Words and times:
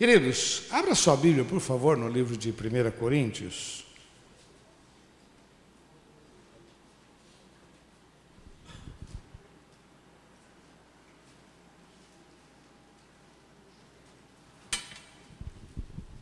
Queridos, 0.00 0.62
abra 0.70 0.94
sua 0.94 1.14
Bíblia, 1.14 1.44
por 1.44 1.60
favor, 1.60 1.94
no 1.94 2.08
livro 2.08 2.34
de 2.34 2.48
1 2.48 2.90
Coríntios. 2.98 3.84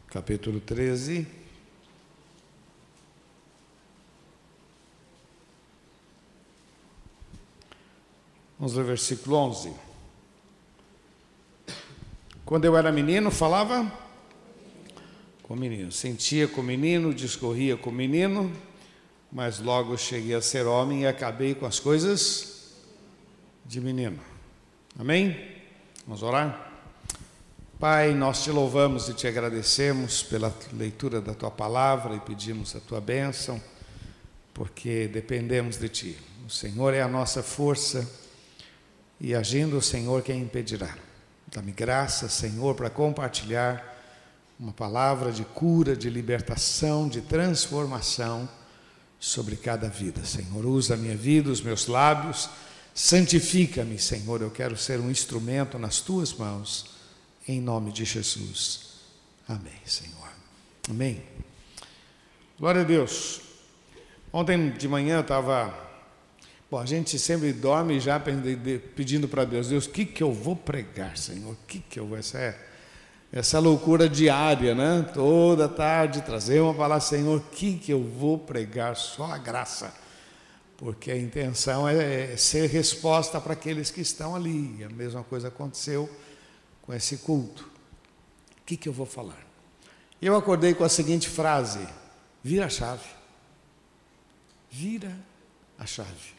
Capítulo 0.09 0.59
13. 0.59 1.25
Vamos 8.59 8.75
ler 8.75 8.85
versículo 8.87 9.37
11. 9.37 9.88
Quando 12.49 12.65
eu 12.65 12.79
era 12.79 12.91
menino, 12.91 13.31
falava 13.31 13.93
com 15.43 15.53
o 15.53 15.57
menino, 15.57 15.93
sentia 15.93 16.49
com 16.49 16.63
o 16.63 16.65
menino, 16.65 17.13
discorria 17.13 17.77
com 17.77 17.91
o 17.91 17.93
menino, 17.93 18.51
mas 19.31 19.59
logo 19.59 19.99
cheguei 19.99 20.35
a 20.35 20.41
ser 20.41 20.65
homem 20.67 21.03
e 21.03 21.07
acabei 21.07 21.55
com 21.55 21.67
as 21.67 21.79
coisas 21.79 22.73
de 23.67 23.83
menino. 23.83 24.19
Amém? 24.99 25.39
Vamos 26.07 26.23
orar? 26.23 26.73
Pai, 27.79 28.15
nós 28.15 28.43
te 28.43 28.51
louvamos 28.51 29.11
e 29.11 29.13
te 29.13 29.27
agradecemos 29.27 30.23
pela 30.23 30.51
leitura 30.73 31.21
da 31.21 31.35
tua 31.35 31.51
palavra 31.51 32.17
e 32.17 32.21
pedimos 32.21 32.75
a 32.75 32.81
tua 32.81 32.99
bênção, 32.99 33.61
porque 34.55 35.07
dependemos 35.07 35.77
de 35.77 35.91
ti. 35.91 36.19
O 36.47 36.51
Senhor 36.51 36.95
é 36.95 37.03
a 37.03 37.09
nossa 37.09 37.43
força 37.43 38.11
e 39.21 39.35
agindo 39.35 39.77
o 39.77 39.83
Senhor, 39.83 40.23
quem 40.23 40.41
impedirá? 40.41 41.08
Dá-me 41.51 41.73
graça, 41.73 42.29
Senhor, 42.29 42.75
para 42.75 42.91
compartilhar 42.91 43.97
uma 44.61 44.73
palavra 44.73 45.33
de 45.33 45.45
cura, 45.45 45.97
de 45.97 46.11
libertação, 46.11 47.09
de 47.09 47.23
transformação 47.23 48.49
sobre 49.19 49.57
cada 49.57 49.89
vida. 49.89 50.25
Senhor, 50.25 50.67
usa 50.67 50.95
a 50.95 50.97
minha 50.97 51.17
vida, 51.17 51.51
os 51.51 51.63
meus 51.63 51.87
lábios, 51.87 52.51
santifica-me, 52.95 53.99
Senhor. 53.99 54.43
Eu 54.43 54.51
quero 54.51 54.77
ser 54.77 55.01
um 55.01 55.11
instrumento 55.11 55.79
nas 55.79 56.01
tuas 56.01 56.35
mãos, 56.35 56.91
em 57.47 57.61
nome 57.61 57.93
de 57.93 58.05
Jesus. 58.05 58.89
Amém, 59.49 59.81
Senhor. 59.87 60.29
Amém. 60.91 61.23
Glória 62.59 62.83
a 62.83 62.85
Deus. 62.85 63.41
Ontem 64.31 64.71
de 64.73 64.87
manhã 64.87 65.17
eu 65.17 65.21
estava 65.23 65.88
Bom, 66.71 66.79
a 66.79 66.85
gente 66.85 67.19
sempre 67.19 67.51
dorme 67.51 67.99
já 67.99 68.21
pedindo 68.95 69.27
para 69.27 69.45
Deus, 69.45 69.69
Deus, 69.69 69.87
o 69.87 69.91
que, 69.91 70.05
que 70.05 70.23
eu 70.23 70.31
vou 70.31 70.55
pregar, 70.55 71.17
Senhor? 71.17 71.53
O 71.53 71.59
que, 71.67 71.79
que 71.79 71.99
eu 71.99 72.07
vou... 72.07 72.19
Essa, 72.19 72.39
é, 72.39 72.69
essa 73.33 73.59
loucura 73.59 74.07
diária, 74.07 74.75
né? 74.75 75.03
Toda 75.15 75.67
tarde 75.67 76.21
trazer 76.21 76.61
uma 76.61 76.75
palavra, 76.75 77.01
Senhor, 77.01 77.39
o 77.39 77.41
que, 77.41 77.79
que 77.79 77.91
eu 77.91 78.03
vou 78.03 78.39
pregar? 78.39 78.97
Só 78.97 79.25
a 79.25 79.39
graça. 79.39 79.95
Porque 80.77 81.11
a 81.11 81.17
intenção 81.17 81.89
é, 81.89 82.33
é 82.33 82.37
ser 82.37 82.69
resposta 82.69 83.41
para 83.41 83.55
aqueles 83.55 83.91
que 83.91 84.03
estão 84.03 84.37
ali. 84.37 84.85
A 84.85 84.91
mesma 84.91 85.25
coisa 85.25 85.49
aconteceu 85.49 86.09
com 86.83 86.93
esse 86.93 87.17
culto. 87.19 87.71
O 88.61 88.65
que, 88.65 88.77
que 88.77 88.89
eu 88.89 88.93
vou 88.93 89.07
falar? 89.07 89.47
Eu 90.21 90.37
acordei 90.37 90.75
com 90.75 90.85
a 90.85 90.89
seguinte 90.89 91.29
frase: 91.29 91.87
vira 92.43 92.67
a 92.67 92.71
chave. 92.71 93.09
Vira 94.71 95.15
a 95.79 95.87
chave. 95.87 96.38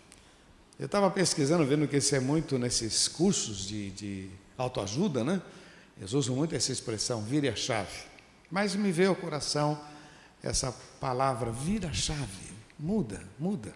Eu 0.80 0.86
estava 0.86 1.12
pesquisando, 1.12 1.66
vendo 1.66 1.86
que 1.90 1.98
isso 1.98 2.16
é 2.16 2.22
muito 2.22 2.58
nesses 2.58 3.06
cursos 3.10 3.68
de, 3.68 3.90
de 3.92 4.30
autoajuda, 4.58 5.26
né? 5.26 5.42
Eles 5.98 6.14
usam 6.14 6.34
muito 6.38 6.56
essa 6.56 6.72
expressão, 6.72 7.22
vire 7.22 7.50
a 7.50 7.56
chave. 7.56 8.00
Mas 8.50 8.76
me 8.76 8.90
veio 8.90 9.10
ao 9.10 9.16
coração 9.16 9.78
essa 10.42 10.74
palavra, 11.02 11.52
vira 11.52 11.90
a 11.90 11.94
chave, 11.94 12.54
muda, 12.80 13.22
muda. 13.38 13.74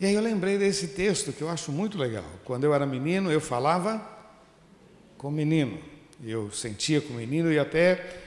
E 0.00 0.06
aí 0.06 0.12
eu 0.12 0.20
lembrei 0.20 0.58
desse 0.58 0.88
texto 0.88 1.32
que 1.32 1.42
eu 1.42 1.48
acho 1.48 1.70
muito 1.70 1.96
legal. 1.96 2.24
Quando 2.44 2.64
eu 2.64 2.74
era 2.74 2.84
menino, 2.84 3.30
eu 3.30 3.40
falava 3.40 4.04
com 5.16 5.30
menino. 5.30 5.78
Eu 6.24 6.50
sentia 6.50 7.00
com 7.00 7.14
menino 7.14 7.52
e 7.52 7.58
até 7.58 8.18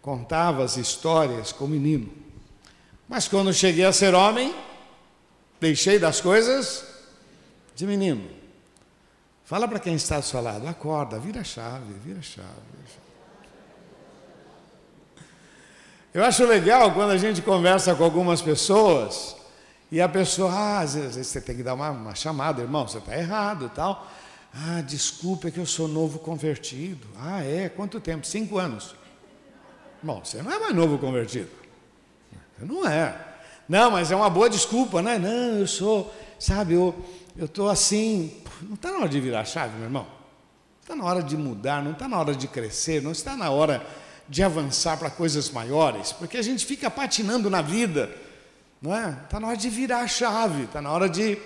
contava 0.00 0.64
as 0.64 0.78
histórias 0.78 1.52
com 1.52 1.66
menino. 1.66 2.10
Mas 3.06 3.28
quando 3.28 3.52
cheguei 3.52 3.84
a 3.84 3.92
ser 3.92 4.14
homem, 4.14 4.54
deixei 5.60 5.98
das 5.98 6.18
coisas 6.18 6.95
de 7.76 7.86
menino. 7.86 8.28
Fala 9.44 9.68
para 9.68 9.78
quem 9.78 9.94
está 9.94 10.16
ao 10.16 10.22
seu 10.22 10.40
lado, 10.40 10.66
acorda, 10.66 11.18
vira 11.20 11.42
a 11.42 11.44
chave, 11.44 11.92
vira 12.04 12.18
a 12.18 12.22
chave. 12.22 12.48
Eu 16.12 16.24
acho 16.24 16.44
legal 16.46 16.92
quando 16.92 17.10
a 17.10 17.18
gente 17.18 17.42
conversa 17.42 17.94
com 17.94 18.02
algumas 18.02 18.40
pessoas 18.40 19.36
e 19.92 20.00
a 20.00 20.08
pessoa, 20.08 20.50
ah, 20.50 20.80
às 20.80 20.94
vezes 20.94 21.26
você 21.26 21.40
tem 21.40 21.54
que 21.54 21.62
dar 21.62 21.74
uma, 21.74 21.90
uma 21.90 22.14
chamada, 22.14 22.62
irmão, 22.62 22.88
você 22.88 22.98
está 22.98 23.16
errado 23.16 23.70
tal. 23.74 24.10
Ah, 24.52 24.80
desculpa, 24.80 25.48
é 25.48 25.50
que 25.50 25.60
eu 25.60 25.66
sou 25.66 25.86
novo 25.86 26.18
convertido. 26.18 27.06
Ah, 27.18 27.44
é? 27.44 27.68
Quanto 27.68 28.00
tempo? 28.00 28.26
Cinco 28.26 28.56
anos. 28.56 28.96
Bom, 30.02 30.24
você 30.24 30.42
não 30.42 30.50
é 30.50 30.58
mais 30.58 30.74
novo 30.74 30.98
convertido. 30.98 31.50
Não 32.58 32.88
é. 32.88 33.14
Não, 33.68 33.90
mas 33.90 34.10
é 34.10 34.16
uma 34.16 34.30
boa 34.30 34.48
desculpa, 34.48 35.02
né? 35.02 35.18
Não, 35.18 35.58
eu 35.58 35.66
sou, 35.66 36.14
sabe, 36.38 36.74
eu, 36.74 36.94
eu 37.38 37.44
estou 37.44 37.68
assim, 37.68 38.32
não 38.62 38.74
está 38.74 38.90
na 38.90 38.98
hora 38.98 39.08
de 39.08 39.20
virar 39.20 39.40
a 39.40 39.44
chave, 39.44 39.74
meu 39.74 39.84
irmão? 39.84 40.06
Está 40.80 40.96
na 40.96 41.04
hora 41.04 41.22
de 41.22 41.36
mudar, 41.36 41.82
não 41.82 41.92
está 41.92 42.08
na 42.08 42.18
hora 42.18 42.34
de 42.34 42.48
crescer, 42.48 43.02
não 43.02 43.12
está 43.12 43.36
na 43.36 43.50
hora 43.50 43.86
de 44.28 44.42
avançar 44.42 44.96
para 44.98 45.10
coisas 45.10 45.50
maiores, 45.50 46.12
porque 46.12 46.38
a 46.38 46.42
gente 46.42 46.64
fica 46.64 46.90
patinando 46.90 47.50
na 47.50 47.60
vida, 47.60 48.10
não 48.80 48.94
é? 48.94 49.16
Está 49.24 49.38
na 49.38 49.48
hora 49.48 49.56
de 49.56 49.68
virar 49.68 50.00
a 50.00 50.06
chave, 50.08 50.64
está 50.64 50.80
na 50.80 50.90
hora 50.90 51.08
de. 51.08 51.36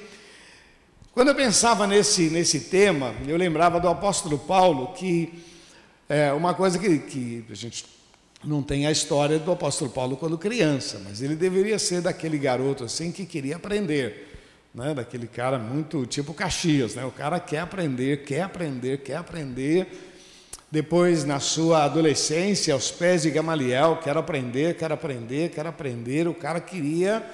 Quando 1.13 1.29
eu 1.29 1.35
pensava 1.35 1.87
nesse, 1.87 2.31
nesse 2.31 2.61
tema, 2.61 3.13
eu 3.27 3.37
lembrava 3.37 3.81
do 3.81 3.89
apóstolo 3.89 4.39
Paulo, 4.39 4.93
que 4.93 5.43
é 6.09 6.33
uma 6.33 6.55
coisa 6.55 6.79
que, 6.79 6.99
que 6.99 7.45
a 7.51 7.55
gente 7.55 7.85
não 8.45 8.63
tem 8.63 8.87
a 8.87 8.93
história 8.93 9.39
do 9.39 9.51
apóstolo 9.51 9.91
Paulo 9.91 10.17
quando 10.17 10.39
criança, 10.39 11.01
mas 11.05 11.21
ele 11.21 11.35
deveria 11.35 11.79
ser 11.79 12.01
daquele 12.01 12.39
garoto 12.39 12.85
assim 12.85 13.11
que 13.11 13.27
queria 13.27 13.57
aprender 13.57 14.30
né, 14.75 14.95
daquele 14.95 15.27
cara 15.27 15.59
muito 15.59 16.07
tipo 16.07 16.33
Caxias, 16.33 16.95
né? 16.95 17.05
O 17.05 17.11
cara 17.11 17.41
quer 17.41 17.59
aprender, 17.59 18.25
quer 18.25 18.43
aprender, 18.43 18.99
quer 18.99 19.17
aprender. 19.17 20.09
Depois, 20.71 21.25
na 21.25 21.41
sua 21.41 21.85
adolescência, 21.85 22.73
aos 22.73 22.93
pés 22.93 23.23
de 23.23 23.31
Gamaliel, 23.31 23.99
quer 24.03 24.17
aprender, 24.17 24.77
quer 24.77 24.93
aprender, 24.93 25.51
quer 25.51 25.67
aprender. 25.67 26.29
O 26.29 26.35
cara 26.35 26.61
queria. 26.61 27.29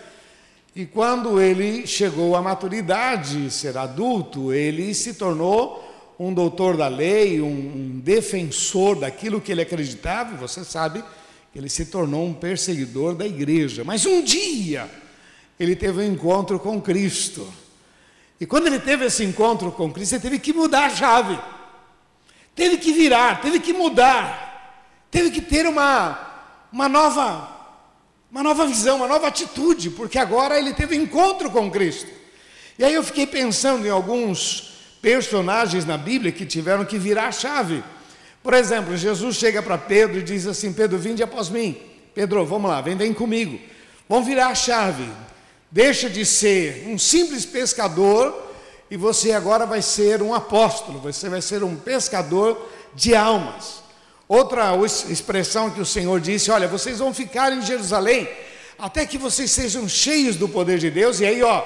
E 0.74 0.86
quando 0.86 1.38
ele 1.38 1.86
chegou 1.86 2.34
à 2.34 2.40
maturidade, 2.40 3.50
ser 3.50 3.76
adulto, 3.76 4.54
ele 4.54 4.94
se 4.94 5.14
tornou 5.14 5.84
um 6.18 6.32
doutor 6.32 6.78
da 6.78 6.88
lei, 6.88 7.42
um, 7.42 7.46
um 7.46 8.00
defensor 8.02 8.98
daquilo 8.98 9.42
que 9.42 9.52
ele 9.52 9.60
acreditava. 9.60 10.32
E 10.32 10.38
você 10.38 10.64
sabe 10.64 11.04
que 11.52 11.58
ele 11.58 11.68
se 11.68 11.86
tornou 11.86 12.26
um 12.26 12.32
perseguidor 12.32 13.14
da 13.14 13.26
igreja. 13.26 13.84
Mas 13.84 14.06
um 14.06 14.24
dia 14.24 14.88
ele 15.58 15.74
teve 15.74 16.00
um 16.00 16.12
encontro 16.12 16.58
com 16.58 16.80
Cristo. 16.80 17.46
E 18.40 18.46
quando 18.46 18.66
ele 18.66 18.78
teve 18.78 19.06
esse 19.06 19.24
encontro 19.24 19.72
com 19.72 19.92
Cristo, 19.92 20.14
ele 20.14 20.22
teve 20.22 20.38
que 20.38 20.52
mudar 20.52 20.86
a 20.86 20.90
chave. 20.90 21.38
Teve 22.54 22.76
que 22.78 22.92
virar, 22.92 23.40
teve 23.40 23.60
que 23.60 23.72
mudar. 23.72 25.06
Teve 25.10 25.30
que 25.30 25.40
ter 25.40 25.66
uma, 25.66 26.18
uma 26.72 26.88
nova 26.88 27.56
uma 28.30 28.42
nova 28.42 28.66
visão, 28.66 28.96
uma 28.96 29.06
nova 29.06 29.28
atitude, 29.28 29.90
porque 29.90 30.18
agora 30.18 30.58
ele 30.58 30.74
teve 30.74 30.98
um 30.98 31.02
encontro 31.02 31.50
com 31.50 31.70
Cristo. 31.70 32.10
E 32.78 32.84
aí 32.84 32.92
eu 32.92 33.02
fiquei 33.02 33.26
pensando 33.26 33.86
em 33.86 33.90
alguns 33.90 34.74
personagens 35.00 35.86
na 35.86 35.96
Bíblia 35.96 36.32
que 36.32 36.44
tiveram 36.44 36.84
que 36.84 36.98
virar 36.98 37.28
a 37.28 37.32
chave. 37.32 37.82
Por 38.42 38.52
exemplo, 38.52 38.96
Jesus 38.96 39.36
chega 39.36 39.62
para 39.62 39.78
Pedro 39.78 40.18
e 40.18 40.22
diz 40.22 40.46
assim: 40.46 40.72
Pedro, 40.72 40.98
vinde 40.98 41.22
após 41.22 41.48
mim. 41.48 41.80
Pedro, 42.14 42.44
vamos 42.44 42.70
lá, 42.70 42.80
vem, 42.80 42.96
vem 42.96 43.14
comigo. 43.14 43.58
Vamos 44.08 44.26
virar 44.26 44.48
a 44.48 44.54
chave. 44.54 45.08
Deixa 45.70 46.08
de 46.08 46.24
ser 46.24 46.86
um 46.88 46.98
simples 46.98 47.44
pescador 47.44 48.44
e 48.90 48.96
você 48.96 49.32
agora 49.32 49.66
vai 49.66 49.82
ser 49.82 50.22
um 50.22 50.32
apóstolo, 50.32 51.00
você 51.00 51.28
vai 51.28 51.42
ser 51.42 51.64
um 51.64 51.74
pescador 51.74 52.68
de 52.94 53.14
almas. 53.14 53.82
Outra 54.28 54.74
expressão 55.08 55.70
que 55.70 55.80
o 55.80 55.86
Senhor 55.86 56.20
disse: 56.20 56.50
Olha, 56.50 56.68
vocês 56.68 56.98
vão 56.98 57.12
ficar 57.12 57.52
em 57.52 57.62
Jerusalém 57.62 58.28
até 58.78 59.06
que 59.06 59.16
vocês 59.16 59.50
sejam 59.50 59.88
cheios 59.88 60.36
do 60.36 60.48
poder 60.48 60.78
de 60.78 60.90
Deus, 60.90 61.20
e 61.20 61.24
aí, 61.24 61.42
ó, 61.42 61.64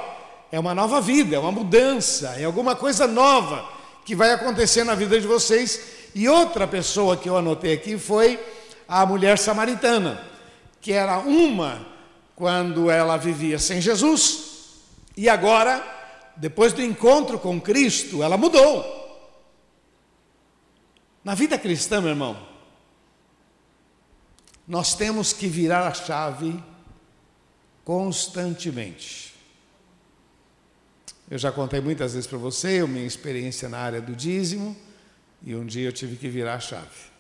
é 0.52 0.58
uma 0.58 0.74
nova 0.74 1.00
vida, 1.00 1.36
é 1.36 1.38
uma 1.38 1.50
mudança, 1.50 2.34
é 2.38 2.44
alguma 2.44 2.76
coisa 2.76 3.06
nova 3.06 3.68
que 4.04 4.14
vai 4.14 4.32
acontecer 4.32 4.84
na 4.84 4.94
vida 4.94 5.20
de 5.20 5.26
vocês. 5.26 5.80
E 6.14 6.28
outra 6.28 6.66
pessoa 6.66 7.16
que 7.16 7.28
eu 7.28 7.36
anotei 7.36 7.72
aqui 7.72 7.98
foi 7.98 8.38
a 8.88 9.04
mulher 9.06 9.38
samaritana, 9.38 10.24
que 10.80 10.92
era 10.92 11.18
uma 11.18 11.86
quando 12.40 12.90
ela 12.90 13.18
vivia 13.18 13.58
sem 13.58 13.82
Jesus, 13.82 14.78
e 15.14 15.28
agora, 15.28 15.84
depois 16.38 16.72
do 16.72 16.80
encontro 16.80 17.38
com 17.38 17.60
Cristo, 17.60 18.22
ela 18.22 18.38
mudou. 18.38 18.82
Na 21.22 21.34
vida 21.34 21.58
cristã, 21.58 22.00
meu 22.00 22.08
irmão, 22.08 22.48
nós 24.66 24.94
temos 24.94 25.34
que 25.34 25.48
virar 25.48 25.86
a 25.86 25.92
chave 25.92 26.58
constantemente. 27.84 29.34
Eu 31.30 31.36
já 31.36 31.52
contei 31.52 31.82
muitas 31.82 32.14
vezes 32.14 32.26
para 32.26 32.38
você 32.38 32.78
a 32.78 32.86
minha 32.86 33.06
experiência 33.06 33.68
na 33.68 33.80
área 33.80 34.00
do 34.00 34.16
dízimo, 34.16 34.74
e 35.42 35.54
um 35.54 35.66
dia 35.66 35.88
eu 35.88 35.92
tive 35.92 36.16
que 36.16 36.30
virar 36.30 36.54
a 36.54 36.60
chave. 36.60 37.10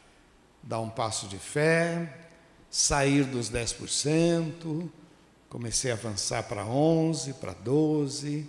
Dar 0.62 0.80
um 0.80 0.88
passo 0.88 1.28
de 1.28 1.36
fé, 1.36 2.10
sair 2.70 3.24
dos 3.24 3.50
10%, 3.50 4.88
comecei 5.50 5.90
a 5.90 5.94
avançar 5.94 6.44
para 6.44 6.64
11, 6.64 7.34
para 7.34 7.52
12, 7.52 8.46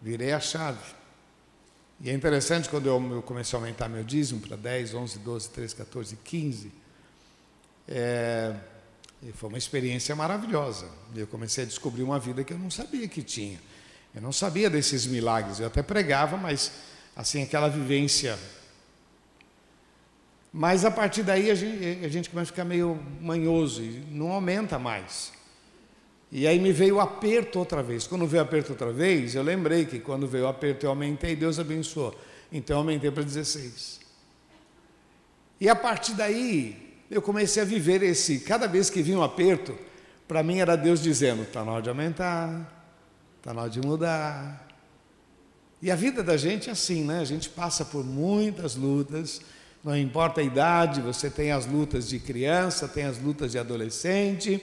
virei 0.00 0.32
a 0.32 0.40
chave. 0.40 0.94
E 2.00 2.08
é 2.08 2.14
interessante 2.14 2.68
quando 2.68 2.86
eu, 2.86 3.22
comecei 3.22 3.56
a 3.56 3.60
aumentar 3.60 3.88
meu 3.88 4.02
dízimo 4.02 4.40
para 4.40 4.56
10, 4.56 4.94
11, 4.94 5.18
12, 5.18 5.48
13, 5.50 5.76
14, 5.76 6.16
15, 6.24 6.72
é, 7.86 8.56
foi 9.34 9.50
uma 9.50 9.58
experiência 9.58 10.16
maravilhosa. 10.16 10.88
Eu 11.14 11.26
comecei 11.26 11.64
a 11.64 11.66
descobrir 11.66 12.02
uma 12.02 12.18
vida 12.18 12.42
que 12.42 12.54
eu 12.54 12.58
não 12.58 12.70
sabia 12.70 13.06
que 13.06 13.22
tinha. 13.22 13.60
Eu 14.14 14.22
não 14.22 14.32
sabia 14.32 14.70
desses 14.70 15.04
milagres. 15.06 15.60
Eu 15.60 15.66
até 15.66 15.82
pregava, 15.82 16.38
mas 16.38 16.72
assim 17.14 17.42
aquela 17.42 17.68
vivência. 17.68 18.38
Mas 20.50 20.86
a 20.86 20.90
partir 20.90 21.22
daí 21.22 21.50
a 21.50 21.54
gente, 21.54 22.02
a 22.02 22.08
gente 22.08 22.30
começa 22.30 22.50
a 22.50 22.52
ficar 22.52 22.64
meio 22.64 22.98
manhoso 23.20 23.82
e 23.82 24.06
não 24.10 24.32
aumenta 24.32 24.78
mais. 24.78 25.33
E 26.36 26.48
aí 26.48 26.58
me 26.58 26.72
veio 26.72 26.96
o 26.96 27.00
aperto 27.00 27.60
outra 27.60 27.80
vez. 27.80 28.08
Quando 28.08 28.26
veio 28.26 28.42
o 28.42 28.46
aperto 28.46 28.72
outra 28.72 28.92
vez, 28.92 29.36
eu 29.36 29.42
lembrei 29.44 29.84
que 29.84 30.00
quando 30.00 30.26
veio 30.26 30.46
o 30.46 30.48
aperto 30.48 30.84
eu 30.84 30.90
aumentei, 30.90 31.36
Deus 31.36 31.60
abençoou. 31.60 32.12
Então 32.50 32.74
eu 32.74 32.78
aumentei 32.80 33.08
para 33.08 33.22
16. 33.22 34.00
E 35.60 35.68
a 35.68 35.76
partir 35.76 36.14
daí, 36.14 36.96
eu 37.08 37.22
comecei 37.22 37.62
a 37.62 37.64
viver 37.64 38.02
esse, 38.02 38.40
cada 38.40 38.66
vez 38.66 38.90
que 38.90 39.00
vinha 39.00 39.16
um 39.16 39.22
aperto, 39.22 39.78
para 40.26 40.42
mim 40.42 40.58
era 40.58 40.74
Deus 40.74 41.00
dizendo: 41.00 41.44
está 41.44 41.64
na 41.64 41.70
hora 41.70 41.82
de 41.82 41.88
aumentar, 41.88 42.84
está 43.38 43.54
na 43.54 43.62
hora 43.62 43.70
de 43.70 43.80
mudar. 43.80 44.66
E 45.80 45.88
a 45.88 45.94
vida 45.94 46.20
da 46.20 46.36
gente 46.36 46.68
é 46.68 46.72
assim, 46.72 47.04
né? 47.04 47.20
A 47.20 47.24
gente 47.24 47.48
passa 47.48 47.84
por 47.84 48.04
muitas 48.04 48.74
lutas, 48.74 49.40
não 49.84 49.96
importa 49.96 50.40
a 50.40 50.44
idade, 50.44 51.00
você 51.00 51.30
tem 51.30 51.52
as 51.52 51.64
lutas 51.64 52.08
de 52.08 52.18
criança, 52.18 52.88
tem 52.88 53.04
as 53.04 53.18
lutas 53.18 53.52
de 53.52 53.58
adolescente, 53.58 54.60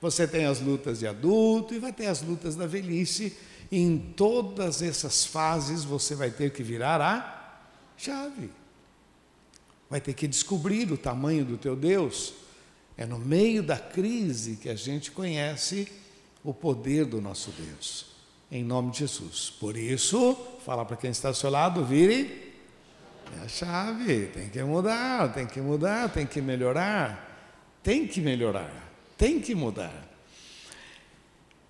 você 0.00 0.26
tem 0.26 0.44
as 0.46 0.60
lutas 0.60 1.00
de 1.00 1.06
adulto 1.06 1.74
e 1.74 1.78
vai 1.78 1.92
ter 1.92 2.06
as 2.06 2.22
lutas 2.22 2.54
da 2.56 2.66
velhice. 2.66 3.36
E 3.70 3.78
em 3.78 3.98
todas 3.98 4.80
essas 4.82 5.26
fases 5.26 5.84
você 5.84 6.14
vai 6.14 6.30
ter 6.30 6.52
que 6.52 6.62
virar 6.62 7.00
a 7.00 7.60
chave 7.96 8.50
vai 9.88 10.00
ter 10.00 10.12
que 10.12 10.28
descobrir 10.28 10.90
o 10.92 10.98
tamanho 10.98 11.44
do 11.44 11.56
teu 11.56 11.74
Deus. 11.74 12.34
É 12.96 13.06
no 13.06 13.18
meio 13.18 13.62
da 13.62 13.78
crise 13.78 14.56
que 14.56 14.68
a 14.68 14.74
gente 14.74 15.10
conhece 15.10 15.88
o 16.44 16.52
poder 16.52 17.04
do 17.04 17.20
nosso 17.20 17.50
Deus. 17.52 18.06
Em 18.50 18.64
nome 18.64 18.90
de 18.90 19.00
Jesus. 19.00 19.50
Por 19.50 19.76
isso, 19.76 20.36
fala 20.64 20.84
para 20.84 20.96
quem 20.96 21.10
está 21.10 21.28
ao 21.28 21.34
seu 21.34 21.50
lado, 21.50 21.84
vire 21.84 22.46
é 23.38 23.44
a 23.44 23.48
chave. 23.48 24.26
Tem 24.26 24.48
que 24.48 24.62
mudar, 24.62 25.32
tem 25.32 25.46
que 25.46 25.60
mudar, 25.60 26.10
tem 26.10 26.26
que 26.26 26.40
melhorar. 26.40 27.26
Tem 27.82 28.06
que 28.06 28.20
melhorar, 28.20 28.87
tem 29.18 29.40
que 29.40 29.54
mudar. 29.54 30.08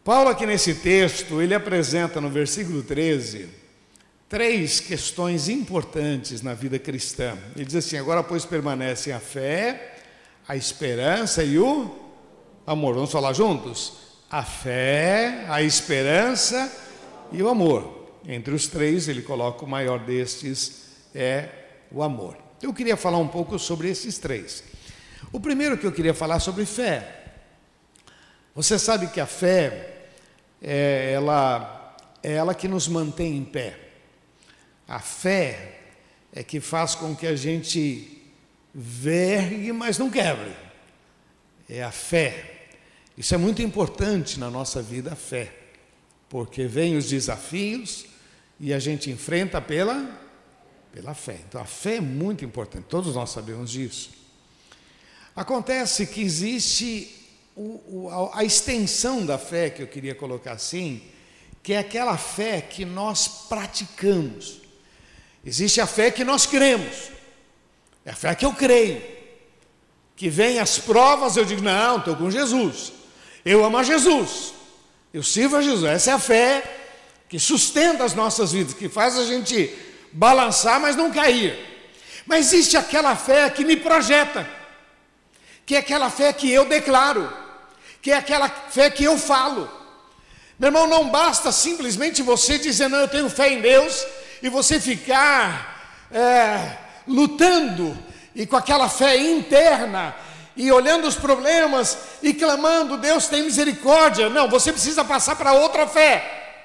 Paulo, 0.04 0.30
aqui 0.30 0.46
nesse 0.46 0.76
texto, 0.76 1.42
ele 1.42 1.54
apresenta 1.54 2.20
no 2.20 2.30
versículo 2.30 2.82
13 2.82 3.58
três 4.28 4.78
questões 4.78 5.48
importantes 5.48 6.42
na 6.42 6.52
vida 6.52 6.78
cristã. 6.78 7.36
Ele 7.56 7.64
diz 7.64 7.76
assim: 7.76 7.96
agora, 7.96 8.22
pois, 8.22 8.44
permanecem 8.44 9.12
a 9.12 9.20
fé, 9.20 9.96
a 10.46 10.54
esperança 10.54 11.42
e 11.42 11.58
o 11.58 11.96
amor. 12.66 12.94
Vamos 12.94 13.10
falar 13.10 13.32
juntos? 13.32 13.94
A 14.30 14.42
fé, 14.42 15.46
a 15.48 15.62
esperança 15.62 16.70
e 17.32 17.42
o 17.42 17.48
amor. 17.48 17.96
Entre 18.26 18.52
os 18.52 18.66
três, 18.66 19.08
ele 19.08 19.22
coloca 19.22 19.64
o 19.64 19.68
maior 19.68 20.00
destes 20.00 20.86
é 21.14 21.48
o 21.90 22.02
amor. 22.02 22.36
Eu 22.60 22.74
queria 22.74 22.96
falar 22.96 23.18
um 23.18 23.28
pouco 23.28 23.58
sobre 23.58 23.88
esses 23.88 24.18
três. 24.18 24.62
O 25.32 25.40
primeiro 25.40 25.78
que 25.78 25.86
eu 25.86 25.92
queria 25.92 26.12
falar 26.12 26.38
sobre 26.38 26.66
fé. 26.66 27.17
Você 28.58 28.76
sabe 28.76 29.06
que 29.06 29.20
a 29.20 29.26
fé 29.26 30.06
é 30.60 31.12
ela, 31.12 31.96
é 32.20 32.32
ela 32.32 32.52
que 32.52 32.66
nos 32.66 32.88
mantém 32.88 33.36
em 33.36 33.44
pé. 33.44 33.78
A 34.88 34.98
fé 34.98 35.78
é 36.32 36.42
que 36.42 36.58
faz 36.58 36.96
com 36.96 37.14
que 37.14 37.24
a 37.24 37.36
gente 37.36 38.20
vergue, 38.74 39.70
mas 39.70 39.96
não 39.96 40.10
quebre. 40.10 40.50
É 41.70 41.84
a 41.84 41.92
fé. 41.92 42.66
Isso 43.16 43.32
é 43.32 43.38
muito 43.38 43.62
importante 43.62 44.40
na 44.40 44.50
nossa 44.50 44.82
vida, 44.82 45.12
a 45.12 45.16
fé. 45.16 45.52
Porque 46.28 46.66
vem 46.66 46.96
os 46.96 47.08
desafios 47.08 48.06
e 48.58 48.74
a 48.74 48.80
gente 48.80 49.08
enfrenta 49.08 49.60
pela, 49.60 50.20
pela 50.92 51.14
fé. 51.14 51.38
Então 51.48 51.60
a 51.60 51.64
fé 51.64 51.98
é 51.98 52.00
muito 52.00 52.44
importante, 52.44 52.86
todos 52.88 53.14
nós 53.14 53.30
sabemos 53.30 53.70
disso. 53.70 54.10
Acontece 55.36 56.08
que 56.08 56.20
existe 56.20 57.17
o, 57.58 58.06
o, 58.06 58.30
a 58.32 58.44
extensão 58.44 59.26
da 59.26 59.36
fé, 59.36 59.68
que 59.68 59.82
eu 59.82 59.88
queria 59.88 60.14
colocar 60.14 60.52
assim, 60.52 61.02
que 61.60 61.72
é 61.72 61.78
aquela 61.78 62.16
fé 62.16 62.60
que 62.60 62.84
nós 62.84 63.26
praticamos. 63.48 64.60
Existe 65.44 65.80
a 65.80 65.86
fé 65.86 66.10
que 66.10 66.24
nós 66.24 66.46
cremos, 66.46 67.10
é 68.04 68.10
a 68.10 68.14
fé 68.14 68.34
que 68.34 68.46
eu 68.46 68.52
creio. 68.52 69.02
Que 70.14 70.28
vem 70.28 70.58
as 70.58 70.78
provas, 70.78 71.36
eu 71.36 71.44
digo: 71.44 71.62
não, 71.62 71.98
estou 71.98 72.16
com 72.16 72.30
Jesus, 72.30 72.92
eu 73.44 73.64
amo 73.64 73.78
a 73.78 73.82
Jesus, 73.82 74.54
eu 75.12 75.22
sirvo 75.22 75.56
a 75.56 75.62
Jesus. 75.62 75.84
Essa 75.84 76.12
é 76.12 76.14
a 76.14 76.18
fé 76.18 76.62
que 77.28 77.38
sustenta 77.38 78.04
as 78.04 78.14
nossas 78.14 78.52
vidas, 78.52 78.74
que 78.74 78.88
faz 78.88 79.18
a 79.18 79.24
gente 79.24 79.76
balançar, 80.12 80.80
mas 80.80 80.96
não 80.96 81.10
cair. 81.10 81.58
Mas 82.24 82.52
existe 82.52 82.76
aquela 82.76 83.16
fé 83.16 83.50
que 83.50 83.64
me 83.64 83.76
projeta, 83.76 84.48
que 85.66 85.74
é 85.74 85.78
aquela 85.78 86.08
fé 86.08 86.32
que 86.32 86.50
eu 86.50 86.64
declaro, 86.64 87.47
que 88.08 88.12
é 88.12 88.16
aquela 88.16 88.48
fé 88.48 88.88
que 88.88 89.04
eu 89.04 89.18
falo. 89.18 89.70
Meu 90.58 90.68
irmão, 90.68 90.86
não 90.86 91.10
basta 91.10 91.52
simplesmente 91.52 92.22
você 92.22 92.56
dizer, 92.56 92.88
não, 92.88 93.00
eu 93.00 93.08
tenho 93.08 93.28
fé 93.28 93.52
em 93.52 93.60
Deus, 93.60 94.02
e 94.42 94.48
você 94.48 94.80
ficar 94.80 96.08
é, 96.10 96.78
lutando 97.06 97.94
e 98.34 98.46
com 98.46 98.56
aquela 98.56 98.88
fé 98.88 99.14
interna 99.14 100.16
e 100.56 100.72
olhando 100.72 101.06
os 101.06 101.16
problemas 101.16 101.98
e 102.22 102.32
clamando, 102.32 102.96
Deus 102.96 103.26
tem 103.26 103.42
misericórdia. 103.42 104.30
Não, 104.30 104.48
você 104.48 104.72
precisa 104.72 105.04
passar 105.04 105.36
para 105.36 105.52
outra 105.52 105.86
fé, 105.86 106.64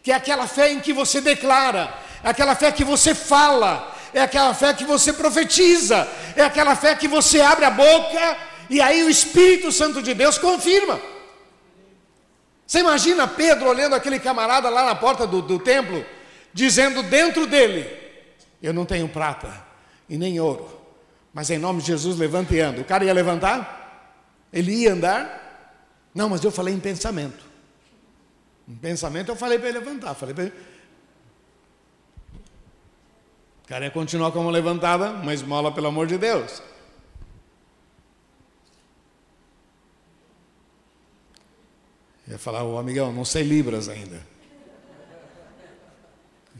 que 0.00 0.12
é 0.12 0.14
aquela 0.14 0.46
fé 0.46 0.70
em 0.70 0.78
que 0.78 0.92
você 0.92 1.20
declara, 1.20 1.92
é 2.22 2.30
aquela 2.30 2.54
fé 2.54 2.70
que 2.70 2.84
você 2.84 3.16
fala, 3.16 3.96
é 4.14 4.20
aquela 4.20 4.54
fé 4.54 4.72
que 4.72 4.84
você 4.84 5.12
profetiza, 5.12 6.06
é 6.36 6.44
aquela 6.44 6.76
fé 6.76 6.94
que 6.94 7.08
você 7.08 7.40
abre 7.40 7.64
a 7.64 7.70
boca 7.70 8.48
e 8.68 8.80
aí 8.80 9.02
o 9.02 9.10
Espírito 9.10 9.72
Santo 9.72 10.02
de 10.02 10.14
Deus 10.14 10.38
confirma. 10.38 11.00
Você 12.66 12.80
imagina 12.80 13.26
Pedro 13.26 13.68
olhando 13.68 13.94
aquele 13.94 14.18
camarada 14.18 14.68
lá 14.68 14.84
na 14.84 14.94
porta 14.94 15.26
do, 15.26 15.40
do 15.40 15.58
templo? 15.58 16.04
dizendo 16.52 17.02
dentro 17.02 17.46
dele: 17.46 17.88
Eu 18.62 18.72
não 18.72 18.84
tenho 18.84 19.08
prata 19.08 19.64
e 20.08 20.16
nem 20.16 20.40
ouro, 20.40 20.68
mas 21.32 21.50
em 21.50 21.58
nome 21.58 21.80
de 21.80 21.86
Jesus 21.86 22.18
levanta 22.18 22.54
e 22.54 22.60
anda. 22.60 22.80
O 22.80 22.84
cara 22.84 23.04
ia 23.04 23.12
levantar? 23.12 23.76
Ele 24.52 24.72
ia 24.72 24.92
andar? 24.92 25.44
Não, 26.14 26.28
mas 26.28 26.42
eu 26.42 26.50
falei 26.50 26.74
em 26.74 26.80
pensamento. 26.80 27.46
Em 28.66 28.74
pensamento 28.74 29.30
eu 29.30 29.36
falei 29.36 29.58
para 29.58 29.68
ele 29.68 29.78
levantar. 29.78 30.14
Falei 30.14 30.34
para 30.34 30.44
ele. 30.44 30.54
O 33.64 33.68
cara 33.68 33.84
ia 33.84 33.90
continuar 33.90 34.32
como 34.32 34.50
levantada, 34.50 35.10
uma 35.10 35.34
esmola 35.34 35.70
pelo 35.70 35.86
amor 35.86 36.06
de 36.06 36.16
Deus. 36.16 36.62
Ia 42.28 42.38
falar, 42.38 42.62
ô 42.62 42.78
amigão, 42.78 43.12
não 43.12 43.24
sei 43.24 43.42
Libras 43.42 43.88
ainda 43.88 44.20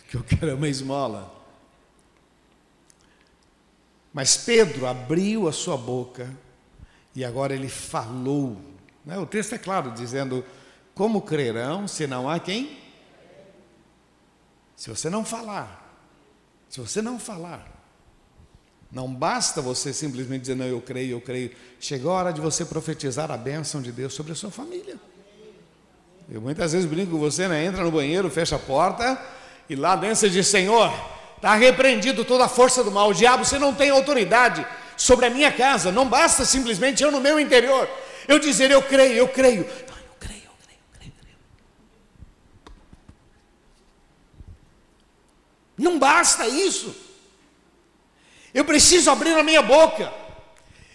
que 0.08 0.16
eu 0.16 0.24
quero 0.24 0.50
é 0.50 0.54
uma 0.54 0.68
esmola. 0.68 1.34
Mas 4.12 4.38
Pedro 4.38 4.86
abriu 4.86 5.46
a 5.46 5.52
sua 5.52 5.76
boca 5.76 6.34
e 7.14 7.24
agora 7.24 7.54
ele 7.54 7.68
falou. 7.68 8.56
Né? 9.04 9.18
O 9.18 9.26
texto 9.26 9.54
é 9.54 9.58
claro, 9.58 9.92
dizendo: 9.92 10.44
Como 10.94 11.20
crerão 11.20 11.86
se 11.86 12.06
não 12.06 12.28
há 12.28 12.40
quem? 12.40 12.78
Se 14.74 14.88
você 14.88 15.10
não 15.10 15.24
falar, 15.24 16.00
se 16.70 16.80
você 16.80 17.02
não 17.02 17.18
falar, 17.18 17.68
não 18.90 19.12
basta 19.12 19.60
você 19.60 19.92
simplesmente 19.92 20.42
dizer, 20.42 20.54
não, 20.54 20.64
eu 20.64 20.80
creio, 20.80 21.16
eu 21.16 21.20
creio. 21.20 21.54
Chegou 21.80 22.12
a 22.12 22.14
hora 22.14 22.32
de 22.32 22.40
você 22.40 22.64
profetizar 22.64 23.30
a 23.30 23.36
bênção 23.36 23.82
de 23.82 23.90
Deus 23.92 24.14
sobre 24.14 24.32
a 24.32 24.34
sua 24.36 24.50
família. 24.50 24.98
Eu 26.30 26.42
muitas 26.42 26.72
vezes 26.72 26.86
brinco 26.86 27.12
com 27.12 27.18
você, 27.18 27.48
né? 27.48 27.64
Entra 27.64 27.82
no 27.82 27.90
banheiro, 27.90 28.28
fecha 28.28 28.56
a 28.56 28.58
porta 28.58 29.18
e 29.68 29.74
lá 29.74 29.96
dentro 29.96 30.16
você 30.16 30.28
diz: 30.28 30.46
Senhor, 30.46 30.92
está 31.36 31.54
repreendido 31.54 32.22
toda 32.22 32.44
a 32.44 32.48
força 32.48 32.84
do 32.84 32.90
mal. 32.90 33.08
O 33.08 33.14
diabo, 33.14 33.46
você 33.46 33.58
não 33.58 33.74
tem 33.74 33.88
autoridade 33.88 34.66
sobre 34.94 35.24
a 35.24 35.30
minha 35.30 35.50
casa. 35.50 35.90
Não 35.90 36.06
basta 36.06 36.44
simplesmente 36.44 37.02
eu 37.02 37.10
no 37.10 37.20
meu 37.20 37.40
interior, 37.40 37.88
eu 38.26 38.38
dizer 38.38 38.70
eu 38.70 38.82
creio, 38.82 39.14
eu 39.14 39.28
creio. 39.28 39.62
Não, 39.62 39.96
eu 39.96 40.16
creio, 40.20 40.42
eu 40.42 40.52
creio, 40.62 40.80
eu 40.80 40.98
creio, 40.98 41.12
eu 41.12 41.22
creio. 41.22 41.36
Não 45.78 45.98
basta 45.98 46.46
isso. 46.46 46.94
Eu 48.52 48.66
preciso 48.66 49.10
abrir 49.10 49.32
a 49.32 49.42
minha 49.42 49.62
boca. 49.62 50.12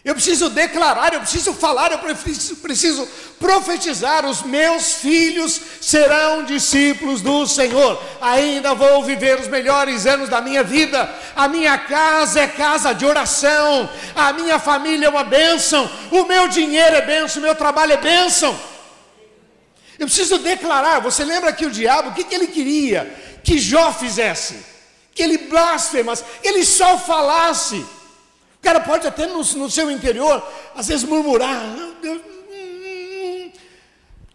Eu 0.06 0.14
preciso 0.14 0.50
declarar, 0.50 1.14
eu 1.14 1.22
preciso 1.22 1.54
falar, 1.54 1.94
eu 1.94 2.00
preciso, 2.00 2.58
preciso, 2.58 3.08
profetizar: 3.40 4.26
os 4.26 4.42
meus 4.42 4.96
filhos 4.96 5.62
serão 5.80 6.44
discípulos 6.44 7.22
do 7.22 7.48
Senhor. 7.48 8.02
Ainda 8.20 8.74
vou 8.74 9.02
viver 9.04 9.40
os 9.40 9.48
melhores 9.48 10.06
anos 10.06 10.28
da 10.28 10.42
minha 10.42 10.62
vida. 10.62 11.10
A 11.34 11.48
minha 11.48 11.78
casa 11.78 12.42
é 12.42 12.48
casa 12.48 12.92
de 12.92 13.06
oração, 13.06 13.90
a 14.14 14.34
minha 14.34 14.60
família 14.60 15.06
é 15.06 15.10
uma 15.10 15.24
bênção, 15.24 15.90
o 16.12 16.26
meu 16.26 16.50
dinheiro 16.50 16.98
é 16.98 17.02
bênção, 17.02 17.42
o 17.42 17.46
meu 17.46 17.56
trabalho 17.56 17.94
é 17.94 17.98
bênção. 17.98 18.60
Eu 19.98 20.06
preciso 20.06 20.38
declarar. 20.38 21.00
Você 21.00 21.24
lembra 21.24 21.54
que 21.54 21.66
o 21.66 21.72
diabo, 21.72 22.10
o 22.10 22.14
que, 22.14 22.26
que 22.26 22.36
ele 22.36 22.48
queria? 22.48 23.40
Que 23.42 23.58
Jó 23.58 23.94
fizesse, 23.94 24.66
que 25.16 25.24
ele 25.24 25.38
blasfemas, 25.38 26.22
que 26.42 26.48
ele 26.50 26.66
só 26.66 26.98
falasse 26.98 27.86
cara 28.64 28.80
pode 28.80 29.06
até 29.06 29.28
no, 29.28 29.44
no 29.44 29.70
seu 29.70 29.92
interior, 29.92 30.42
às 30.74 30.88
vezes 30.88 31.04
murmurar, 31.04 31.62
Deus, 32.02 32.18
hum, 32.18 32.22
hum, 32.50 33.46
hum. 33.46 33.52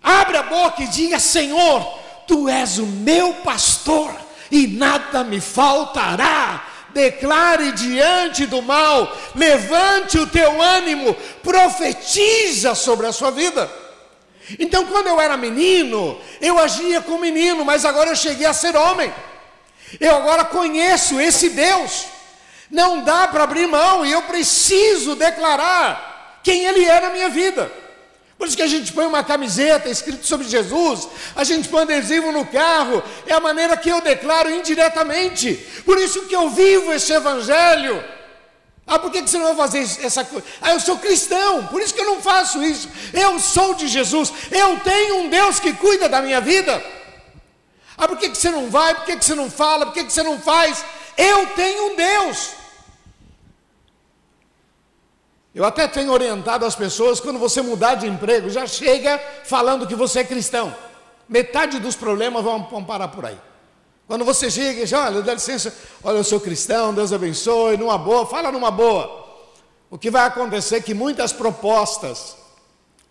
abre 0.02 0.36
a 0.36 0.42
boca 0.42 0.82
e 0.82 0.86
diga: 0.86 1.18
Senhor, 1.18 1.98
tu 2.26 2.46
és 2.48 2.78
o 2.78 2.86
meu 2.86 3.32
pastor 3.36 4.14
e 4.50 4.66
nada 4.66 5.24
me 5.24 5.40
faltará. 5.40 6.66
Declare 6.90 7.72
diante 7.72 8.46
do 8.46 8.62
mal, 8.62 9.14
levante 9.34 10.18
o 10.18 10.26
teu 10.26 10.60
ânimo, 10.60 11.14
profetiza 11.42 12.74
sobre 12.74 13.06
a 13.06 13.12
sua 13.12 13.30
vida. 13.30 13.70
Então, 14.58 14.86
quando 14.86 15.06
eu 15.06 15.20
era 15.20 15.36
menino, 15.36 16.18
eu 16.40 16.58
agia 16.58 17.02
como 17.02 17.20
menino, 17.20 17.64
mas 17.64 17.84
agora 17.84 18.10
eu 18.10 18.16
cheguei 18.16 18.46
a 18.46 18.54
ser 18.54 18.74
homem. 18.74 19.12
Eu 20.00 20.16
agora 20.16 20.44
conheço 20.46 21.20
esse 21.20 21.50
Deus. 21.50 22.17
Não 22.70 23.02
dá 23.02 23.28
para 23.28 23.44
abrir 23.44 23.66
mão 23.66 24.04
e 24.04 24.12
eu 24.12 24.22
preciso 24.22 25.14
declarar 25.14 26.40
quem 26.42 26.64
Ele 26.64 26.84
é 26.84 27.00
na 27.00 27.10
minha 27.10 27.28
vida. 27.28 27.70
Por 28.38 28.46
isso 28.46 28.56
que 28.56 28.62
a 28.62 28.68
gente 28.68 28.92
põe 28.92 29.04
uma 29.04 29.24
camiseta 29.24 29.88
escrito 29.88 30.24
sobre 30.24 30.46
Jesus, 30.46 31.08
a 31.34 31.42
gente 31.42 31.68
põe 31.68 31.82
adesivo 31.82 32.30
no 32.30 32.46
carro, 32.46 33.02
é 33.26 33.32
a 33.32 33.40
maneira 33.40 33.76
que 33.76 33.88
eu 33.88 34.00
declaro 34.00 34.48
indiretamente. 34.48 35.54
Por 35.84 35.98
isso 35.98 36.26
que 36.26 36.36
eu 36.36 36.48
vivo 36.48 36.92
esse 36.92 37.12
evangelho. 37.12 38.02
Ah, 38.86 38.98
por 38.98 39.10
que 39.10 39.20
você 39.20 39.36
não 39.36 39.46
vai 39.46 39.56
fazer 39.56 39.80
essa 40.06 40.24
coisa? 40.24 40.46
Ah, 40.62 40.72
eu 40.72 40.80
sou 40.80 40.98
cristão, 40.98 41.66
por 41.66 41.82
isso 41.82 41.92
que 41.92 42.00
eu 42.00 42.06
não 42.06 42.22
faço 42.22 42.62
isso. 42.62 42.88
Eu 43.12 43.40
sou 43.40 43.74
de 43.74 43.88
Jesus, 43.88 44.32
eu 44.52 44.78
tenho 44.80 45.18
um 45.18 45.28
Deus 45.28 45.58
que 45.58 45.72
cuida 45.72 46.08
da 46.08 46.22
minha 46.22 46.40
vida. 46.40 46.82
Ah, 47.98 48.06
por 48.06 48.16
que 48.16 48.28
você 48.28 48.50
não 48.50 48.70
vai? 48.70 48.94
Por 48.94 49.04
que 49.04 49.16
você 49.16 49.34
não 49.34 49.50
fala? 49.50 49.86
Por 49.86 49.94
que 49.94 50.04
você 50.04 50.22
não 50.22 50.38
faz? 50.38 50.84
Eu 51.16 51.48
tenho 51.48 51.92
um 51.92 51.96
Deus. 51.96 52.57
Eu 55.58 55.64
até 55.64 55.88
tenho 55.88 56.12
orientado 56.12 56.64
as 56.64 56.76
pessoas, 56.76 57.18
quando 57.18 57.36
você 57.36 57.60
mudar 57.60 57.96
de 57.96 58.06
emprego, 58.06 58.48
já 58.48 58.64
chega 58.64 59.18
falando 59.42 59.88
que 59.88 59.96
você 59.96 60.20
é 60.20 60.24
cristão. 60.24 60.72
Metade 61.28 61.80
dos 61.80 61.96
problemas 61.96 62.44
vão, 62.44 62.62
vão 62.70 62.84
parar 62.84 63.08
por 63.08 63.26
aí. 63.26 63.36
Quando 64.06 64.24
você 64.24 64.48
chega 64.48 64.78
e 64.78 64.84
diz, 64.84 64.92
olha, 64.92 65.20
dá 65.20 65.34
licença, 65.34 65.74
olha, 66.04 66.18
eu 66.18 66.22
sou 66.22 66.38
cristão, 66.38 66.94
Deus 66.94 67.12
abençoe, 67.12 67.76
numa 67.76 67.98
boa, 67.98 68.24
fala 68.24 68.52
numa 68.52 68.70
boa. 68.70 69.26
O 69.90 69.98
que 69.98 70.12
vai 70.12 70.28
acontecer 70.28 70.76
é 70.76 70.80
que 70.80 70.94
muitas 70.94 71.32
propostas, 71.32 72.36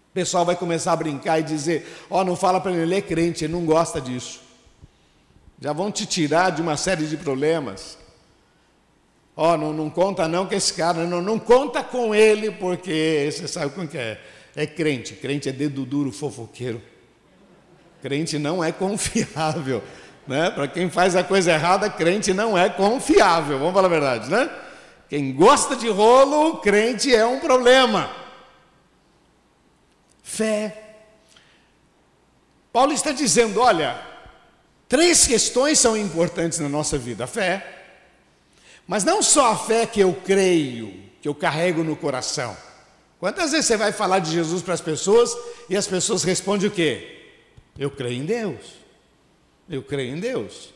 o 0.10 0.14
pessoal 0.14 0.46
vai 0.46 0.56
começar 0.56 0.94
a 0.94 0.96
brincar 0.96 1.42
e 1.42 1.44
dizer, 1.44 1.86
ó, 2.10 2.22
oh, 2.22 2.24
não 2.24 2.38
fala 2.38 2.62
para 2.62 2.72
ele, 2.72 2.84
ele 2.84 2.96
é 2.96 3.02
crente, 3.02 3.44
ele 3.44 3.52
não 3.52 3.66
gosta 3.66 4.00
disso. 4.00 4.40
Já 5.60 5.74
vão 5.74 5.92
te 5.92 6.06
tirar 6.06 6.52
de 6.52 6.62
uma 6.62 6.78
série 6.78 7.08
de 7.08 7.18
problemas. 7.18 7.98
Ó, 9.40 9.54
oh, 9.54 9.58
não, 9.58 9.72
não 9.72 9.88
conta 9.88 10.28
não 10.28 10.48
que 10.48 10.56
esse 10.56 10.74
cara, 10.74 11.06
não, 11.06 11.22
não 11.22 11.38
conta 11.38 11.84
com 11.84 12.16
ele, 12.16 12.50
porque 12.50 13.30
você 13.32 13.48
sabe 13.48 13.72
como 13.72 13.88
que 13.88 13.98
é. 13.98 14.20
É 14.56 14.66
crente, 14.66 15.14
crente 15.14 15.48
é 15.48 15.52
dedo 15.52 15.86
duro, 15.86 16.12
fofoqueiro. 16.12 16.82
Crente 18.02 18.40
não 18.40 18.64
é 18.64 18.72
confiável. 18.72 19.84
Né? 20.28 20.52
Para 20.52 20.68
quem 20.68 20.90
faz 20.90 21.16
a 21.16 21.24
coisa 21.24 21.54
errada, 21.54 21.90
crente 21.90 22.34
não 22.34 22.58
é 22.58 22.68
confiável, 22.68 23.60
vamos 23.60 23.74
falar 23.74 23.88
a 23.88 23.90
verdade, 23.90 24.30
né? 24.30 24.50
Quem 25.08 25.32
gosta 25.32 25.74
de 25.74 25.88
rolo, 25.88 26.58
crente 26.58 27.16
é 27.16 27.26
um 27.26 27.40
problema. 27.40 28.12
Fé. 30.22 30.84
Paulo 32.74 32.92
está 32.92 33.14
dizendo: 33.14 33.62
olha, 33.62 33.98
três 34.90 35.26
questões 35.26 35.80
são 35.80 35.96
importantes 35.96 36.60
na 36.60 36.68
nossa 36.68 36.98
vida: 36.98 37.26
fé, 37.26 37.77
mas 38.88 39.04
não 39.04 39.22
só 39.22 39.52
a 39.52 39.58
fé 39.58 39.86
que 39.86 40.00
eu 40.00 40.14
creio, 40.14 40.94
que 41.22 41.28
eu 41.28 41.36
carrego 41.36 41.84
no 41.84 41.96
coração. 41.96 42.56
Quantas 43.20 43.52
vezes 43.52 43.66
você 43.66 43.76
vai 43.76 43.92
falar 43.92 44.20
de 44.20 44.32
Jesus 44.32 44.62
para 44.62 44.74
as 44.74 44.82
pessoas 44.82 45.36
e 45.70 45.76
as 45.76 45.86
pessoas 45.86 46.24
respondem 46.24 46.70
o 46.70 46.72
quê? 46.72 47.34
Eu 47.78 47.92
creio 47.92 48.22
em 48.22 48.26
Deus. 48.26 48.76
Eu 49.70 49.84
creio 49.84 50.16
em 50.16 50.20
Deus. 50.20 50.74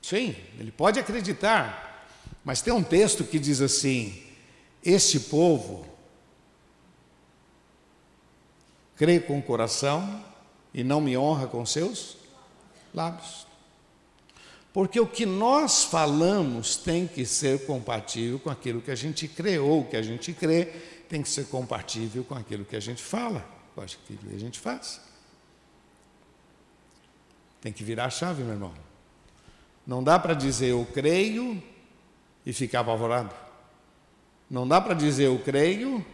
Sim, 0.00 0.34
ele 0.58 0.72
pode 0.72 0.98
acreditar. 0.98 2.08
Mas 2.44 2.60
tem 2.60 2.72
um 2.72 2.82
texto 2.82 3.22
que 3.22 3.38
diz 3.38 3.60
assim: 3.60 4.20
Este 4.84 5.20
povo 5.20 5.86
crê 8.96 9.20
com 9.20 9.38
o 9.38 9.42
coração 9.42 10.24
e 10.74 10.82
não 10.82 11.00
me 11.00 11.16
honra 11.16 11.46
com 11.46 11.64
seus 11.64 12.16
lábios. 12.92 13.46
Porque 14.72 14.98
o 14.98 15.06
que 15.06 15.26
nós 15.26 15.84
falamos 15.84 16.76
tem 16.76 17.06
que 17.06 17.26
ser 17.26 17.66
compatível 17.66 18.38
com 18.38 18.48
aquilo 18.48 18.80
que 18.80 18.90
a 18.90 18.94
gente 18.94 19.28
crê, 19.28 19.58
ou 19.58 19.82
o 19.82 19.84
que 19.84 19.96
a 19.96 20.02
gente 20.02 20.32
crê 20.32 20.64
tem 21.08 21.22
que 21.22 21.28
ser 21.28 21.46
compatível 21.46 22.24
com 22.24 22.34
aquilo 22.34 22.64
que 22.64 22.74
a 22.74 22.80
gente 22.80 23.02
fala, 23.02 23.46
com 23.74 23.82
aquilo 23.82 24.18
que 24.30 24.34
a 24.34 24.38
gente 24.38 24.58
faz. 24.58 24.98
Tem 27.60 27.70
que 27.70 27.84
virar 27.84 28.06
a 28.06 28.10
chave, 28.10 28.42
meu 28.42 28.54
irmão. 28.54 28.72
Não 29.86 30.02
dá 30.02 30.18
para 30.18 30.32
dizer 30.32 30.68
eu 30.68 30.88
creio 30.92 31.62
e 32.46 32.52
ficar 32.52 32.80
apavorado. 32.80 33.34
Não 34.50 34.66
dá 34.66 34.80
para 34.80 34.94
dizer 34.94 35.26
eu 35.26 35.38
creio 35.38 36.04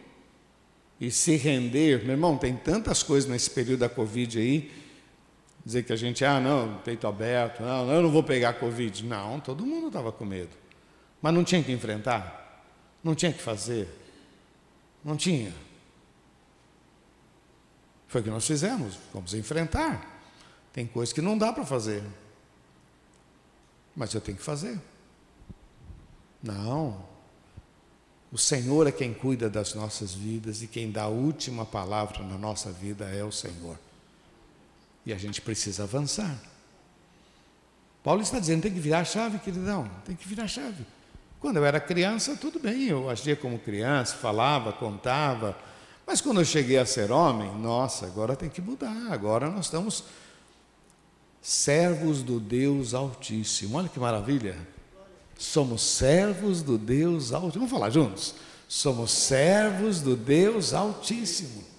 e 1.00 1.12
se 1.12 1.36
render. 1.36 2.02
Meu 2.02 2.12
irmão, 2.12 2.36
tem 2.36 2.56
tantas 2.56 3.04
coisas 3.04 3.30
nesse 3.30 3.50
período 3.50 3.80
da 3.80 3.88
Covid 3.88 4.38
aí 4.38 4.87
dizer 5.68 5.82
que 5.82 5.92
a 5.92 5.96
gente, 5.96 6.24
ah, 6.24 6.40
não, 6.40 6.78
peito 6.78 7.06
aberto, 7.06 7.62
não, 7.62 7.92
eu 7.92 8.00
não 8.00 8.10
vou 8.10 8.22
pegar 8.22 8.54
Covid. 8.54 9.04
Não, 9.04 9.38
todo 9.38 9.66
mundo 9.66 9.88
estava 9.88 10.10
com 10.10 10.24
medo. 10.24 10.56
Mas 11.20 11.34
não 11.34 11.44
tinha 11.44 11.62
que 11.62 11.70
enfrentar, 11.70 12.64
não 13.04 13.14
tinha 13.14 13.30
que 13.30 13.42
fazer, 13.42 13.86
não 15.04 15.14
tinha. 15.14 15.52
Foi 18.06 18.22
o 18.22 18.24
que 18.24 18.30
nós 18.30 18.46
fizemos, 18.46 18.98
vamos 19.12 19.34
enfrentar. 19.34 20.22
Tem 20.72 20.86
coisas 20.86 21.12
que 21.12 21.20
não 21.20 21.36
dá 21.36 21.52
para 21.52 21.66
fazer, 21.66 22.02
mas 23.94 24.14
eu 24.14 24.22
tenho 24.22 24.38
que 24.38 24.44
fazer. 24.44 24.80
Não, 26.42 27.04
o 28.32 28.38
Senhor 28.38 28.86
é 28.86 28.92
quem 28.92 29.12
cuida 29.12 29.50
das 29.50 29.74
nossas 29.74 30.14
vidas 30.14 30.62
e 30.62 30.66
quem 30.66 30.90
dá 30.90 31.02
a 31.02 31.08
última 31.08 31.66
palavra 31.66 32.22
na 32.22 32.38
nossa 32.38 32.72
vida 32.72 33.04
é 33.04 33.22
o 33.22 33.30
Senhor. 33.30 33.78
E 35.08 35.12
a 35.14 35.16
gente 35.16 35.40
precisa 35.40 35.84
avançar. 35.84 36.38
Paulo 38.04 38.20
está 38.20 38.38
dizendo: 38.38 38.60
tem 38.60 38.72
que 38.74 38.78
virar 38.78 39.00
a 39.00 39.04
chave, 39.06 39.38
queridão, 39.38 39.90
tem 40.04 40.14
que 40.14 40.28
virar 40.28 40.44
a 40.44 40.48
chave. 40.48 40.84
Quando 41.40 41.56
eu 41.56 41.64
era 41.64 41.80
criança, 41.80 42.36
tudo 42.36 42.60
bem, 42.60 42.88
eu 42.88 43.08
agia 43.08 43.34
como 43.34 43.58
criança, 43.58 44.16
falava, 44.16 44.70
contava. 44.70 45.56
Mas 46.06 46.20
quando 46.20 46.42
eu 46.42 46.44
cheguei 46.44 46.76
a 46.76 46.84
ser 46.84 47.10
homem, 47.10 47.50
nossa, 47.56 48.04
agora 48.04 48.36
tem 48.36 48.50
que 48.50 48.60
mudar. 48.60 49.10
Agora 49.10 49.48
nós 49.48 49.64
estamos 49.64 50.04
servos 51.40 52.22
do 52.22 52.38
Deus 52.38 52.92
Altíssimo. 52.92 53.78
Olha 53.78 53.88
que 53.88 53.98
maravilha. 53.98 54.58
Somos 55.38 55.80
servos 55.80 56.60
do 56.60 56.76
Deus 56.76 57.32
Altíssimo. 57.32 57.66
Vamos 57.66 57.70
falar 57.70 57.88
juntos? 57.88 58.34
Somos 58.68 59.10
servos 59.10 60.00
do 60.02 60.14
Deus 60.14 60.74
Altíssimo. 60.74 61.77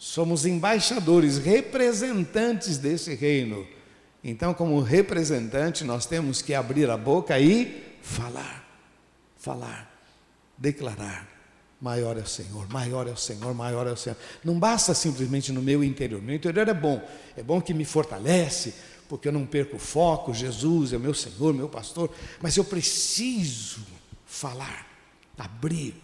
Somos 0.00 0.46
embaixadores, 0.46 1.36
representantes 1.36 2.78
desse 2.78 3.14
reino. 3.14 3.66
Então, 4.24 4.54
como 4.54 4.80
representante, 4.80 5.84
nós 5.84 6.06
temos 6.06 6.40
que 6.40 6.54
abrir 6.54 6.88
a 6.88 6.96
boca 6.96 7.38
e 7.38 7.98
falar, 8.00 8.66
falar, 9.36 9.94
declarar. 10.56 11.28
Maior 11.78 12.16
é 12.16 12.22
o 12.22 12.26
Senhor, 12.26 12.66
maior 12.70 13.06
é 13.06 13.10
o 13.10 13.16
Senhor, 13.16 13.52
maior 13.52 13.86
é 13.86 13.92
o 13.92 13.96
Senhor. 13.96 14.16
Não 14.42 14.58
basta 14.58 14.94
simplesmente 14.94 15.52
no 15.52 15.60
meu 15.60 15.84
interior. 15.84 16.22
Meu 16.22 16.36
interior 16.36 16.66
é 16.66 16.74
bom, 16.74 17.06
é 17.36 17.42
bom 17.42 17.60
que 17.60 17.74
me 17.74 17.84
fortalece, 17.84 18.72
porque 19.06 19.28
eu 19.28 19.32
não 19.32 19.44
perco 19.44 19.76
o 19.76 19.78
foco. 19.78 20.32
Jesus 20.32 20.94
é 20.94 20.98
meu 20.98 21.12
Senhor, 21.12 21.52
meu 21.52 21.68
pastor. 21.68 22.10
Mas 22.40 22.56
eu 22.56 22.64
preciso 22.64 23.80
falar 24.24 24.90
Abrir. 25.40 25.94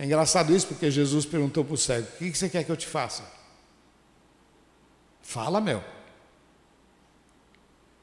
É 0.00 0.04
engraçado 0.04 0.54
isso 0.54 0.68
porque 0.68 0.92
Jesus 0.92 1.26
perguntou 1.26 1.64
para 1.64 1.74
o 1.74 1.76
cego: 1.76 2.06
O 2.06 2.18
que 2.18 2.32
você 2.32 2.48
quer 2.48 2.62
que 2.62 2.70
eu 2.70 2.76
te 2.76 2.86
faça? 2.86 3.24
Fala, 5.20 5.60
meu. 5.60 5.82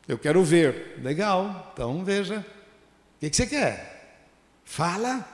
Eu 0.06 0.20
quero 0.20 0.44
ver. 0.44 1.00
Legal, 1.02 1.72
então 1.74 2.04
veja. 2.04 2.46
O 3.16 3.20
que 3.20 3.34
você 3.34 3.48
quer? 3.48 4.20
Fala. 4.66 5.26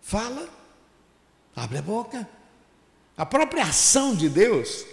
Fala. 0.00 0.48
Abre 1.54 1.78
a 1.78 1.82
boca. 1.82 2.26
A 3.14 3.26
própria 3.26 3.64
ação 3.64 4.16
de 4.16 4.30
Deus 4.30 4.86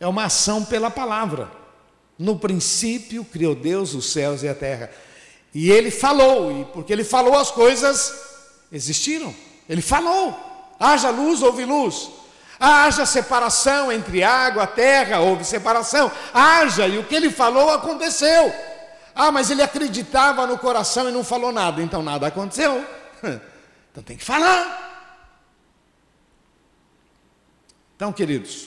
é 0.00 0.06
uma 0.08 0.24
ação 0.24 0.64
pela 0.64 0.90
palavra. 0.90 1.50
No 2.18 2.36
princípio 2.38 3.24
criou 3.24 3.54
Deus 3.54 3.94
os 3.94 4.12
céus 4.12 4.42
e 4.42 4.48
a 4.48 4.54
terra. 4.54 4.90
E 5.54 5.70
ele 5.70 5.90
falou, 5.90 6.60
e 6.60 6.64
porque 6.66 6.92
ele 6.92 7.04
falou 7.04 7.34
as 7.38 7.50
coisas 7.50 8.12
existiram. 8.72 9.34
Ele 9.68 9.82
falou: 9.82 10.38
haja 10.78 11.10
luz, 11.10 11.42
houve 11.42 11.64
luz. 11.64 12.10
Haja 12.58 13.04
separação 13.04 13.90
entre 13.90 14.22
água, 14.22 14.66
terra, 14.66 15.18
houve 15.18 15.44
separação. 15.44 16.10
Haja, 16.32 16.86
e 16.86 16.96
o 16.96 17.04
que 17.04 17.14
ele 17.14 17.30
falou 17.30 17.70
aconteceu. 17.70 18.54
Ah, 19.14 19.32
mas 19.32 19.50
ele 19.50 19.62
acreditava 19.62 20.46
no 20.46 20.56
coração 20.56 21.08
e 21.08 21.12
não 21.12 21.24
falou 21.24 21.50
nada, 21.52 21.82
então 21.82 22.02
nada 22.02 22.26
aconteceu. 22.26 22.84
Então 23.92 24.02
tem 24.02 24.16
que 24.16 24.24
falar. 24.24 24.82
Então, 27.94 28.10
queridos, 28.10 28.66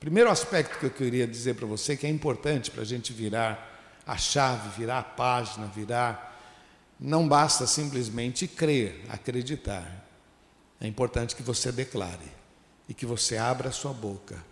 primeiro 0.00 0.28
aspecto 0.28 0.80
que 0.80 0.86
eu 0.86 0.90
queria 0.90 1.24
dizer 1.24 1.54
para 1.54 1.66
você 1.68 1.96
que 1.96 2.04
é 2.04 2.10
importante 2.10 2.68
para 2.68 2.82
a 2.82 2.84
gente 2.84 3.12
virar 3.12 3.76
a 4.04 4.16
chave, 4.16 4.68
virar 4.76 4.98
a 4.98 5.02
página, 5.04 5.66
virar. 5.66 6.36
Não 6.98 7.28
basta 7.28 7.64
simplesmente 7.64 8.48
crer, 8.48 9.04
acreditar. 9.08 10.05
É 10.80 10.86
importante 10.86 11.34
que 11.34 11.42
você 11.42 11.72
declare 11.72 12.30
e 12.88 12.94
que 12.94 13.06
você 13.06 13.36
abra 13.36 13.70
a 13.70 13.72
sua 13.72 13.92
boca 13.92 14.42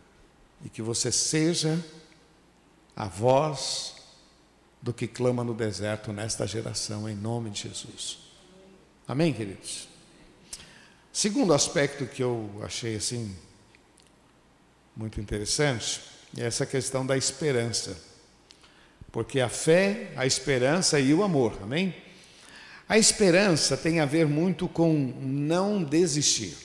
e 0.65 0.69
que 0.69 0.83
você 0.83 1.13
seja 1.13 1.83
a 2.97 3.07
voz 3.07 3.95
do 4.81 4.93
que 4.93 5.07
clama 5.07 5.45
no 5.45 5.55
deserto 5.55 6.13
nesta 6.13 6.47
geração, 6.47 7.09
em 7.09 7.15
nome 7.15 7.51
de 7.51 7.63
Jesus. 7.63 8.19
Amém, 9.07 9.33
queridos? 9.33 9.89
Segundo 11.13 11.55
aspecto 11.55 12.07
que 12.07 12.23
eu 12.23 12.51
achei 12.63 12.97
assim 12.97 13.37
muito 14.97 15.21
interessante 15.21 16.01
é 16.37 16.45
essa 16.45 16.67
questão 16.67 17.07
da 17.07 17.17
esperança. 17.17 17.97
Porque 19.13 19.41
a 19.41 19.49
fé, 19.49 20.13
a 20.17 20.27
esperança 20.27 20.99
e 20.99 21.15
o 21.15 21.23
amor, 21.23 21.57
amém? 21.63 21.95
A 22.89 22.99
esperança 22.99 23.77
tem 23.77 24.01
a 24.01 24.07
ver 24.07 24.27
muito 24.27 24.69
com 24.69 24.93
não 24.93 25.83
desistir, 25.83 26.57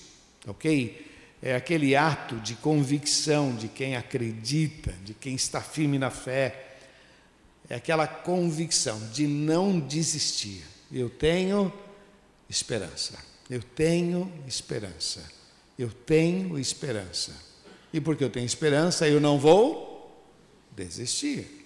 ok? 0.47 1.09
é 1.41 1.55
aquele 1.55 1.95
ato 1.95 2.35
de 2.37 2.55
convicção 2.55 3.55
de 3.55 3.67
quem 3.67 3.95
acredita, 3.95 4.93
de 5.03 5.13
quem 5.13 5.35
está 5.35 5.61
firme 5.61 5.97
na 5.97 6.09
fé, 6.09 6.75
é 7.69 7.75
aquela 7.75 8.07
convicção 8.07 8.99
de 9.09 9.25
não 9.25 9.79
desistir. 9.79 10.63
Eu 10.91 11.09
tenho 11.09 11.71
esperança, 12.49 13.17
eu 13.49 13.61
tenho 13.61 14.31
esperança, 14.47 15.23
eu 15.77 15.89
tenho 15.89 16.59
esperança. 16.59 17.33
E 17.93 18.01
porque 18.01 18.23
eu 18.23 18.29
tenho 18.29 18.45
esperança, 18.45 19.07
eu 19.07 19.19
não 19.19 19.39
vou 19.39 20.27
desistir. 20.75 21.58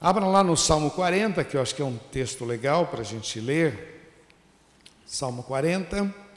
Abra 0.00 0.24
lá 0.26 0.44
no 0.44 0.56
Salmo 0.56 0.90
40, 0.92 1.42
que 1.42 1.56
eu 1.56 1.60
acho 1.60 1.74
que 1.74 1.82
é 1.82 1.84
um 1.84 1.96
texto 1.96 2.44
legal 2.44 2.86
para 2.86 3.00
a 3.00 3.04
gente 3.04 3.40
ler. 3.40 3.96
Salmo 5.04 5.42
40 5.42 6.28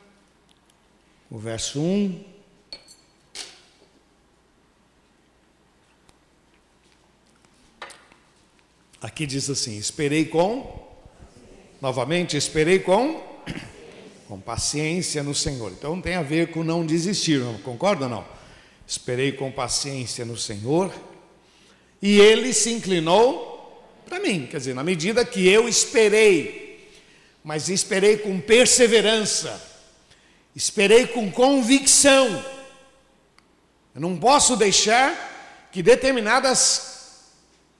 o 1.31 1.39
verso 1.39 1.79
1. 1.79 2.23
Aqui 9.01 9.25
diz 9.25 9.49
assim: 9.49 9.77
Esperei 9.77 10.25
com, 10.25 10.91
novamente, 11.81 12.35
esperei 12.35 12.79
com, 12.79 13.23
com 14.27 14.41
paciência 14.41 15.23
no 15.23 15.33
Senhor. 15.33 15.71
Então 15.71 16.01
tem 16.01 16.15
a 16.15 16.21
ver 16.21 16.51
com 16.51 16.63
não 16.63 16.85
desistir, 16.85 17.39
não 17.39 17.57
concorda 17.59 18.09
não? 18.09 18.25
Esperei 18.85 19.31
com 19.31 19.49
paciência 19.49 20.25
no 20.25 20.35
Senhor 20.35 20.93
e 22.01 22.19
ele 22.19 22.51
se 22.51 22.71
inclinou 22.71 23.50
para 24.11 24.19
mim, 24.19 24.45
quer 24.45 24.57
dizer, 24.57 24.75
na 24.75 24.83
medida 24.83 25.25
que 25.25 25.47
eu 25.47 25.67
esperei, 25.67 26.91
mas 27.43 27.69
esperei 27.69 28.17
com 28.17 28.39
perseverança 28.39 29.71
Esperei 30.55 31.07
com 31.07 31.31
convicção. 31.31 32.27
Eu 33.95 34.01
não 34.01 34.17
posso 34.17 34.55
deixar 34.55 35.69
que 35.71 35.81
determinadas 35.81 37.29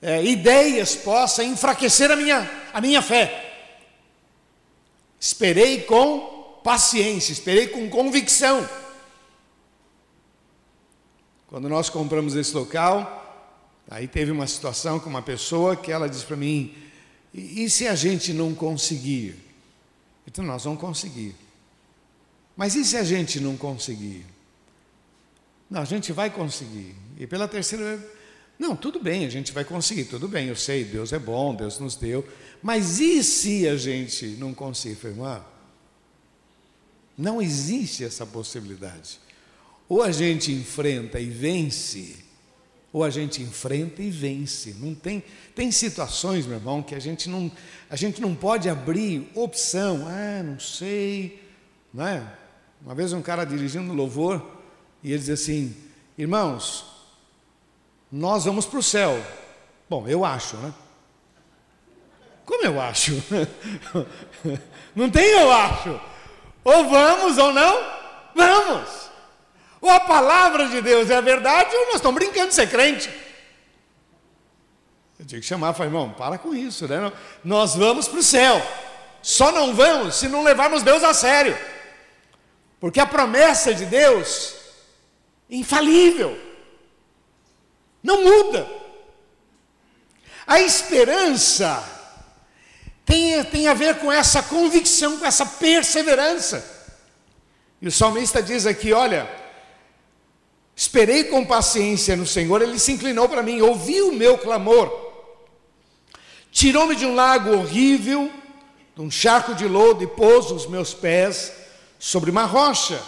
é, 0.01 0.23
ideias 0.23 0.95
possam 0.95 1.45
enfraquecer 1.45 2.09
a 2.09 2.15
minha, 2.15 2.49
a 2.73 2.79
minha 2.79 3.01
fé. 3.01 3.49
Esperei 5.19 5.81
com 5.81 6.59
paciência, 6.63 7.33
esperei 7.33 7.67
com 7.67 7.89
convicção. 7.89 8.67
Quando 11.47 11.67
nós 11.67 11.89
compramos 11.89 12.35
esse 12.35 12.55
local, 12.55 13.30
aí 13.91 14.07
teve 14.07 14.31
uma 14.31 14.47
situação 14.47 14.99
com 14.99 15.09
uma 15.09 15.21
pessoa 15.21 15.75
que 15.75 15.91
ela 15.91 16.09
disse 16.09 16.25
para 16.25 16.37
mim: 16.37 16.73
e, 17.33 17.65
e 17.65 17.69
se 17.69 17.87
a 17.87 17.93
gente 17.93 18.33
não 18.33 18.55
conseguir? 18.55 19.35
Então, 20.25 20.43
nós 20.45 20.63
vamos 20.63 20.79
conseguir. 20.79 21.35
Mas 22.55 22.75
e 22.75 22.85
se 22.85 22.95
a 22.95 23.03
gente 23.03 23.39
não 23.39 23.57
conseguir? 23.57 24.25
Não, 25.69 25.81
a 25.81 25.85
gente 25.85 26.11
vai 26.11 26.29
conseguir. 26.29 26.95
E 27.17 27.27
pela 27.27 27.47
terceira 27.47 27.97
vez, 27.97 28.11
não, 28.57 28.75
tudo 28.75 28.99
bem, 28.99 29.25
a 29.25 29.29
gente 29.29 29.51
vai 29.51 29.65
conseguir, 29.65 30.05
tudo 30.05 30.27
bem, 30.27 30.47
eu 30.47 30.55
sei, 30.55 30.83
Deus 30.83 31.11
é 31.11 31.17
bom, 31.17 31.55
Deus 31.55 31.79
nos 31.79 31.95
deu. 31.95 32.25
Mas 32.61 32.99
e 32.99 33.23
se 33.23 33.67
a 33.67 33.75
gente 33.75 34.27
não 34.37 34.53
conseguir, 34.53 35.07
irmã? 35.07 35.43
Não 37.17 37.41
existe 37.41 38.03
essa 38.03 38.25
possibilidade. 38.25 39.19
Ou 39.89 40.03
a 40.03 40.11
gente 40.11 40.51
enfrenta 40.51 41.19
e 41.19 41.29
vence, 41.29 42.17
ou 42.93 43.03
a 43.03 43.09
gente 43.09 43.41
enfrenta 43.41 44.01
e 44.01 44.09
vence. 44.09 44.75
Não 44.79 44.93
tem, 44.93 45.23
tem 45.55 45.71
situações, 45.71 46.45
meu 46.45 46.57
irmão, 46.57 46.83
que 46.83 46.95
a 46.95 46.99
gente 46.99 47.29
não, 47.29 47.51
a 47.89 47.95
gente 47.95 48.21
não 48.21 48.35
pode 48.35 48.69
abrir 48.69 49.29
opção. 49.33 50.05
Ah, 50.07 50.43
não 50.43 50.59
sei, 50.59 51.41
não 51.93 52.05
é? 52.05 52.23
Uma 52.81 52.95
vez 52.95 53.13
um 53.13 53.21
cara 53.21 53.45
dirigindo 53.45 53.93
louvor 53.93 54.45
e 55.03 55.11
ele 55.11 55.19
diz 55.19 55.29
assim: 55.29 55.75
Irmãos, 56.17 56.85
nós 58.11 58.45
vamos 58.45 58.65
para 58.65 58.79
o 58.79 58.83
céu. 58.83 59.21
Bom, 59.89 60.07
eu 60.07 60.25
acho, 60.25 60.57
né? 60.57 60.73
Como 62.45 62.65
eu 62.65 62.81
acho? 62.81 63.13
Não 64.95 65.09
tem 65.09 65.25
eu 65.25 65.51
acho. 65.51 65.99
Ou 66.63 66.89
vamos 66.89 67.37
ou 67.37 67.53
não, 67.53 67.83
vamos. 68.35 69.10
Ou 69.81 69.89
a 69.89 69.99
palavra 69.99 70.67
de 70.67 70.79
Deus 70.79 71.09
é 71.09 71.15
a 71.15 71.21
verdade, 71.21 71.75
ou 71.75 71.87
nós 71.87 71.95
estamos 71.95 72.15
brincando 72.15 72.49
de 72.49 72.53
ser 72.53 72.69
crente. 72.69 73.09
Eu 75.19 75.25
tinha 75.25 75.41
que 75.41 75.47
chamar, 75.47 75.73
falei, 75.73 75.89
irmão, 75.89 76.11
para 76.11 76.37
com 76.37 76.53
isso, 76.53 76.87
né? 76.87 77.11
Nós 77.43 77.75
vamos 77.75 78.07
para 78.07 78.19
o 78.19 78.23
céu. 78.23 78.61
Só 79.23 79.51
não 79.51 79.73
vamos 79.73 80.15
se 80.15 80.27
não 80.27 80.43
levarmos 80.43 80.83
Deus 80.83 81.03
a 81.03 81.13
sério. 81.13 81.57
Porque 82.79 82.99
a 82.99 83.05
promessa 83.05 83.73
de 83.73 83.85
Deus 83.85 84.55
é 85.49 85.55
infalível, 85.55 86.39
não 88.01 88.23
muda. 88.23 88.67
A 90.47 90.59
esperança 90.59 91.83
tem, 93.05 93.43
tem 93.45 93.67
a 93.67 93.73
ver 93.73 93.99
com 93.99 94.11
essa 94.11 94.41
convicção, 94.41 95.19
com 95.19 95.25
essa 95.25 95.45
perseverança. 95.45 96.65
E 97.79 97.87
o 97.87 97.91
salmista 97.91 98.41
diz 98.41 98.65
aqui: 98.65 98.91
olha, 98.91 99.29
esperei 100.75 101.25
com 101.25 101.45
paciência 101.45 102.15
no 102.15 102.25
Senhor, 102.25 102.61
ele 102.61 102.79
se 102.79 102.91
inclinou 102.91 103.27
para 103.27 103.43
mim, 103.43 103.61
ouviu 103.61 104.09
o 104.09 104.15
meu 104.15 104.37
clamor, 104.37 104.91
tirou-me 106.51 106.95
de 106.95 107.05
um 107.05 107.15
lago 107.15 107.51
horrível, 107.51 108.31
de 108.95 109.01
um 109.01 109.11
charco 109.11 109.53
de 109.53 109.67
lodo 109.67 110.03
e 110.03 110.07
pôs 110.07 110.51
os 110.51 110.67
meus 110.67 110.93
pés 110.93 111.53
sobre 111.99 112.31
uma 112.31 112.45
rocha, 112.45 113.01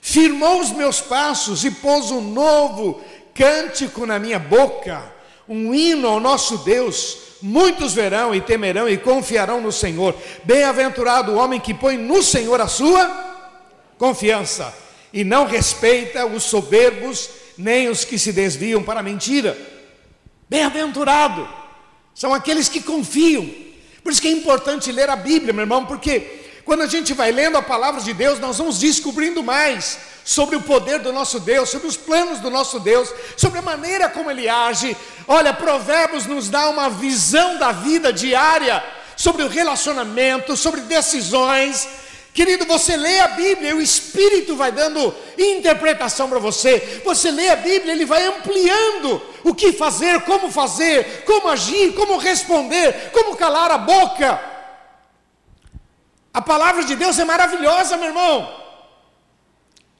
firmou 0.00 0.60
os 0.60 0.70
meus 0.70 1.00
passos 1.00 1.64
e 1.64 1.70
pôs 1.70 2.10
um 2.10 2.20
novo 2.20 3.00
cântico 3.34 4.04
na 4.06 4.18
minha 4.18 4.38
boca, 4.38 5.12
um 5.48 5.74
hino 5.74 6.08
ao 6.08 6.20
nosso 6.20 6.58
Deus. 6.58 7.18
Muitos 7.42 7.92
verão 7.92 8.34
e 8.34 8.40
temerão 8.40 8.88
e 8.88 8.96
confiarão 8.96 9.60
no 9.60 9.70
Senhor. 9.70 10.14
Bem-aventurado 10.44 11.32
o 11.32 11.36
homem 11.36 11.60
que 11.60 11.74
põe 11.74 11.98
no 11.98 12.22
Senhor 12.22 12.58
a 12.58 12.68
sua 12.68 13.06
confiança 13.98 14.83
e 15.14 15.22
não 15.22 15.46
respeita 15.46 16.26
os 16.26 16.42
soberbos 16.42 17.30
nem 17.56 17.88
os 17.88 18.04
que 18.04 18.18
se 18.18 18.32
desviam 18.32 18.82
para 18.82 18.98
a 18.98 19.02
mentira. 19.02 19.56
Bem-aventurado 20.50 21.48
são 22.12 22.34
aqueles 22.34 22.68
que 22.68 22.82
confiam, 22.82 23.48
Por 24.02 24.12
isso 24.12 24.20
que 24.20 24.28
é 24.28 24.32
importante 24.32 24.92
ler 24.92 25.08
a 25.08 25.16
Bíblia, 25.16 25.52
meu 25.52 25.62
irmão, 25.62 25.86
porque 25.86 26.42
quando 26.64 26.82
a 26.82 26.86
gente 26.86 27.14
vai 27.14 27.30
lendo 27.30 27.56
a 27.56 27.62
palavra 27.62 28.00
de 28.00 28.12
Deus, 28.12 28.40
nós 28.40 28.58
vamos 28.58 28.78
descobrindo 28.78 29.42
mais 29.42 29.98
sobre 30.24 30.56
o 30.56 30.62
poder 30.62 30.98
do 30.98 31.12
nosso 31.12 31.38
Deus, 31.38 31.70
sobre 31.70 31.86
os 31.86 31.96
planos 31.96 32.40
do 32.40 32.50
nosso 32.50 32.80
Deus, 32.80 33.08
sobre 33.36 33.60
a 33.60 33.62
maneira 33.62 34.08
como 34.08 34.30
Ele 34.30 34.48
age. 34.48 34.96
Olha, 35.28 35.54
Provérbios 35.54 36.26
nos 36.26 36.50
dá 36.50 36.68
uma 36.68 36.90
visão 36.90 37.56
da 37.56 37.70
vida 37.70 38.12
diária, 38.12 38.82
sobre 39.16 39.42
o 39.42 39.48
relacionamento, 39.48 40.56
sobre 40.56 40.80
decisões. 40.82 41.86
Querido, 42.34 42.66
você 42.66 42.96
lê 42.96 43.20
a 43.20 43.28
Bíblia 43.28 43.70
e 43.70 43.74
o 43.74 43.80
Espírito 43.80 44.56
vai 44.56 44.72
dando 44.72 45.14
interpretação 45.38 46.28
para 46.28 46.40
você. 46.40 47.00
Você 47.04 47.30
lê 47.30 47.48
a 47.48 47.54
Bíblia, 47.54 47.92
ele 47.92 48.04
vai 48.04 48.26
ampliando 48.26 49.22
o 49.44 49.54
que 49.54 49.72
fazer, 49.72 50.22
como 50.22 50.50
fazer, 50.50 51.22
como 51.24 51.46
agir, 51.46 51.94
como 51.94 52.16
responder, 52.16 53.12
como 53.12 53.36
calar 53.36 53.70
a 53.70 53.78
boca. 53.78 54.42
A 56.32 56.42
palavra 56.42 56.82
de 56.82 56.96
Deus 56.96 57.16
é 57.20 57.24
maravilhosa, 57.24 57.96
meu 57.96 58.08
irmão. 58.08 58.64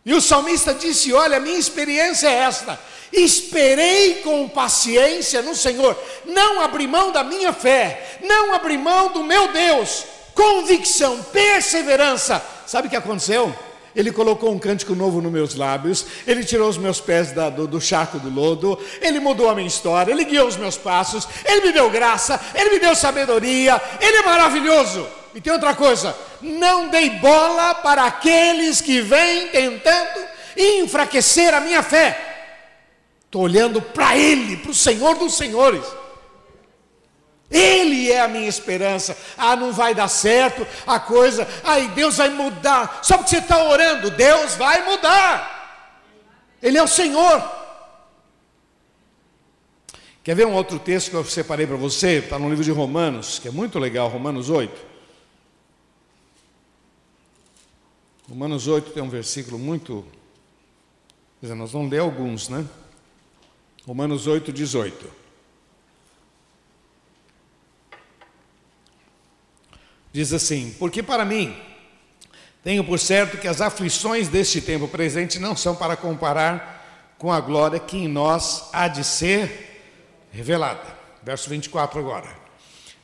E 0.04 0.12
o 0.12 0.20
salmista 0.20 0.74
disse: 0.74 1.12
Olha, 1.12 1.38
minha 1.38 1.56
experiência 1.56 2.26
é 2.26 2.34
esta. 2.40 2.80
Esperei 3.12 4.22
com 4.22 4.48
paciência 4.48 5.40
no 5.40 5.54
Senhor, 5.54 5.96
não 6.24 6.60
abri 6.60 6.88
mão 6.88 7.12
da 7.12 7.22
minha 7.22 7.52
fé, 7.52 8.18
não 8.24 8.52
abri 8.52 8.76
mão 8.76 9.12
do 9.12 9.22
meu 9.22 9.52
Deus, 9.52 10.04
convicção, 10.34 11.22
perseverança. 11.24 12.42
Sabe 12.66 12.88
o 12.88 12.90
que 12.90 12.96
aconteceu? 12.96 13.54
Ele 13.94 14.10
colocou 14.10 14.52
um 14.52 14.58
cântico 14.58 14.94
novo 14.94 15.20
nos 15.20 15.30
meus 15.30 15.54
lábios, 15.54 16.04
ele 16.26 16.42
tirou 16.42 16.68
os 16.68 16.76
meus 16.76 17.00
pés 17.00 17.30
da, 17.30 17.48
do, 17.48 17.66
do 17.66 17.80
charco 17.80 18.18
do 18.18 18.28
lodo, 18.28 18.76
ele 19.00 19.20
mudou 19.20 19.48
a 19.48 19.54
minha 19.54 19.68
história, 19.68 20.10
ele 20.10 20.24
guiou 20.24 20.48
os 20.48 20.56
meus 20.56 20.76
passos, 20.76 21.28
ele 21.44 21.66
me 21.66 21.72
deu 21.72 21.88
graça, 21.88 22.40
ele 22.56 22.70
me 22.70 22.80
deu 22.80 22.94
sabedoria, 22.96 23.80
ele 24.00 24.16
é 24.16 24.22
maravilhoso. 24.22 25.06
E 25.32 25.40
tem 25.40 25.52
outra 25.52 25.74
coisa: 25.74 26.16
não 26.42 26.88
dei 26.88 27.10
bola 27.10 27.74
para 27.76 28.04
aqueles 28.04 28.80
que 28.80 29.00
vêm 29.00 29.48
tentando 29.48 30.24
enfraquecer 30.56 31.54
a 31.54 31.60
minha 31.60 31.82
fé. 31.82 32.34
Estou 33.24 33.42
olhando 33.42 33.82
para 33.82 34.16
Ele, 34.16 34.56
para 34.58 34.70
o 34.70 34.74
Senhor 34.74 35.16
dos 35.16 35.36
Senhores. 35.36 35.84
Ele 37.50 38.10
é 38.10 38.20
a 38.20 38.28
minha 38.28 38.48
esperança. 38.48 39.16
Ah, 39.36 39.54
não 39.54 39.72
vai 39.72 39.94
dar 39.94 40.08
certo 40.08 40.66
a 40.86 40.98
coisa. 40.98 41.46
Aí 41.62 41.88
Deus 41.88 42.16
vai 42.16 42.30
mudar. 42.30 43.00
Só 43.02 43.16
porque 43.16 43.30
você 43.30 43.38
está 43.38 43.62
orando, 43.64 44.10
Deus 44.10 44.54
vai 44.54 44.84
mudar. 44.84 45.54
Ele 46.62 46.78
é 46.78 46.82
o 46.82 46.88
Senhor. 46.88 47.42
Quer 50.22 50.34
ver 50.34 50.46
um 50.46 50.54
outro 50.54 50.78
texto 50.78 51.10
que 51.10 51.16
eu 51.16 51.24
separei 51.24 51.66
para 51.66 51.76
você? 51.76 52.18
Está 52.18 52.38
no 52.38 52.48
livro 52.48 52.64
de 52.64 52.70
Romanos, 52.70 53.38
que 53.38 53.48
é 53.48 53.50
muito 53.50 53.78
legal, 53.78 54.08
Romanos 54.08 54.48
8. 54.48 54.94
Romanos 58.26 58.66
8 58.66 58.92
tem 58.92 59.02
um 59.02 59.10
versículo 59.10 59.58
muito. 59.58 60.02
Quer 61.38 61.48
dizer, 61.48 61.54
nós 61.54 61.72
vamos 61.72 61.90
ler 61.90 61.98
alguns, 61.98 62.48
né? 62.48 62.66
Romanos 63.86 64.26
8, 64.26 64.50
18. 64.50 65.23
Diz 70.14 70.32
assim: 70.32 70.72
Porque 70.78 71.02
para 71.02 71.24
mim, 71.24 71.56
tenho 72.62 72.84
por 72.84 73.00
certo 73.00 73.36
que 73.36 73.48
as 73.48 73.60
aflições 73.60 74.28
deste 74.28 74.60
tempo 74.60 74.86
presente 74.86 75.40
não 75.40 75.56
são 75.56 75.74
para 75.74 75.96
comparar 75.96 77.16
com 77.18 77.32
a 77.32 77.40
glória 77.40 77.80
que 77.80 77.96
em 77.96 78.06
nós 78.06 78.68
há 78.72 78.86
de 78.86 79.02
ser 79.02 79.82
revelada. 80.30 80.86
Verso 81.20 81.50
24 81.50 81.98
agora. 81.98 82.32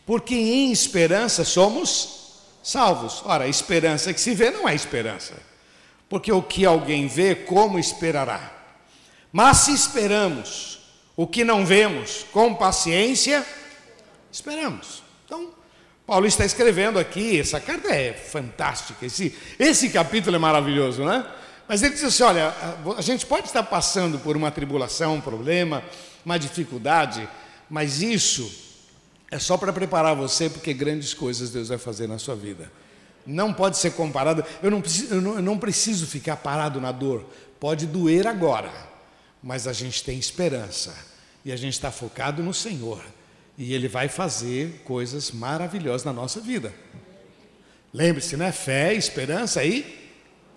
Porque 0.06 0.36
em 0.36 0.70
esperança 0.70 1.44
somos 1.44 2.44
salvos. 2.62 3.22
Ora, 3.24 3.44
a 3.44 3.48
esperança 3.48 4.14
que 4.14 4.20
se 4.20 4.32
vê 4.32 4.52
não 4.52 4.68
é 4.68 4.74
esperança, 4.74 5.34
porque 6.08 6.30
o 6.30 6.40
que 6.40 6.64
alguém 6.64 7.08
vê, 7.08 7.34
como 7.34 7.76
esperará? 7.76 8.52
Mas 9.32 9.58
se 9.58 9.72
esperamos 9.72 10.78
o 11.16 11.26
que 11.26 11.42
não 11.42 11.66
vemos 11.66 12.24
com 12.30 12.54
paciência, 12.54 13.44
esperamos. 14.30 14.99
Paulo 16.10 16.26
está 16.26 16.44
escrevendo 16.44 16.98
aqui, 16.98 17.38
essa 17.38 17.60
carta 17.60 17.86
é 17.94 18.12
fantástica, 18.12 19.06
esse, 19.06 19.32
esse 19.56 19.90
capítulo 19.90 20.34
é 20.34 20.40
maravilhoso, 20.40 21.04
né? 21.04 21.24
Mas 21.68 21.84
ele 21.84 21.94
diz 21.94 22.02
assim: 22.02 22.24
olha, 22.24 22.52
a 22.96 23.00
gente 23.00 23.24
pode 23.24 23.46
estar 23.46 23.62
passando 23.62 24.18
por 24.18 24.36
uma 24.36 24.50
tribulação, 24.50 25.14
um 25.14 25.20
problema, 25.20 25.84
uma 26.26 26.36
dificuldade, 26.36 27.28
mas 27.70 28.02
isso 28.02 28.52
é 29.30 29.38
só 29.38 29.56
para 29.56 29.72
preparar 29.72 30.16
você, 30.16 30.50
porque 30.50 30.74
grandes 30.74 31.14
coisas 31.14 31.50
Deus 31.50 31.68
vai 31.68 31.78
fazer 31.78 32.08
na 32.08 32.18
sua 32.18 32.34
vida. 32.34 32.72
Não 33.24 33.52
pode 33.52 33.78
ser 33.78 33.92
comparado. 33.92 34.44
Eu 34.60 34.68
não, 34.68 34.80
preciso, 34.80 35.14
eu 35.14 35.20
não, 35.20 35.34
eu 35.36 35.42
não 35.42 35.58
preciso 35.58 36.08
ficar 36.08 36.38
parado 36.38 36.80
na 36.80 36.90
dor. 36.90 37.24
Pode 37.60 37.86
doer 37.86 38.26
agora, 38.26 38.72
mas 39.40 39.68
a 39.68 39.72
gente 39.72 40.02
tem 40.02 40.18
esperança 40.18 40.92
e 41.44 41.52
a 41.52 41.56
gente 41.56 41.74
está 41.74 41.92
focado 41.92 42.42
no 42.42 42.52
Senhor. 42.52 43.00
E 43.60 43.74
Ele 43.74 43.88
vai 43.88 44.08
fazer 44.08 44.80
coisas 44.86 45.30
maravilhosas 45.30 46.02
na 46.02 46.14
nossa 46.14 46.40
vida. 46.40 46.72
Lembre-se, 47.92 48.34
né? 48.34 48.50
Fé, 48.52 48.94
esperança 48.94 49.62
e 49.62 50.10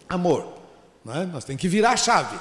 amor. 0.07 0.57
Né? 1.03 1.29
Nós 1.29 1.43
temos 1.43 1.61
que 1.61 1.67
virar 1.67 1.91
a 1.91 1.97
chave, 1.97 2.39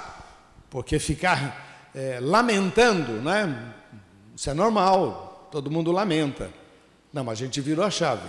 porque 0.71 1.01
ficar 1.01 1.91
é, 1.93 2.21
lamentando, 2.21 3.15
né? 3.15 3.75
Isso 4.37 4.49
é 4.49 4.55
normal 4.55 5.49
todo 5.51 5.69
mundo 5.69 5.91
lamenta. 5.91 6.49
Não, 7.13 7.25
mas 7.25 7.41
a 7.41 7.45
gente 7.45 7.61
virou 7.61 7.85
a 7.85 7.91
chave. 7.91 8.29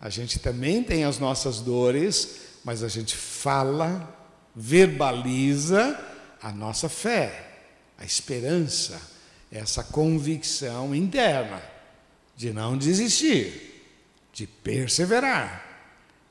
A 0.00 0.08
gente 0.08 0.38
também 0.38 0.80
tem 0.84 1.02
as 1.02 1.18
nossas 1.18 1.60
dores, 1.60 2.38
mas 2.64 2.84
a 2.84 2.88
gente 2.88 3.16
fala, 3.16 4.16
verbaliza 4.54 5.98
a 6.40 6.52
nossa 6.52 6.88
fé, 6.88 7.64
a 7.98 8.04
esperança, 8.04 9.17
essa 9.50 9.82
convicção 9.82 10.94
interna 10.94 11.62
de 12.36 12.52
não 12.52 12.76
desistir, 12.76 13.82
de 14.32 14.46
perseverar. 14.46 15.64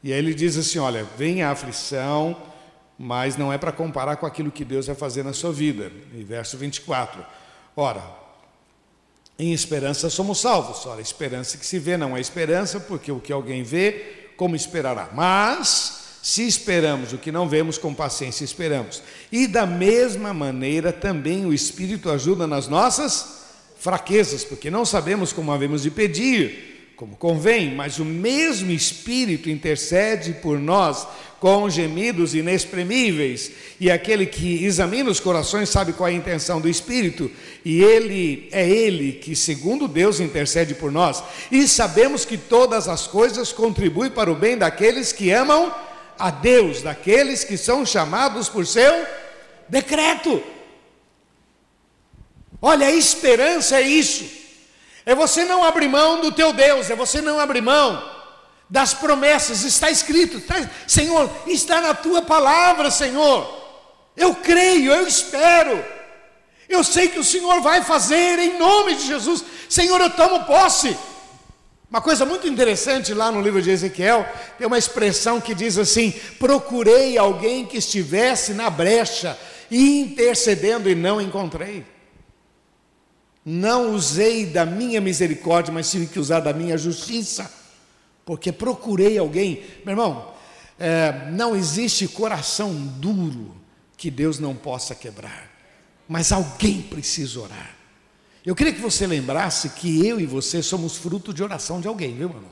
E 0.03 0.13
aí 0.13 0.19
ele 0.19 0.34
diz 0.34 0.58
assim: 0.58 0.80
olha, 0.80 1.03
vem 1.17 1.43
a 1.43 1.51
aflição, 1.51 2.41
mas 2.97 3.36
não 3.36 3.51
é 3.51 3.58
para 3.58 3.71
comparar 3.71 4.15
com 4.17 4.25
aquilo 4.25 4.51
que 4.51 4.63
Deus 4.63 4.88
vai 4.88 4.95
fazer 4.95 5.23
na 5.23 5.34
sua 5.34 5.51
vida. 5.51 5.91
E 6.13 6.23
verso 6.23 6.58
24: 6.58 7.25
ora, 7.75 8.03
em 9.38 9.53
esperança 9.53 10.10
somos 10.10 10.39
salvos. 10.39 10.86
Ora, 10.86 11.01
esperança 11.01 11.58
que 11.58 11.65
se 11.65 11.77
vê 11.77 11.97
não 11.97 12.15
é 12.15 12.21
esperança, 12.21 12.80
porque 12.80 13.12
o 13.12 13.19
que 13.19 13.32
alguém 13.34 13.63
vê, 13.63 14.32
como 14.36 14.56
esperará? 14.56 15.10
Mas, 15.13 15.96
se 16.27 16.45
esperamos 16.45 17.13
o 17.13 17.17
que 17.17 17.31
não 17.31 17.47
vemos, 17.47 17.77
com 17.77 17.93
paciência 17.93 18.43
esperamos. 18.43 19.01
E 19.31 19.47
da 19.47 19.65
mesma 19.65 20.33
maneira 20.33 20.91
também 20.91 21.45
o 21.45 21.53
Espírito 21.53 22.09
ajuda 22.09 22.45
nas 22.45 22.67
nossas 22.67 23.43
fraquezas, 23.79 24.43
porque 24.43 24.69
não 24.69 24.83
sabemos 24.83 25.31
como 25.31 25.53
havemos 25.53 25.83
de 25.83 25.89
pedir, 25.89 26.91
como 26.97 27.15
convém, 27.15 27.73
mas 27.73 27.97
o 27.97 28.03
mesmo 28.03 28.71
Espírito 28.71 29.49
intercede 29.49 30.33
por 30.41 30.59
nós 30.59 31.07
com 31.39 31.69
gemidos 31.69 32.35
inexprimíveis, 32.35 33.51
e 33.79 33.89
aquele 33.89 34.25
que 34.25 34.65
examina 34.65 35.09
os 35.09 35.21
corações 35.21 35.69
sabe 35.69 35.93
qual 35.93 36.09
é 36.09 36.11
a 36.11 36.15
intenção 36.15 36.59
do 36.59 36.67
Espírito, 36.67 37.31
e 37.63 37.81
ele 37.81 38.49
é 38.51 38.69
ele 38.69 39.13
que, 39.13 39.33
segundo 39.33 39.87
Deus, 39.87 40.19
intercede 40.19 40.75
por 40.75 40.91
nós. 40.91 41.23
E 41.49 41.65
sabemos 41.69 42.25
que 42.25 42.37
todas 42.37 42.89
as 42.89 43.07
coisas 43.07 43.53
contribuem 43.53 44.11
para 44.11 44.29
o 44.29 44.35
bem 44.35 44.57
daqueles 44.57 45.13
que 45.13 45.31
amam 45.31 45.87
a 46.19 46.30
Deus, 46.30 46.82
daqueles 46.82 47.43
que 47.43 47.58
são 47.58 47.86
chamados 47.86 48.49
por 48.49 48.65
seu 48.65 49.06
decreto. 49.67 50.43
Olha, 52.62 52.88
a 52.88 52.91
esperança 52.91 53.77
é 53.77 53.82
isso. 53.82 54.25
É 55.06 55.15
você 55.15 55.45
não 55.45 55.63
abrir 55.63 55.88
mão 55.88 56.21
do 56.21 56.32
teu 56.32 56.51
Deus, 56.51 56.89
é 56.89 56.95
você 56.95 57.21
não 57.21 57.39
abrir 57.39 57.62
mão 57.62 58.15
das 58.69 58.93
promessas, 58.93 59.63
está 59.63 59.89
escrito, 59.89 60.38
está, 60.38 60.56
Senhor, 60.86 61.30
está 61.47 61.80
na 61.80 61.93
tua 61.93 62.21
palavra, 62.21 62.91
Senhor. 62.91 63.65
Eu 64.15 64.36
creio, 64.36 64.91
eu 64.91 65.08
espero. 65.08 65.84
Eu 66.67 66.84
sei 66.84 67.08
que 67.08 67.19
o 67.19 67.23
Senhor 67.23 67.62
vai 67.62 67.84
fazer 67.84 68.39
em 68.39 68.58
nome 68.58 68.95
de 68.95 69.08
Jesus. 69.08 69.43
Senhor, 69.69 70.01
eu 70.01 70.10
tomo 70.10 70.43
posse. 70.43 70.97
Uma 71.89 72.02
coisa 72.02 72.26
muito 72.26 72.47
interessante 72.47 73.13
lá 73.13 73.32
no 73.32 73.41
livro 73.41 73.62
de 73.62 73.69
Ezequiel, 73.69 74.28
tem 74.58 74.67
uma 74.67 74.78
expressão 74.78 75.39
que 75.39 75.56
diz 75.56 75.78
assim: 75.78 76.12
procurei 76.38 77.17
alguém 77.17 77.65
que 77.65 77.78
estivesse 77.78 78.54
na 78.54 78.69
brecha, 78.69 79.38
intercedendo 79.71 80.89
e 80.89 80.95
não 80.95 81.21
encontrei. 81.21 81.86
Não 83.45 83.93
usei 83.93 84.45
da 84.45 84.65
minha 84.65 85.00
misericórdia, 85.00 85.73
mas 85.73 85.89
tive 85.89 86.08
que 86.08 86.19
usar 86.19 86.41
da 86.41 86.52
minha 86.52 86.78
justiça 86.78 87.50
porque 88.28 88.52
procurei 88.52 89.17
alguém. 89.17 89.63
Meu 89.86 89.93
irmão, 89.93 90.34
é, 90.78 91.30
não 91.32 91.56
existe 91.56 92.10
coração 92.10 92.76
duro 92.76 93.56
que 93.95 94.12
Deus 94.12 94.38
não 94.38 94.54
possa 94.54 94.93
quebrar, 94.93 95.50
mas 96.10 96.34
alguém 96.34 96.82
precisa 96.82 97.39
orar. 97.39 97.76
Eu 98.47 98.55
queria 98.55 98.71
que 98.71 98.79
você 98.79 99.05
lembrasse 99.05 99.71
que 99.71 100.07
eu 100.07 100.21
e 100.21 100.25
você 100.25 100.63
somos 100.63 100.95
fruto 100.95 101.33
de 101.33 101.43
oração 101.43 101.81
de 101.81 101.88
alguém, 101.89 102.15
viu, 102.15 102.29
irmão? 102.29 102.49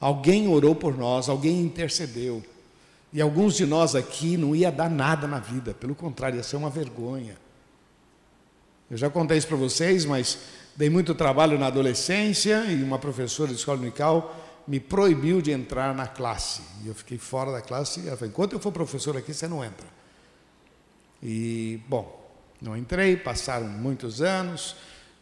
Alguém 0.00 0.48
orou 0.48 0.74
por 0.74 0.98
nós, 0.98 1.28
alguém 1.28 1.60
intercedeu. 1.60 2.42
E 3.12 3.22
alguns 3.22 3.54
de 3.54 3.64
nós 3.64 3.94
aqui 3.94 4.36
não 4.36 4.52
ia 4.52 4.72
dar 4.72 4.90
nada 4.90 5.28
na 5.28 5.38
vida, 5.38 5.72
pelo 5.74 5.94
contrário, 5.94 6.38
ia 6.38 6.42
ser 6.42 6.56
uma 6.56 6.70
vergonha. 6.70 7.36
Eu 8.90 8.96
já 8.96 9.08
contei 9.08 9.38
isso 9.38 9.46
para 9.46 9.56
vocês, 9.56 10.04
mas 10.04 10.38
dei 10.74 10.90
muito 10.90 11.14
trabalho 11.14 11.56
na 11.56 11.68
adolescência 11.68 12.64
e 12.64 12.82
uma 12.82 12.98
professora 12.98 13.50
de 13.50 13.56
escola 13.56 13.78
unical 13.78 14.36
me 14.66 14.80
proibiu 14.80 15.40
de 15.40 15.52
entrar 15.52 15.94
na 15.94 16.08
classe. 16.08 16.62
E 16.82 16.88
eu 16.88 16.96
fiquei 16.96 17.16
fora 17.16 17.52
da 17.52 17.60
classe. 17.60 18.00
E 18.00 18.08
ela 18.08 18.16
falou: 18.16 18.28
enquanto 18.28 18.54
eu 18.54 18.58
for 18.58 18.72
professor 18.72 19.16
aqui, 19.16 19.32
você 19.32 19.46
não 19.46 19.62
entra. 19.62 19.86
E, 21.22 21.80
bom, 21.86 22.23
não 22.64 22.74
entrei, 22.74 23.14
passaram 23.14 23.68
muitos 23.68 24.22
anos, 24.22 24.74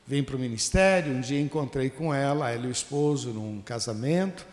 vim 0.07 0.23
para 0.23 0.37
o 0.37 0.39
ministério. 0.39 1.13
Um 1.13 1.21
dia 1.21 1.41
encontrei 1.41 1.91
com 1.91 2.15
ela, 2.15 2.49
ela 2.49 2.67
e 2.67 2.69
o 2.69 2.71
esposo, 2.71 3.31
num 3.31 3.61
casamento, 3.61 4.47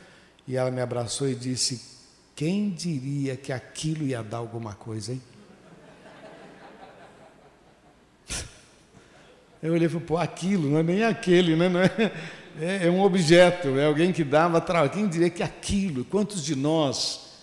e 0.47 0.57
ela 0.57 0.71
me 0.71 0.81
abraçou 0.81 1.29
e 1.29 1.35
disse: 1.35 1.79
Quem 2.35 2.71
diria 2.71 3.37
que 3.37 3.53
aquilo 3.53 4.03
ia 4.03 4.23
dar 4.23 4.37
alguma 4.37 4.73
coisa, 4.73 5.13
hein? 5.13 5.21
Eu 9.61 9.73
olhei 9.73 9.85
e 9.85 9.89
falei, 9.89 10.07
pô, 10.07 10.17
aquilo, 10.17 10.67
não 10.67 10.79
é 10.79 10.83
nem 10.83 11.03
aquele, 11.03 11.55
né? 11.55 11.69
Não 11.69 11.81
é, 11.81 11.91
é, 12.59 12.87
é 12.87 12.89
um 12.89 13.01
objeto, 13.01 13.77
é 13.77 13.85
alguém 13.85 14.11
que 14.11 14.23
dava 14.23 14.59
trabalho. 14.59 14.89
Quem 14.89 15.07
diria 15.07 15.29
que 15.29 15.43
aquilo, 15.43 16.03
quantos 16.05 16.43
de 16.43 16.55
nós 16.55 17.35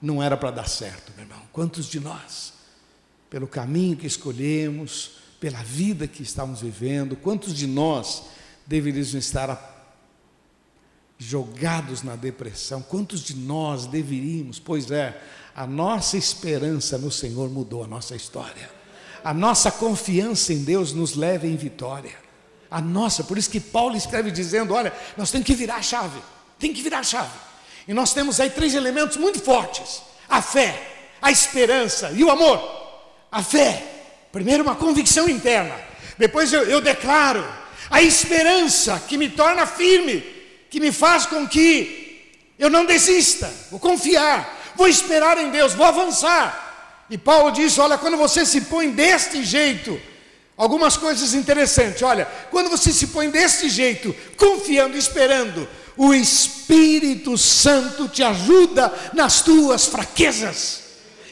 não 0.00 0.22
era 0.22 0.36
para 0.36 0.52
dar 0.52 0.68
certo, 0.68 1.12
meu 1.16 1.24
irmão? 1.24 1.42
Quantos 1.50 1.86
de 1.86 1.98
nós? 1.98 2.55
Pelo 3.28 3.46
caminho 3.46 3.96
que 3.96 4.06
escolhemos, 4.06 5.12
pela 5.40 5.62
vida 5.62 6.06
que 6.06 6.22
estamos 6.22 6.60
vivendo, 6.60 7.16
quantos 7.16 7.54
de 7.54 7.66
nós 7.66 8.24
deveríamos 8.66 9.14
estar 9.14 9.74
jogados 11.18 12.02
na 12.02 12.16
depressão? 12.16 12.82
Quantos 12.82 13.22
de 13.22 13.34
nós 13.34 13.86
deveríamos? 13.86 14.58
Pois 14.58 14.90
é, 14.90 15.20
a 15.54 15.66
nossa 15.66 16.16
esperança 16.16 16.98
no 16.98 17.10
Senhor 17.10 17.50
mudou 17.50 17.84
a 17.84 17.86
nossa 17.86 18.14
história. 18.14 18.70
A 19.24 19.34
nossa 19.34 19.70
confiança 19.70 20.52
em 20.52 20.62
Deus 20.62 20.92
nos 20.92 21.16
leva 21.16 21.46
em 21.46 21.56
vitória. 21.56 22.14
A 22.70 22.80
nossa, 22.80 23.24
por 23.24 23.38
isso 23.38 23.50
que 23.50 23.60
Paulo 23.60 23.96
escreve 23.96 24.30
dizendo: 24.30 24.74
olha, 24.74 24.92
nós 25.16 25.30
temos 25.30 25.46
que 25.46 25.54
virar 25.54 25.76
a 25.76 25.82
chave, 25.82 26.20
tem 26.58 26.72
que 26.72 26.82
virar 26.82 27.00
a 27.00 27.02
chave. 27.02 27.36
E 27.88 27.94
nós 27.94 28.12
temos 28.12 28.38
aí 28.40 28.50
três 28.50 28.74
elementos 28.74 29.16
muito 29.16 29.40
fortes: 29.40 30.02
a 30.28 30.42
fé, 30.42 31.10
a 31.20 31.30
esperança 31.30 32.10
e 32.12 32.22
o 32.22 32.30
amor. 32.30 32.85
A 33.36 33.42
fé, 33.42 33.82
primeiro 34.32 34.62
uma 34.62 34.74
convicção 34.74 35.28
interna, 35.28 35.74
depois 36.16 36.50
eu, 36.54 36.62
eu 36.62 36.80
declaro 36.80 37.46
a 37.90 38.00
esperança 38.00 38.98
que 39.06 39.18
me 39.18 39.28
torna 39.28 39.66
firme, 39.66 40.24
que 40.70 40.80
me 40.80 40.90
faz 40.90 41.26
com 41.26 41.46
que 41.46 42.32
eu 42.58 42.70
não 42.70 42.86
desista, 42.86 43.52
vou 43.70 43.78
confiar, 43.78 44.72
vou 44.74 44.88
esperar 44.88 45.36
em 45.36 45.50
Deus, 45.50 45.74
vou 45.74 45.84
avançar. 45.84 47.04
E 47.10 47.18
Paulo 47.18 47.50
diz: 47.50 47.76
olha, 47.78 47.98
quando 47.98 48.16
você 48.16 48.46
se 48.46 48.62
põe 48.62 48.90
deste 48.90 49.44
jeito, 49.44 50.00
algumas 50.56 50.96
coisas 50.96 51.34
interessantes. 51.34 52.00
Olha, 52.00 52.26
quando 52.50 52.70
você 52.70 52.90
se 52.90 53.08
põe 53.08 53.28
deste 53.28 53.68
jeito, 53.68 54.16
confiando, 54.38 54.96
esperando, 54.96 55.68
o 55.94 56.14
Espírito 56.14 57.36
Santo 57.36 58.08
te 58.08 58.22
ajuda 58.22 58.90
nas 59.12 59.42
tuas 59.42 59.84
fraquezas, 59.84 60.85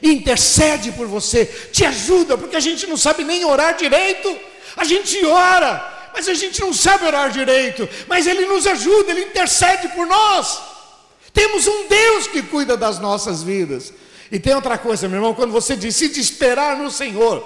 intercede 0.04 0.92
por 0.92 1.06
você, 1.06 1.46
te 1.72 1.84
ajuda, 1.84 2.36
porque 2.36 2.56
a 2.56 2.60
gente 2.60 2.86
não 2.86 2.96
sabe 2.96 3.24
nem 3.24 3.44
orar 3.44 3.76
direito, 3.76 4.36
a 4.76 4.84
gente 4.84 5.24
ora, 5.24 6.10
mas 6.14 6.28
a 6.28 6.34
gente 6.34 6.60
não 6.60 6.72
sabe 6.72 7.06
orar 7.06 7.30
direito, 7.30 7.88
mas 8.06 8.26
Ele 8.26 8.44
nos 8.46 8.66
ajuda, 8.66 9.10
Ele 9.10 9.22
intercede 9.22 9.88
por 9.88 10.06
nós. 10.06 10.60
Temos 11.32 11.66
um 11.66 11.88
Deus 11.88 12.26
que 12.26 12.42
cuida 12.42 12.76
das 12.76 12.98
nossas 12.98 13.42
vidas. 13.42 13.92
E 14.30 14.38
tem 14.38 14.54
outra 14.54 14.78
coisa, 14.78 15.08
meu 15.08 15.18
irmão, 15.18 15.34
quando 15.34 15.52
você 15.52 15.74
decide 15.74 16.20
esperar 16.20 16.76
no 16.76 16.90
Senhor, 16.90 17.42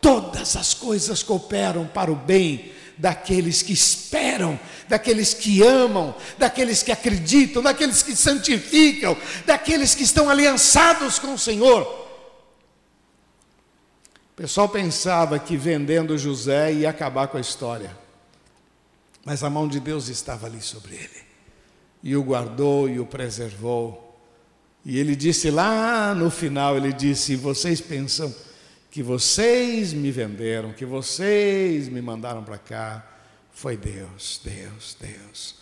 todas 0.00 0.56
as 0.56 0.74
coisas 0.74 1.22
cooperam 1.22 1.86
para 1.86 2.10
o 2.10 2.14
bem 2.14 2.72
daqueles 2.98 3.62
que 3.62 3.72
esperam, 3.72 4.58
daqueles 4.88 5.34
que 5.34 5.62
amam, 5.62 6.14
daqueles 6.38 6.82
que 6.82 6.90
acreditam, 6.90 7.62
daqueles 7.62 8.02
que 8.02 8.16
santificam, 8.16 9.16
daqueles 9.44 9.94
que 9.94 10.02
estão 10.02 10.30
aliançados 10.30 11.18
com 11.18 11.34
o 11.34 11.38
Senhor. 11.38 11.82
O 14.32 14.36
pessoal 14.36 14.68
pensava 14.68 15.38
que 15.38 15.56
vendendo 15.56 16.16
José 16.18 16.72
ia 16.72 16.90
acabar 16.90 17.28
com 17.28 17.36
a 17.36 17.40
história, 17.40 17.96
mas 19.24 19.42
a 19.42 19.50
mão 19.50 19.66
de 19.66 19.80
Deus 19.80 20.08
estava 20.08 20.46
ali 20.46 20.60
sobre 20.60 20.94
ele, 20.94 21.24
e 22.02 22.16
o 22.16 22.22
guardou 22.22 22.88
e 22.88 23.00
o 23.00 23.06
preservou. 23.06 24.02
E 24.84 24.98
ele 24.98 25.16
disse 25.16 25.50
lá 25.50 26.14
no 26.14 26.30
final, 26.30 26.76
ele 26.76 26.92
disse: 26.92 27.34
"Vocês 27.34 27.80
pensam 27.80 28.32
que 28.96 29.02
vocês 29.02 29.92
me 29.92 30.10
venderam, 30.10 30.72
que 30.72 30.86
vocês 30.86 31.86
me 31.86 32.00
mandaram 32.00 32.42
para 32.42 32.56
cá, 32.56 33.06
foi 33.50 33.76
Deus, 33.76 34.40
Deus, 34.42 34.96
Deus, 34.98 35.56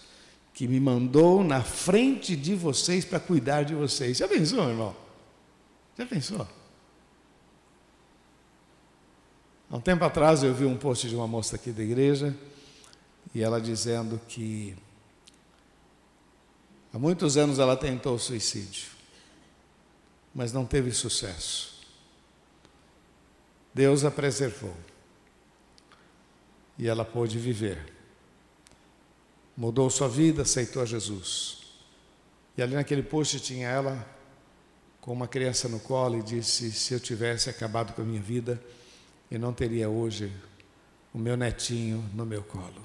que 0.52 0.68
me 0.68 0.78
mandou 0.78 1.42
na 1.42 1.60
frente 1.60 2.36
de 2.36 2.54
vocês 2.54 3.04
para 3.04 3.18
cuidar 3.18 3.64
de 3.64 3.74
vocês." 3.74 4.18
Já 4.18 4.28
pensou, 4.28 4.60
meu 4.60 4.70
irmão? 4.70 4.96
Já 5.98 6.06
pensou? 6.06 6.46
Há 9.68 9.76
um 9.78 9.80
tempo 9.80 10.04
atrás 10.04 10.44
eu 10.44 10.54
vi 10.54 10.64
um 10.64 10.76
post 10.76 11.08
de 11.08 11.16
uma 11.16 11.26
moça 11.26 11.56
aqui 11.56 11.72
da 11.72 11.82
igreja 11.82 12.32
e 13.34 13.42
ela 13.42 13.60
dizendo 13.60 14.20
que 14.28 14.76
há 16.92 17.00
muitos 17.00 17.36
anos 17.36 17.58
ela 17.58 17.76
tentou 17.76 18.16
suicídio 18.16 18.94
mas 20.32 20.52
não 20.52 20.64
teve 20.64 20.92
sucesso. 20.92 21.73
Deus 23.74 24.04
a 24.04 24.10
preservou. 24.10 24.74
E 26.78 26.88
ela 26.88 27.04
pôde 27.04 27.38
viver. 27.38 27.92
Mudou 29.56 29.90
sua 29.90 30.08
vida, 30.08 30.42
aceitou 30.42 30.82
a 30.82 30.86
Jesus. 30.86 31.62
E 32.56 32.62
ali 32.62 32.74
naquele 32.74 33.02
post 33.02 33.40
tinha 33.40 33.68
ela 33.68 34.06
com 35.00 35.12
uma 35.12 35.26
criança 35.26 35.68
no 35.68 35.80
colo 35.80 36.18
e 36.18 36.22
disse: 36.22 36.70
Se 36.72 36.94
eu 36.94 37.00
tivesse 37.00 37.50
acabado 37.50 37.92
com 37.92 38.02
a 38.02 38.04
minha 38.04 38.22
vida, 38.22 38.62
eu 39.30 39.38
não 39.38 39.52
teria 39.52 39.88
hoje 39.88 40.32
o 41.12 41.18
meu 41.18 41.36
netinho 41.36 42.04
no 42.14 42.24
meu 42.24 42.42
colo. 42.42 42.82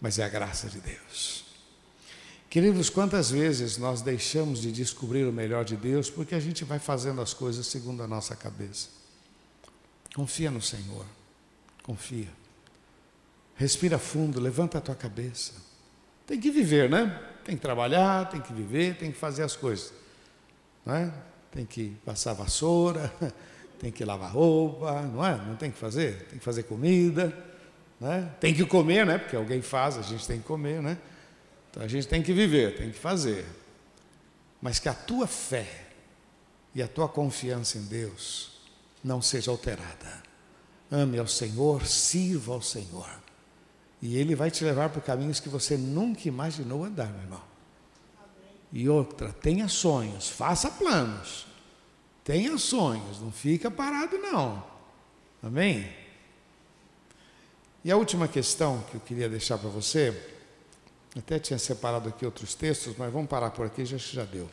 Mas 0.00 0.18
é 0.18 0.24
a 0.24 0.28
graça 0.28 0.68
de 0.68 0.80
Deus. 0.80 1.44
Queridos, 2.48 2.88
quantas 2.88 3.30
vezes 3.30 3.76
nós 3.76 4.00
deixamos 4.00 4.60
de 4.60 4.72
descobrir 4.72 5.24
o 5.24 5.32
melhor 5.32 5.64
de 5.64 5.76
Deus 5.76 6.08
porque 6.08 6.34
a 6.34 6.40
gente 6.40 6.64
vai 6.64 6.78
fazendo 6.78 7.20
as 7.20 7.34
coisas 7.34 7.66
segundo 7.66 8.02
a 8.02 8.06
nossa 8.06 8.34
cabeça? 8.34 8.97
Confia 10.18 10.50
no 10.50 10.60
Senhor, 10.60 11.06
confia. 11.84 12.26
Respira 13.54 14.00
fundo, 14.00 14.40
levanta 14.40 14.78
a 14.78 14.80
tua 14.80 14.96
cabeça. 14.96 15.52
Tem 16.26 16.40
que 16.40 16.50
viver, 16.50 16.90
né? 16.90 17.22
Tem 17.44 17.54
que 17.54 17.62
trabalhar, 17.62 18.28
tem 18.28 18.40
que 18.40 18.52
viver, 18.52 18.96
tem 18.96 19.12
que 19.12 19.16
fazer 19.16 19.44
as 19.44 19.54
coisas. 19.54 19.92
Não 20.84 20.92
é? 20.92 21.14
Tem 21.52 21.64
que 21.64 21.96
passar 22.04 22.32
vassoura, 22.32 23.14
tem 23.78 23.92
que 23.92 24.04
lavar 24.04 24.32
roupa, 24.32 25.02
não 25.02 25.24
é? 25.24 25.36
Não 25.36 25.54
tem 25.54 25.70
que 25.70 25.78
fazer? 25.78 26.24
Tem 26.24 26.40
que 26.40 26.44
fazer 26.44 26.64
comida, 26.64 27.32
né? 28.00 28.28
Tem 28.40 28.52
que 28.52 28.66
comer, 28.66 29.06
né? 29.06 29.18
Porque 29.18 29.36
alguém 29.36 29.62
faz, 29.62 29.96
a 29.96 30.02
gente 30.02 30.26
tem 30.26 30.40
que 30.40 30.44
comer, 30.48 30.82
né? 30.82 30.98
Então 31.70 31.80
a 31.80 31.86
gente 31.86 32.08
tem 32.08 32.24
que 32.24 32.32
viver, 32.32 32.76
tem 32.76 32.90
que 32.90 32.98
fazer. 32.98 33.46
Mas 34.60 34.80
que 34.80 34.88
a 34.88 34.94
tua 34.94 35.28
fé 35.28 35.84
e 36.74 36.82
a 36.82 36.88
tua 36.88 37.08
confiança 37.08 37.78
em 37.78 37.84
Deus 37.84 38.57
não 39.02 39.22
seja 39.22 39.50
alterada. 39.50 40.22
Ame 40.90 41.18
ao 41.18 41.26
Senhor, 41.26 41.86
sirva 41.86 42.54
ao 42.54 42.62
Senhor. 42.62 43.08
E 44.00 44.16
Ele 44.16 44.34
vai 44.34 44.50
te 44.50 44.64
levar 44.64 44.90
por 44.90 45.02
caminhos 45.02 45.40
que 45.40 45.48
você 45.48 45.76
nunca 45.76 46.28
imaginou 46.28 46.84
andar, 46.84 47.08
meu 47.08 47.22
irmão. 47.22 47.42
E 48.72 48.88
outra, 48.88 49.32
tenha 49.32 49.68
sonhos, 49.68 50.28
faça 50.28 50.70
planos. 50.70 51.46
Tenha 52.22 52.56
sonhos, 52.58 53.20
não 53.20 53.32
fica 53.32 53.70
parado 53.70 54.18
não. 54.18 54.62
Amém? 55.42 55.90
E 57.84 57.90
a 57.90 57.96
última 57.96 58.28
questão 58.28 58.84
que 58.90 58.96
eu 58.96 59.00
queria 59.00 59.28
deixar 59.28 59.56
para 59.56 59.70
você 59.70 60.14
até 61.16 61.38
tinha 61.38 61.58
separado 61.58 62.08
aqui 62.08 62.24
outros 62.24 62.54
textos, 62.54 62.94
mas 62.96 63.12
vamos 63.12 63.28
parar 63.28 63.50
por 63.50 63.64
aqui, 63.64 63.84
já 63.84 63.96
já 63.96 64.24
deu. 64.24 64.48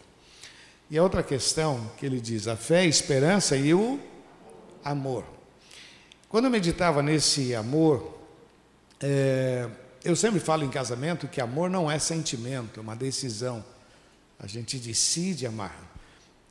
E 0.90 0.98
a 0.98 1.04
outra 1.04 1.22
questão 1.22 1.92
que 1.98 2.06
ele 2.06 2.22
diz: 2.22 2.48
a 2.48 2.56
fé, 2.56 2.80
a 2.82 2.86
esperança 2.86 3.58
e 3.58 3.74
o 3.74 4.00
amor. 4.86 5.26
Quando 6.30 6.46
eu 6.46 6.52
meditava 6.52 7.02
nesse 7.02 7.56
amor, 7.56 8.20
é, 9.02 9.68
eu 10.04 10.16
sempre 10.16 10.40
falo 10.40 10.64
em 10.64 10.70
casamento 10.70 11.28
que 11.28 11.42
amor 11.42 11.70
não 11.70 11.90
é 11.90 11.98
sentimento, 11.98 12.80
é 12.80 12.84
uma 12.84 12.96
decisão. 12.96 13.66
A 14.40 14.46
gente 14.46 14.78
decide 14.78 15.48
amar. 15.48 15.76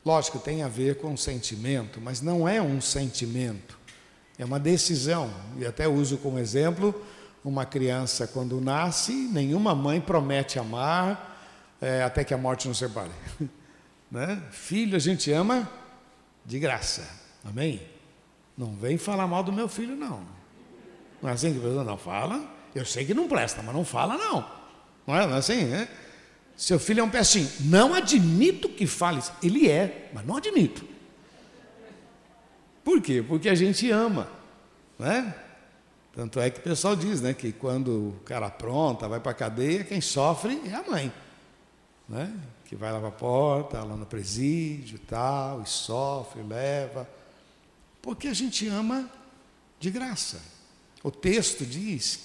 Lógico, 0.05 0.37
tem 0.37 0.61
a 0.61 0.67
ver 0.67 0.97
com 0.97 1.15
sentimento, 1.15 2.01
mas 2.01 2.21
não 2.21 2.47
é 2.47 2.61
um 2.61 2.81
sentimento, 2.81 3.79
é 4.37 4.43
uma 4.43 4.59
decisão. 4.59 5.33
E 5.57 5.65
até 5.65 5.87
uso 5.87 6.17
como 6.17 6.37
exemplo 6.37 6.93
uma 7.43 7.63
criança, 7.63 8.25
quando 8.25 8.59
nasce, 8.59 9.13
nenhuma 9.13 9.75
mãe 9.75 10.01
promete 10.01 10.57
amar, 10.57 11.39
é, 11.79 12.01
até 12.01 12.23
que 12.23 12.33
a 12.33 12.37
morte 12.37 12.67
nos 12.67 12.79
separe. 12.79 13.11
né? 14.09 14.41
Filho 14.51 14.95
a 14.95 14.99
gente 14.99 15.31
ama 15.31 15.69
de 16.43 16.57
graça. 16.57 17.07
Amém? 17.43 17.94
Não 18.57 18.73
vem 18.75 18.97
falar 18.97 19.27
mal 19.27 19.43
do 19.43 19.51
meu 19.51 19.67
filho, 19.67 19.95
não. 19.95 20.21
Não 21.21 21.29
é 21.29 21.33
assim 21.33 21.53
que 21.53 21.59
pessoa 21.59 21.83
não 21.83 21.97
fala? 21.97 22.43
Eu 22.73 22.85
sei 22.85 23.05
que 23.05 23.13
não 23.13 23.27
presta, 23.27 23.61
mas 23.61 23.73
não 23.73 23.85
fala, 23.85 24.17
não. 24.17 24.45
Não 25.07 25.15
é, 25.15 25.27
não 25.27 25.35
é 25.35 25.39
assim, 25.39 25.65
né? 25.65 25.87
Seu 26.55 26.79
filho 26.79 27.01
é 27.01 27.03
um 27.03 27.09
pestinho. 27.09 27.49
Não 27.61 27.93
admito 27.93 28.69
que 28.69 28.87
fale. 28.87 29.21
Ele 29.43 29.69
é, 29.69 30.09
mas 30.13 30.25
não 30.25 30.37
admito. 30.37 30.85
Por 32.83 33.01
quê? 33.01 33.23
Porque 33.27 33.49
a 33.49 33.55
gente 33.55 33.89
ama, 33.89 34.29
né? 34.97 35.35
Tanto 36.13 36.39
é 36.39 36.49
que 36.49 36.59
o 36.59 36.63
pessoal 36.63 36.95
diz, 36.95 37.19
né, 37.19 37.33
que 37.33 37.51
quando 37.51 38.09
o 38.09 38.19
cara 38.23 38.45
apronta, 38.45 39.05
vai 39.05 39.19
para 39.19 39.31
a 39.31 39.35
cadeia, 39.35 39.83
quem 39.83 39.99
sofre 39.99 40.61
é 40.65 40.73
a 40.73 40.83
mãe, 40.83 41.11
né? 42.07 42.33
Que 42.63 42.73
vai 42.73 42.89
lá 42.89 42.99
para 42.99 43.09
a 43.09 43.11
porta, 43.11 43.83
lá 43.83 43.97
no 43.97 44.05
presídio, 44.05 44.97
tal, 44.99 45.61
e 45.61 45.67
sofre, 45.67 46.41
leva, 46.41 47.05
porque 48.05 48.27
a 48.27 48.33
gente 48.33 48.67
ama 48.67 49.09
de 49.79 49.89
graça. 49.89 50.39
O 51.03 51.09
texto 51.09 51.65
diz 51.65 52.19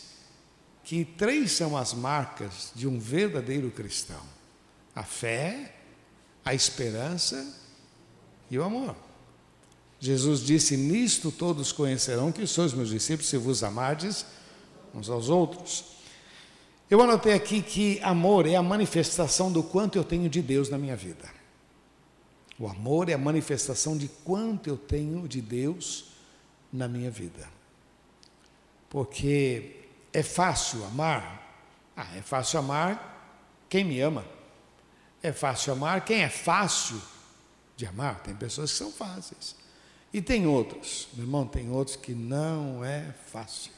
que 0.85 1.07
três 1.07 1.53
são 1.53 1.75
as 1.75 1.95
marcas 1.95 2.71
de 2.75 2.87
um 2.87 3.01
verdadeiro 3.01 3.71
cristão: 3.71 4.21
a 4.95 5.03
fé, 5.03 5.75
a 6.45 6.55
esperança 6.55 7.59
e 8.51 8.59
o 8.59 8.63
amor. 8.63 8.95
Jesus 9.99 10.41
disse: 10.41 10.77
Nisto 10.77 11.33
todos 11.33 11.73
conhecerão 11.73 12.31
que 12.31 12.47
sois 12.47 12.75
meus 12.75 12.91
discípulos, 12.91 13.31
se 13.31 13.39
vos 13.39 13.65
amardes 13.65 14.27
uns 14.95 15.09
aos 15.09 15.31
outros. 15.31 15.97
Eu 16.91 17.01
anotei 17.01 17.33
aqui 17.33 17.63
que 17.63 18.01
amor 18.03 18.47
é 18.47 18.55
a 18.55 18.63
manifestação 18.63 19.51
do 19.51 19.63
quanto 19.63 19.97
eu 19.97 20.05
tenho 20.05 20.29
de 20.29 20.43
Deus 20.43 20.69
na 20.69 20.77
minha 20.77 20.97
vida. 20.97 21.40
O 22.61 22.69
amor 22.69 23.09
é 23.09 23.15
a 23.15 23.19
manifestação 23.19 23.97
de 23.97 24.07
quanto 24.07 24.69
eu 24.69 24.77
tenho 24.77 25.27
de 25.27 25.41
Deus 25.41 26.13
na 26.71 26.87
minha 26.87 27.11
vida. 27.11 27.49
Porque 28.91 29.87
é 30.13 30.23
fácil 30.23 30.85
amar? 30.85 31.65
Ah, 31.97 32.15
é 32.15 32.21
fácil 32.21 32.59
amar 32.59 33.65
quem 33.67 33.83
me 33.83 33.99
ama. 33.99 34.27
É 35.23 35.33
fácil 35.33 35.73
amar 35.73 36.05
quem 36.05 36.23
é 36.23 36.29
fácil 36.29 37.01
de 37.79 37.87
amar. 37.87 38.21
Tem 38.23 38.37
pessoas 38.37 38.73
que 38.73 38.77
são 38.77 38.93
fáceis. 38.93 39.57
E 40.13 40.21
tem 40.21 40.47
outros, 40.47 41.09
meu 41.15 41.25
irmão, 41.25 41.47
tem 41.47 41.71
outros 41.71 41.97
que 41.97 42.13
não 42.13 42.85
é 42.85 43.15
fácil. 43.33 43.73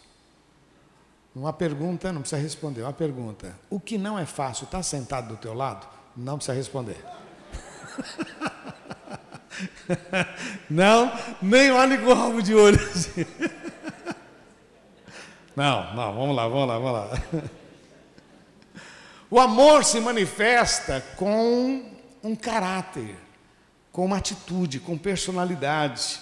Uma 1.37 1.53
pergunta, 1.53 2.13
não 2.13 2.23
precisa 2.23 2.43
responder, 2.43 2.83
uma 2.83 2.93
pergunta. 2.93 3.57
O 3.71 3.79
que 3.79 3.97
não 3.97 4.19
é 4.19 4.27
fácil, 4.27 4.65
está 4.65 4.83
sentado 4.83 5.29
do 5.29 5.37
teu 5.37 5.55
lado? 5.55 5.87
Não 6.17 6.37
precisa 6.37 6.57
responder. 6.57 6.99
não, 10.69 11.13
nem 11.41 11.71
olhe 11.71 11.99
com 11.99 12.11
o 12.11 12.15
rabo 12.15 12.43
de 12.43 12.55
olho. 12.55 12.79
Não, 15.55 15.95
não, 15.95 16.15
vamos 16.15 16.35
lá, 16.35 16.49
vamos 16.49 16.67
lá, 16.67 16.79
vamos 16.79 16.93
lá. 16.93 17.23
O 19.31 19.39
amor 19.39 19.85
se 19.85 20.01
manifesta 20.01 21.03
com 21.17 21.91
um 22.23 22.35
caráter 22.35 23.15
com 23.93 24.07
uma 24.07 24.17
atitude, 24.17 24.81
com 24.81 24.97
personalidade. 24.97 26.19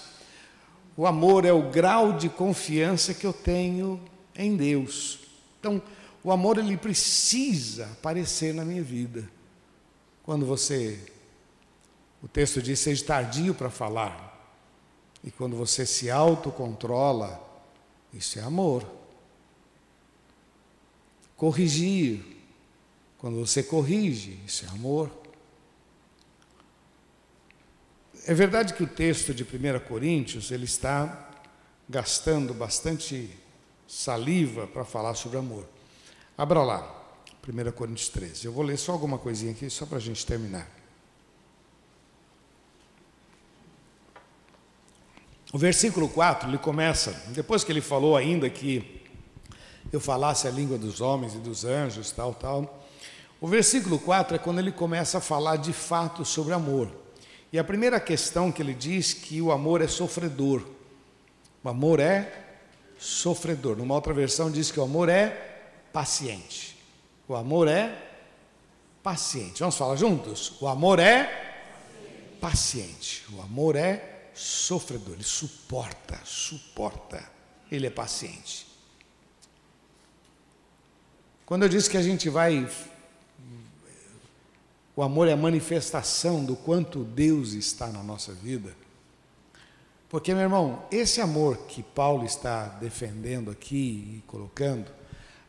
O 0.96 1.06
amor 1.06 1.44
é 1.44 1.52
o 1.52 1.70
grau 1.70 2.12
de 2.12 2.28
confiança 2.28 3.14
que 3.14 3.24
eu 3.24 3.32
tenho 3.32 4.00
em 4.34 4.56
Deus. 4.56 5.20
Então, 5.58 5.80
o 6.22 6.32
amor 6.32 6.58
ele 6.58 6.76
precisa 6.76 7.84
aparecer 7.92 8.52
na 8.52 8.64
minha 8.64 8.82
vida. 8.82 9.30
Quando 10.24 10.44
você 10.44 11.00
o 12.22 12.28
texto 12.28 12.60
diz 12.60 12.78
seja 12.78 13.04
tardio 13.04 13.54
para 13.54 13.70
falar. 13.70 14.30
E 15.22 15.30
quando 15.30 15.56
você 15.56 15.84
se 15.84 16.10
autocontrola, 16.10 17.40
isso 18.12 18.38
é 18.38 18.42
amor. 18.42 18.86
Corrigir. 21.36 22.38
Quando 23.18 23.38
você 23.38 23.62
corrige, 23.62 24.40
isso 24.46 24.64
é 24.64 24.68
amor. 24.68 25.10
É 28.26 28.34
verdade 28.34 28.74
que 28.74 28.82
o 28.82 28.86
texto 28.86 29.32
de 29.34 29.42
1 29.42 29.80
Coríntios 29.86 30.50
ele 30.50 30.64
está 30.64 31.30
gastando 31.88 32.54
bastante 32.54 33.30
saliva 33.86 34.66
para 34.66 34.84
falar 34.84 35.14
sobre 35.14 35.38
amor. 35.38 35.66
Abra 36.36 36.62
lá, 36.62 37.14
1 37.46 37.72
Coríntios 37.72 38.08
13. 38.08 38.46
Eu 38.46 38.52
vou 38.52 38.62
ler 38.62 38.78
só 38.78 38.92
alguma 38.92 39.18
coisinha 39.18 39.52
aqui, 39.52 39.68
só 39.68 39.84
para 39.84 39.98
a 39.98 40.00
gente 40.00 40.24
terminar. 40.24 40.79
O 45.52 45.58
versículo 45.58 46.08
4, 46.08 46.48
ele 46.48 46.58
começa, 46.58 47.10
depois 47.28 47.64
que 47.64 47.72
ele 47.72 47.80
falou 47.80 48.16
ainda 48.16 48.48
que 48.48 49.02
eu 49.92 49.98
falasse 49.98 50.46
a 50.46 50.50
língua 50.50 50.78
dos 50.78 51.00
homens 51.00 51.34
e 51.34 51.38
dos 51.38 51.64
anjos, 51.64 52.12
tal, 52.12 52.32
tal. 52.32 52.84
O 53.40 53.48
versículo 53.48 53.98
4 53.98 54.36
é 54.36 54.38
quando 54.38 54.60
ele 54.60 54.70
começa 54.70 55.18
a 55.18 55.20
falar 55.20 55.56
de 55.56 55.72
fato 55.72 56.24
sobre 56.24 56.52
amor. 56.52 56.88
E 57.52 57.58
a 57.58 57.64
primeira 57.64 57.98
questão 57.98 58.52
que 58.52 58.62
ele 58.62 58.72
diz 58.72 59.12
que 59.12 59.42
o 59.42 59.50
amor 59.50 59.82
é 59.82 59.88
sofredor. 59.88 60.62
O 61.64 61.68
amor 61.68 61.98
é 61.98 62.32
sofredor. 62.96 63.76
Numa 63.76 63.94
outra 63.94 64.14
versão 64.14 64.52
diz 64.52 64.70
que 64.70 64.78
o 64.78 64.84
amor 64.84 65.08
é 65.08 65.30
paciente. 65.92 66.78
O 67.26 67.34
amor 67.34 67.66
é 67.66 67.92
paciente. 69.02 69.58
Vamos 69.58 69.76
falar 69.76 69.96
juntos? 69.96 70.52
O 70.60 70.68
amor 70.68 71.00
é 71.00 71.56
paciente. 72.40 73.24
O 73.32 73.42
amor 73.42 73.74
é 73.74 74.19
sofredor. 74.40 75.14
Ele 75.14 75.22
suporta, 75.22 76.18
suporta. 76.24 77.22
Ele 77.70 77.86
é 77.86 77.90
paciente. 77.90 78.66
Quando 81.46 81.64
eu 81.64 81.68
disse 81.68 81.90
que 81.90 81.96
a 81.96 82.02
gente 82.02 82.28
vai 82.28 82.68
o 85.00 85.02
amor 85.02 85.28
é 85.28 85.32
a 85.32 85.36
manifestação 85.36 86.44
do 86.44 86.54
quanto 86.54 87.04
Deus 87.04 87.52
está 87.54 87.86
na 87.86 88.02
nossa 88.02 88.34
vida. 88.34 88.76
Porque, 90.10 90.34
meu 90.34 90.42
irmão, 90.42 90.84
esse 90.90 91.22
amor 91.22 91.56
que 91.68 91.82
Paulo 91.82 92.26
está 92.26 92.66
defendendo 92.66 93.50
aqui 93.50 94.18
e 94.18 94.24
colocando, 94.26 94.90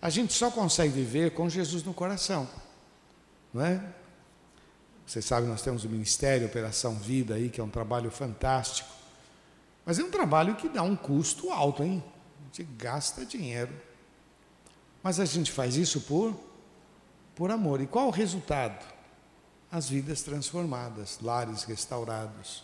a 0.01 0.09
gente 0.09 0.31
só 0.31 0.51
consegue 0.51 0.93
viver 0.93 1.31
com 1.31 1.49
Jesus 1.49 1.83
no 1.83 1.93
coração, 1.93 2.47
não 3.53 3.65
é? 3.65 3.83
Vocês 5.11 5.25
sabem, 5.25 5.49
nós 5.49 5.61
temos 5.61 5.83
o 5.83 5.89
Ministério 5.89 6.47
Operação 6.47 6.95
Vida 6.95 7.35
aí, 7.35 7.49
que 7.49 7.59
é 7.59 7.63
um 7.63 7.69
trabalho 7.69 8.09
fantástico. 8.09 8.87
Mas 9.85 9.99
é 9.99 10.03
um 10.05 10.09
trabalho 10.09 10.55
que 10.55 10.69
dá 10.69 10.83
um 10.83 10.95
custo 10.95 11.51
alto, 11.51 11.83
hein? 11.83 12.01
A 12.39 12.43
gente 12.45 12.63
gasta 12.77 13.25
dinheiro. 13.25 13.73
Mas 15.03 15.19
a 15.19 15.25
gente 15.25 15.51
faz 15.51 15.75
isso 15.75 15.99
por, 15.99 16.33
por 17.35 17.51
amor. 17.51 17.81
E 17.81 17.87
qual 17.87 18.07
o 18.07 18.09
resultado? 18.09 18.85
as 19.69 19.89
vidas 19.89 20.21
transformadas, 20.21 21.19
lares 21.21 21.63
restaurados. 21.63 22.63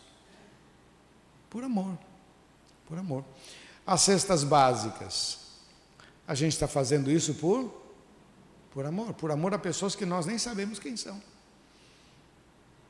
Por 1.50 1.66
amor, 1.66 1.98
por 2.88 2.98
amor. 2.98 3.26
As 3.86 4.02
cestas 4.02 4.46
básicas, 4.46 5.40
a 6.26 6.34
gente 6.34 6.54
está 6.54 6.68
fazendo 6.68 7.12
isso 7.12 7.34
por, 7.36 7.70
por 8.72 8.86
amor, 8.86 9.14
por 9.16 9.32
amor 9.32 9.54
a 9.54 9.60
pessoas 9.60 9.96
que 9.96 10.06
nós 10.06 10.26
nem 10.26 10.38
sabemos 10.38 10.80
quem 10.80 10.96
são. 10.96 11.22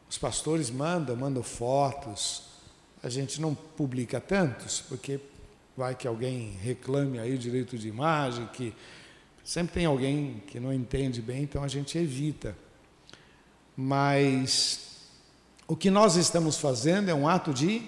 Os 0.10 0.17
pastores 0.17 0.70
mandam, 0.70 1.15
mandam 1.15 1.43
fotos, 1.43 2.43
a 3.04 3.10
gente 3.10 3.39
não 3.41 3.54
publica 3.54 4.20
tantos, 4.20 4.82
porque 4.82 5.20
vai 5.76 5.93
que 5.96 6.08
alguém 6.08 6.58
reclame 6.62 7.20
aí 7.20 7.36
o 7.36 7.38
direito 7.38 7.78
de 7.78 7.88
imagem, 7.88 8.48
que 8.48 8.74
sempre 9.43 9.76
tem 9.76 9.86
alguém 9.86 10.41
que 10.47 10.60
não 10.60 10.74
entende 10.74 11.22
bem, 11.22 11.43
então 11.43 11.64
a 11.64 11.68
gente 11.68 11.97
evita. 11.97 12.55
Mas 13.76 14.88
o 15.68 15.76
que 15.76 15.91
nós 15.91 16.16
estamos 16.16 16.58
fazendo 16.58 17.10
é 17.10 17.14
um 17.14 17.28
ato 17.28 17.53
de 17.53 17.82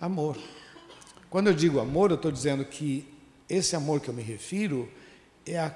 amor. 0.00 0.38
Quando 1.28 1.48
eu 1.48 1.54
digo 1.54 1.78
amor, 1.80 2.10
eu 2.10 2.16
estou 2.16 2.32
dizendo 2.32 2.64
que 2.64 3.06
esse 3.48 3.76
amor 3.76 4.00
que 4.00 4.08
eu 4.08 4.14
me 4.14 4.22
refiro 4.22 4.90
é 5.44 5.58
a 5.58 5.74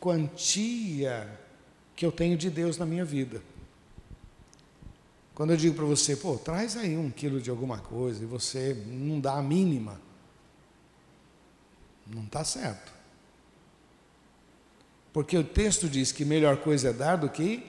quantia 0.00 1.38
que 1.94 2.04
eu 2.04 2.10
tenho 2.10 2.36
de 2.36 2.50
Deus 2.50 2.78
na 2.78 2.86
minha 2.86 3.04
vida. 3.04 3.42
Quando 5.40 5.52
eu 5.52 5.56
digo 5.56 5.74
para 5.74 5.86
você, 5.86 6.14
pô, 6.16 6.36
traz 6.36 6.76
aí 6.76 6.98
um 6.98 7.10
quilo 7.10 7.40
de 7.40 7.48
alguma 7.48 7.78
coisa 7.78 8.22
e 8.22 8.26
você 8.26 8.74
não 8.86 9.18
dá 9.18 9.38
a 9.38 9.42
mínima, 9.42 9.98
não 12.06 12.24
está 12.24 12.44
certo. 12.44 12.92
Porque 15.14 15.38
o 15.38 15.42
texto 15.42 15.88
diz 15.88 16.12
que 16.12 16.26
melhor 16.26 16.58
coisa 16.58 16.90
é 16.90 16.92
dar 16.92 17.16
do 17.16 17.30
que 17.30 17.66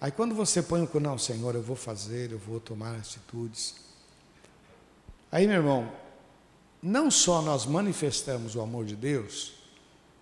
Aí 0.00 0.12
quando 0.12 0.32
você 0.32 0.62
põe 0.62 0.80
o 0.80 1.00
não, 1.00 1.18
Senhor, 1.18 1.56
eu 1.56 1.62
vou 1.62 1.74
fazer, 1.74 2.30
eu 2.30 2.38
vou 2.38 2.60
tomar 2.60 2.94
atitudes. 2.94 3.74
Aí, 5.32 5.48
meu 5.48 5.56
irmão, 5.56 5.92
não 6.80 7.10
só 7.10 7.42
nós 7.42 7.66
manifestamos 7.66 8.54
o 8.54 8.60
amor 8.60 8.84
de 8.84 8.94
Deus, 8.94 9.54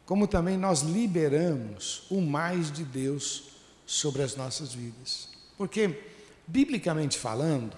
como 0.06 0.26
também 0.26 0.56
nós 0.56 0.80
liberamos 0.80 2.04
o 2.08 2.22
mais 2.22 2.72
de 2.72 2.84
Deus 2.84 3.50
sobre 3.84 4.22
as 4.22 4.34
nossas 4.34 4.72
vidas. 4.72 5.28
Porque, 5.58 6.16
biblicamente 6.48 7.18
falando, 7.18 7.76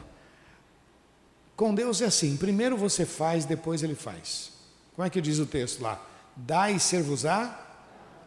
com 1.56 1.74
Deus 1.74 2.00
é 2.00 2.06
assim: 2.06 2.36
primeiro 2.36 2.76
você 2.76 3.04
faz, 3.04 3.44
depois 3.44 3.82
ele 3.82 3.94
faz. 3.94 4.52
Como 4.94 5.06
é 5.06 5.10
que 5.10 5.20
diz 5.20 5.38
o 5.38 5.46
texto 5.46 5.82
lá? 5.82 6.00
Dai 6.34 6.76
e 6.76 6.80
ser-vos-á, 6.80 7.58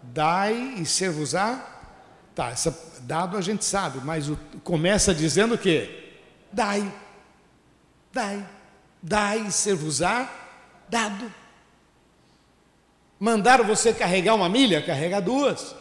dai 0.04 0.76
e 0.78 0.86
ser-vos-á. 0.86 1.72
Tá, 2.36 2.50
essa, 2.50 2.76
dado 3.02 3.38
a 3.38 3.42
gente 3.42 3.64
sabe, 3.64 4.00
mas 4.04 4.30
o, 4.30 4.38
começa 4.64 5.14
dizendo 5.14 5.56
o 5.56 5.58
quê? 5.58 6.16
Dai, 6.52 6.92
dai, 8.12 8.48
dai 9.02 9.48
e 9.48 9.52
ser-vos-á, 9.52 10.32
dado. 10.90 11.32
Mandaram 13.20 13.66
você 13.66 13.94
carregar 13.94 14.36
uma 14.36 14.50
milha? 14.50 14.82
Carrega 14.82 15.22
duas. 15.22 15.76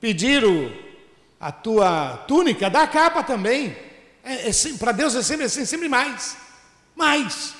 Pediram 0.00 0.72
a 1.44 1.52
tua 1.52 2.16
túnica? 2.26 2.70
Dá 2.70 2.84
a 2.84 2.88
capa 2.88 3.22
também. 3.22 3.76
É, 4.24 4.48
é, 4.48 4.52
Para 4.78 4.92
Deus 4.92 5.14
é 5.14 5.22
sempre 5.22 5.44
assim, 5.44 5.66
sempre 5.66 5.90
mais. 5.90 6.38
Mais. 6.96 7.54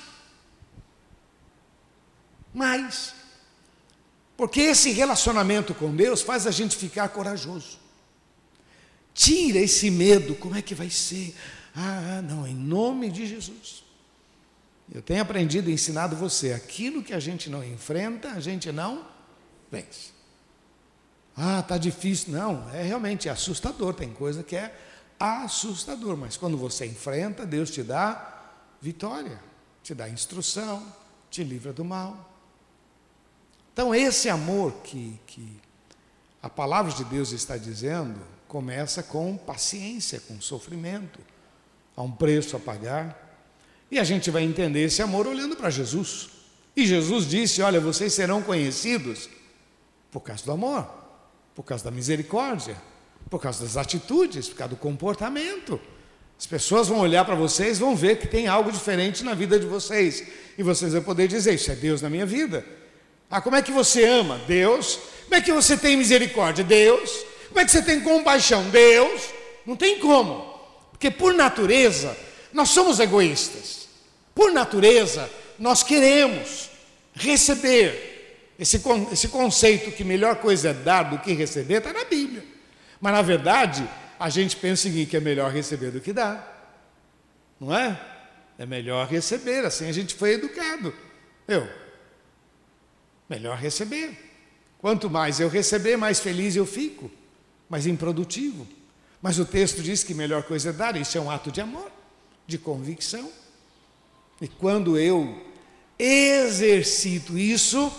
Mais. 2.51 3.13
Porque 4.35 4.59
esse 4.59 4.91
relacionamento 4.91 5.75
com 5.75 5.95
Deus 5.95 6.23
faz 6.23 6.47
a 6.47 6.51
gente 6.51 6.75
ficar 6.75 7.09
corajoso. 7.09 7.77
Tira 9.13 9.59
esse 9.59 9.91
medo, 9.91 10.33
como 10.33 10.55
é 10.55 10.63
que 10.63 10.73
vai 10.73 10.89
ser? 10.89 11.35
Ah, 11.75 12.23
não, 12.23 12.47
em 12.47 12.55
nome 12.55 13.11
de 13.11 13.27
Jesus. 13.27 13.83
Eu 14.91 15.03
tenho 15.03 15.21
aprendido 15.21 15.69
e 15.69 15.73
ensinado 15.73 16.15
você, 16.15 16.53
aquilo 16.53 17.03
que 17.03 17.13
a 17.13 17.19
gente 17.19 17.51
não 17.51 17.63
enfrenta, 17.63 18.31
a 18.31 18.39
gente 18.39 18.71
não 18.71 19.05
vence. 19.71 20.14
Ah, 21.35 21.59
está 21.59 21.77
difícil. 21.77 22.33
Não, 22.33 22.69
é 22.71 22.81
realmente 22.83 23.27
assustador. 23.27 23.93
Tem 23.93 24.11
coisa 24.13 24.43
que 24.43 24.55
é 24.55 24.73
assustador, 25.19 26.17
mas 26.17 26.37
quando 26.37 26.57
você 26.57 26.85
enfrenta, 26.85 27.45
Deus 27.45 27.69
te 27.71 27.83
dá 27.83 28.43
vitória, 28.81 29.41
te 29.83 29.93
dá 29.93 30.07
instrução, 30.09 30.85
te 31.29 31.43
livra 31.43 31.73
do 31.73 31.83
mal. 31.83 32.31
Então, 33.73 33.93
esse 33.93 34.29
amor 34.29 34.71
que, 34.83 35.19
que 35.27 35.59
a 36.41 36.49
palavra 36.49 36.93
de 36.93 37.03
Deus 37.03 37.31
está 37.31 37.57
dizendo 37.57 38.19
começa 38.47 39.03
com 39.03 39.35
paciência, 39.35 40.19
com 40.21 40.39
sofrimento, 40.39 41.19
há 41.95 42.01
um 42.01 42.11
preço 42.11 42.55
a 42.55 42.59
pagar. 42.59 43.21
E 43.91 43.99
a 43.99 44.03
gente 44.03 44.31
vai 44.31 44.43
entender 44.43 44.83
esse 44.83 45.01
amor 45.01 45.27
olhando 45.27 45.55
para 45.55 45.69
Jesus. 45.69 46.29
E 46.75 46.85
Jesus 46.85 47.27
disse: 47.27 47.61
Olha, 47.61 47.79
vocês 47.79 48.13
serão 48.13 48.41
conhecidos 48.41 49.29
por 50.11 50.21
causa 50.21 50.45
do 50.45 50.51
amor, 50.51 50.87
por 51.55 51.63
causa 51.63 51.85
da 51.85 51.91
misericórdia, 51.91 52.75
por 53.29 53.41
causa 53.41 53.63
das 53.63 53.77
atitudes, 53.77 54.49
por 54.49 54.57
causa 54.57 54.75
do 54.75 54.75
comportamento. 54.75 55.79
As 56.37 56.45
pessoas 56.45 56.89
vão 56.89 56.99
olhar 56.99 57.23
para 57.23 57.33
vocês, 57.33 57.79
vão 57.79 57.95
ver 57.95 58.19
que 58.19 58.27
tem 58.27 58.45
algo 58.45 58.71
diferente 58.71 59.23
na 59.23 59.33
vida 59.33 59.57
de 59.57 59.65
vocês. 59.65 60.23
E 60.57 60.61
vocês 60.61 60.91
vão 60.91 61.01
poder 61.01 61.27
dizer: 61.29 61.53
Isso 61.55 61.71
é 61.71 61.75
Deus 61.75 62.01
na 62.01 62.09
minha 62.09 62.25
vida. 62.25 62.65
Ah, 63.31 63.41
como 63.41 63.55
é 63.55 63.61
que 63.61 63.71
você 63.71 64.03
ama? 64.03 64.39
Deus. 64.45 64.99
Como 65.23 65.35
é 65.35 65.41
que 65.41 65.51
você 65.51 65.77
tem 65.77 65.95
misericórdia? 65.95 66.63
Deus. 66.63 67.25
Como 67.47 67.59
é 67.59 67.65
que 67.65 67.71
você 67.71 67.81
tem 67.81 68.01
compaixão? 68.01 68.69
Deus. 68.69 69.21
Não 69.65 69.75
tem 69.75 69.97
como. 69.97 70.53
Porque 70.91 71.09
por 71.09 71.33
natureza, 71.33 72.15
nós 72.53 72.69
somos 72.69 72.99
egoístas. 72.99 73.87
Por 74.35 74.51
natureza, 74.51 75.29
nós 75.57 75.83
queremos 75.83 76.69
receber. 77.13 78.14
Esse, 78.57 78.81
esse 79.11 79.27
conceito 79.27 79.91
que 79.91 80.03
melhor 80.03 80.37
coisa 80.37 80.69
é 80.69 80.73
dar 80.73 81.03
do 81.03 81.19
que 81.19 81.33
receber 81.33 81.75
está 81.75 81.91
na 81.91 82.05
Bíblia. 82.05 82.43
Mas 83.01 83.13
na 83.13 83.21
verdade, 83.21 83.87
a 84.19 84.29
gente 84.29 84.55
pensa 84.55 84.83
seguinte: 84.83 85.09
que 85.09 85.17
é 85.17 85.19
melhor 85.19 85.51
receber 85.51 85.91
do 85.91 85.99
que 85.99 86.13
dar. 86.13 86.53
Não 87.59 87.75
é? 87.75 87.99
É 88.57 88.65
melhor 88.65 89.07
receber, 89.07 89.65
assim 89.65 89.87
a 89.87 89.91
gente 89.91 90.15
foi 90.15 90.33
educado. 90.33 90.93
Eu. 91.47 91.67
Melhor 93.29 93.57
receber. 93.57 94.17
Quanto 94.79 95.09
mais 95.09 95.39
eu 95.39 95.49
receber, 95.49 95.97
mais 95.97 96.19
feliz 96.19 96.55
eu 96.55 96.65
fico, 96.65 97.11
mais 97.67 97.87
improdutivo. 97.87 98.67
Mas 99.21 99.39
o 99.39 99.45
texto 99.45 99.81
diz 99.81 100.03
que 100.03 100.13
melhor 100.13 100.43
coisa 100.43 100.69
é 100.69 100.73
dar, 100.73 100.95
isso 100.95 101.17
é 101.17 101.21
um 101.21 101.31
ato 101.31 101.51
de 101.51 101.59
amor 101.59 101.91
de 102.45 102.57
convicção. 102.57 103.29
E 104.39 104.47
quando 104.47 104.97
eu 104.97 105.43
exercito 105.97 107.37
isso, 107.37 107.91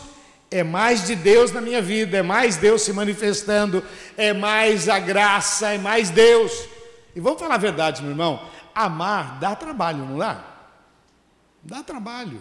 é 0.51 0.62
mais 0.62 1.07
de 1.07 1.14
Deus 1.14 1.53
na 1.53 1.61
minha 1.61 1.82
vida, 1.82 2.18
é 2.18 2.22
mais 2.22 2.57
Deus 2.57 2.82
se 2.82 2.92
manifestando, 2.92 3.82
é 4.16 4.32
mais 4.32 4.88
a 4.88 4.99
graça, 4.99 5.72
é 5.72 5.78
mais 5.78 6.11
Deus. 6.11 6.68
E 7.14 7.20
vamos 7.20 7.40
falar 7.40 7.57
a 7.57 7.59
verdade, 7.59 8.03
meu 8.03 8.11
irmão: 8.12 8.40
amar 8.74 9.38
dá 9.38 9.57
trabalho, 9.57 9.99
não 9.99 10.18
dá? 10.18 10.44
Dá 11.62 11.82
trabalho. 11.82 12.40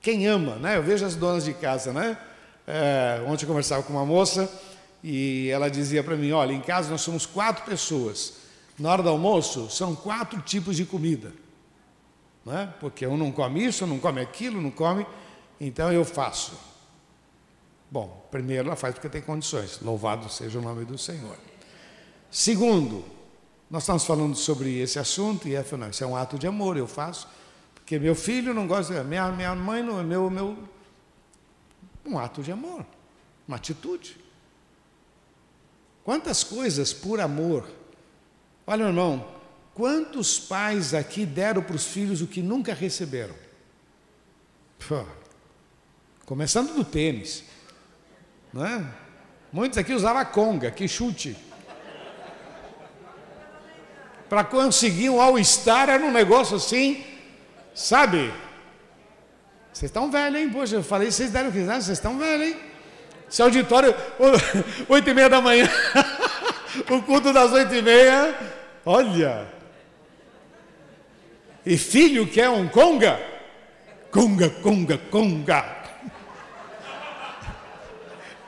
Quem 0.00 0.26
ama, 0.26 0.56
né? 0.56 0.76
Eu 0.76 0.82
vejo 0.82 1.04
as 1.04 1.16
donas 1.16 1.44
de 1.44 1.54
casa, 1.54 1.92
né? 1.92 2.18
É, 2.66 3.22
ontem 3.26 3.44
eu 3.44 3.48
conversava 3.48 3.82
com 3.82 3.92
uma 3.92 4.04
moça 4.04 4.50
e 5.02 5.48
ela 5.50 5.70
dizia 5.70 6.02
para 6.02 6.16
mim: 6.16 6.32
Olha, 6.32 6.52
em 6.52 6.60
casa 6.60 6.90
nós 6.90 7.00
somos 7.00 7.24
quatro 7.24 7.64
pessoas. 7.64 8.34
Na 8.78 8.92
hora 8.92 9.02
do 9.02 9.08
almoço, 9.08 9.70
são 9.70 9.94
quatro 9.94 10.40
tipos 10.42 10.76
de 10.76 10.84
comida. 10.84 11.32
Né? 12.44 12.72
Porque 12.78 13.06
um 13.06 13.16
não 13.16 13.32
come 13.32 13.64
isso, 13.64 13.86
não 13.86 13.98
come 13.98 14.20
aquilo, 14.20 14.60
não 14.60 14.70
come. 14.70 15.06
Então 15.58 15.90
eu 15.90 16.04
faço. 16.04 16.52
Bom, 17.90 18.26
primeiro 18.30 18.68
ela 18.68 18.76
faz 18.76 18.94
porque 18.94 19.08
tem 19.08 19.22
condições. 19.22 19.80
Louvado 19.80 20.28
seja 20.28 20.58
o 20.58 20.62
nome 20.62 20.84
do 20.84 20.98
Senhor. 20.98 21.36
Segundo, 22.30 23.04
nós 23.70 23.82
estamos 23.82 24.04
falando 24.04 24.34
sobre 24.34 24.78
esse 24.78 24.98
assunto 24.98 25.48
e 25.48 25.54
não, 25.76 25.90
isso 25.90 26.02
é 26.02 26.06
um 26.06 26.16
ato 26.16 26.38
de 26.38 26.46
amor, 26.46 26.76
eu 26.76 26.86
faço. 26.86 27.28
Porque 27.74 27.98
meu 27.98 28.14
filho 28.14 28.52
não 28.52 28.66
gosta, 28.66 29.04
minha, 29.04 29.30
minha 29.30 29.54
mãe 29.54 29.82
não, 29.82 30.02
meu, 30.02 30.28
meu. 30.28 30.58
Um 32.04 32.18
ato 32.18 32.42
de 32.42 32.52
amor, 32.52 32.84
uma 33.46 33.56
atitude. 33.56 34.16
Quantas 36.04 36.44
coisas 36.44 36.92
por 36.92 37.20
amor 37.20 37.68
Olha, 38.66 38.82
irmão, 38.82 39.24
quantos 39.74 40.40
pais 40.40 40.92
aqui 40.92 41.24
deram 41.24 41.62
para 41.62 41.76
os 41.76 41.86
filhos 41.86 42.20
o 42.20 42.26
que 42.26 42.42
nunca 42.42 42.74
receberam? 42.74 43.34
Pô, 44.88 45.04
começando 46.24 46.74
do 46.74 46.84
tênis, 46.84 47.44
não 48.56 48.66
é? 48.66 48.82
Muitos 49.52 49.76
aqui 49.76 49.92
usavam 49.92 50.24
conga, 50.24 50.70
que 50.70 50.88
chute. 50.88 51.36
Para 54.28 54.42
conseguir 54.42 55.10
um 55.10 55.20
all-star 55.20 55.90
era 55.90 56.02
um 56.02 56.10
negócio 56.10 56.56
assim, 56.56 57.04
sabe? 57.74 58.32
Vocês 59.72 59.90
estão 59.90 60.10
velhos, 60.10 60.40
hein? 60.40 60.48
Poxa, 60.48 60.76
eu 60.76 60.82
falei, 60.82 61.10
vocês 61.10 61.30
deram 61.30 61.50
risada, 61.50 61.82
vocês 61.82 61.98
estão 61.98 62.18
velhos, 62.18 62.48
hein? 62.48 62.56
Esse 63.30 63.42
auditório, 63.42 63.94
oito 64.88 65.10
e 65.10 65.14
meia 65.14 65.28
da 65.28 65.40
manhã, 65.40 65.68
o 66.90 67.02
culto 67.02 67.32
das 67.32 67.52
oito 67.52 67.74
e 67.74 67.82
meia, 67.82 68.34
Olha! 68.86 69.48
E 71.64 71.76
filho 71.76 72.24
quer 72.28 72.48
um 72.48 72.68
conga? 72.68 73.20
Conga, 74.12 74.48
conga, 74.48 74.96
conga. 75.10 75.75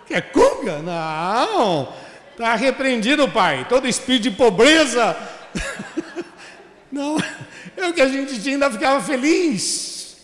Quer 0.09 0.33
conga? 0.33 0.79
Não! 0.79 1.93
Está 2.33 2.55
repreendido, 2.55 3.31
pai. 3.31 3.67
Todo 3.69 3.87
espírito 3.87 4.23
de 4.23 4.31
pobreza. 4.31 5.15
Não, 6.91 7.19
é 7.77 7.87
o 7.87 7.93
que 7.93 8.01
a 8.01 8.09
gente 8.09 8.41
tinha, 8.43 8.55
ainda 8.55 8.71
ficava 8.71 9.05
feliz. 9.05 10.17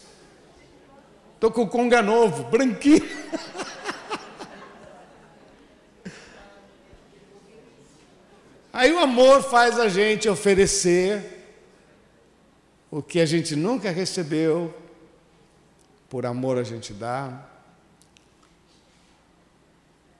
Estou 1.34 1.50
com 1.50 1.62
o 1.62 1.68
conga 1.68 2.00
novo, 2.00 2.44
branquinho. 2.44 3.06
Aí 8.72 8.90
o 8.90 8.98
amor 8.98 9.42
faz 9.42 9.78
a 9.78 9.88
gente 9.88 10.28
oferecer 10.28 11.22
o 12.90 13.02
que 13.02 13.20
a 13.20 13.26
gente 13.26 13.54
nunca 13.54 13.90
recebeu, 13.90 14.72
por 16.08 16.24
amor 16.24 16.56
a 16.58 16.62
gente 16.62 16.92
dá. 16.92 17.53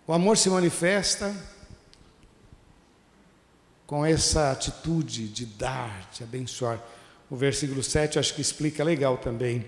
O 0.07 0.13
amor 0.13 0.37
se 0.37 0.51
manifesta 0.51 1.35
com 3.87 4.05
essa 4.05 4.51
atitude 4.51 5.29
de 5.29 5.47
dar, 5.47 6.11
de 6.13 6.23
abençoar. 6.23 6.79
O 7.31 7.37
versículo 7.37 7.83
7 7.83 8.19
acho 8.19 8.35
que 8.35 8.43
explica 8.43 8.85
legal 8.85 9.17
também. 9.17 9.65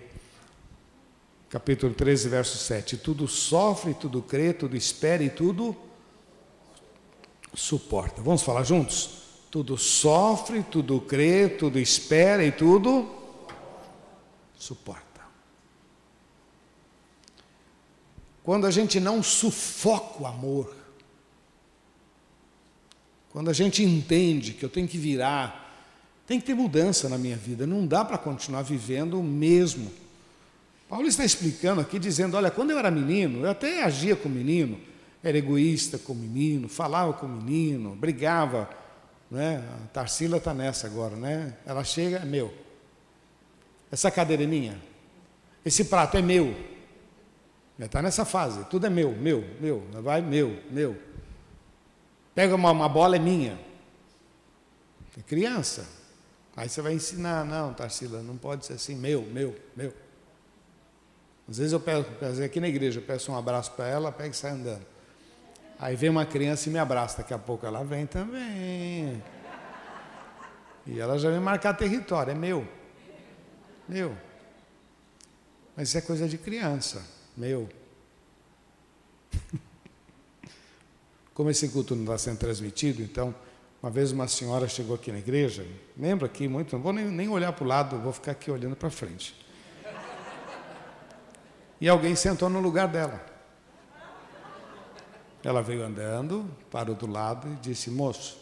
Capítulo 1.48 1.94
13, 1.94 2.28
verso 2.28 2.58
7. 2.58 2.98
Tudo 2.98 3.26
sofre, 3.26 3.94
tudo 3.94 4.20
crê, 4.20 4.52
tudo 4.52 4.76
espera 4.76 5.22
e 5.22 5.30
tudo 5.30 5.74
suporta. 7.54 8.20
Vamos 8.20 8.42
falar 8.42 8.62
juntos? 8.62 9.22
Tudo 9.50 9.78
sofre, 9.78 10.62
tudo 10.64 11.00
crê, 11.00 11.48
tudo 11.48 11.78
espera 11.78 12.44
e 12.44 12.52
tudo 12.52 13.08
suporta. 14.58 15.05
Quando 18.46 18.64
a 18.64 18.70
gente 18.70 19.00
não 19.00 19.24
sufoca 19.24 20.22
o 20.22 20.26
amor, 20.26 20.72
quando 23.30 23.50
a 23.50 23.52
gente 23.52 23.82
entende 23.82 24.52
que 24.52 24.64
eu 24.64 24.68
tenho 24.68 24.86
que 24.86 24.96
virar, 24.96 25.84
tem 26.28 26.38
que 26.38 26.46
ter 26.46 26.54
mudança 26.54 27.08
na 27.08 27.18
minha 27.18 27.36
vida, 27.36 27.66
não 27.66 27.84
dá 27.84 28.04
para 28.04 28.16
continuar 28.16 28.62
vivendo 28.62 29.18
o 29.18 29.22
mesmo. 29.24 29.90
Paulo 30.88 31.08
está 31.08 31.24
explicando 31.24 31.80
aqui, 31.80 31.98
dizendo: 31.98 32.36
olha, 32.36 32.48
quando 32.48 32.70
eu 32.70 32.78
era 32.78 32.88
menino, 32.88 33.44
eu 33.44 33.50
até 33.50 33.82
agia 33.82 34.14
com 34.14 34.28
menino, 34.28 34.78
era 35.24 35.36
egoísta 35.36 35.98
com 35.98 36.14
menino, 36.14 36.68
falava 36.68 37.14
com 37.14 37.26
o 37.26 37.28
menino, 37.28 37.96
brigava. 37.96 38.70
Né? 39.28 39.56
A 39.56 39.88
Tarsila 39.88 40.36
está 40.36 40.54
nessa 40.54 40.86
agora, 40.86 41.16
né? 41.16 41.56
Ela 41.66 41.82
chega, 41.82 42.18
é 42.18 42.24
meu. 42.24 42.54
Essa 43.90 44.08
cadeira 44.08 44.44
é 44.44 44.46
minha. 44.46 44.80
Esse 45.64 45.86
prato 45.86 46.16
é 46.16 46.22
meu. 46.22 46.75
Está 47.78 48.00
nessa 48.00 48.24
fase, 48.24 48.64
tudo 48.64 48.86
é 48.86 48.90
meu, 48.90 49.12
meu, 49.12 49.44
meu. 49.60 49.86
Vai, 50.02 50.22
meu, 50.22 50.62
meu. 50.70 50.96
Pega 52.34 52.54
uma, 52.54 52.70
uma 52.70 52.88
bola, 52.88 53.16
é 53.16 53.18
minha. 53.18 53.58
É 55.16 55.22
criança. 55.22 55.86
Aí 56.56 56.68
você 56.68 56.80
vai 56.80 56.94
ensinar, 56.94 57.44
não, 57.44 57.74
Tarsila, 57.74 58.22
não 58.22 58.36
pode 58.36 58.64
ser 58.64 58.74
assim, 58.74 58.94
meu, 58.94 59.22
meu, 59.22 59.54
meu. 59.76 59.92
Às 61.48 61.58
vezes 61.58 61.72
eu 61.72 61.80
peço, 61.80 62.08
aqui 62.42 62.60
na 62.60 62.68
igreja, 62.68 62.98
eu 62.98 63.04
peço 63.04 63.30
um 63.30 63.36
abraço 63.36 63.72
para 63.72 63.86
ela, 63.86 64.10
pega 64.10 64.30
e 64.30 64.34
sai 64.34 64.52
andando. 64.52 64.84
Aí 65.78 65.94
vem 65.94 66.08
uma 66.08 66.24
criança 66.24 66.68
e 66.68 66.72
me 66.72 66.78
abraça, 66.78 67.18
daqui 67.18 67.34
a 67.34 67.38
pouco 67.38 67.66
ela 67.66 67.84
vem 67.84 68.06
também. 68.06 69.22
E 70.86 70.98
ela 70.98 71.18
já 71.18 71.30
vem 71.30 71.40
marcar 71.40 71.74
território, 71.74 72.30
é 72.30 72.34
meu. 72.34 72.66
Meu. 73.86 74.16
Mas 75.76 75.88
isso 75.88 75.98
é 75.98 76.00
coisa 76.00 76.26
de 76.26 76.38
criança, 76.38 77.04
meu. 77.36 77.68
Como 81.34 81.50
esse 81.50 81.68
culto 81.68 81.94
não 81.94 82.04
está 82.04 82.18
sendo 82.18 82.38
transmitido, 82.38 83.02
então 83.02 83.34
uma 83.82 83.90
vez 83.90 84.10
uma 84.10 84.26
senhora 84.26 84.66
chegou 84.68 84.96
aqui 84.96 85.12
na 85.12 85.18
igreja, 85.18 85.66
lembra 85.96 86.26
aqui 86.26 86.48
muito, 86.48 86.74
não 86.74 86.82
vou 86.82 86.92
nem, 86.92 87.04
nem 87.06 87.28
olhar 87.28 87.52
para 87.52 87.64
o 87.64 87.66
lado, 87.66 87.98
vou 87.98 88.12
ficar 88.12 88.32
aqui 88.32 88.50
olhando 88.50 88.74
para 88.74 88.90
frente. 88.90 89.34
E 91.80 91.88
alguém 91.88 92.16
sentou 92.16 92.48
no 92.48 92.58
lugar 92.58 92.88
dela. 92.88 93.24
Ela 95.44 95.62
veio 95.62 95.84
andando, 95.84 96.50
parou 96.70 96.94
do 96.94 97.06
lado 97.06 97.46
e 97.52 97.56
disse: 97.56 97.90
Moço, 97.90 98.40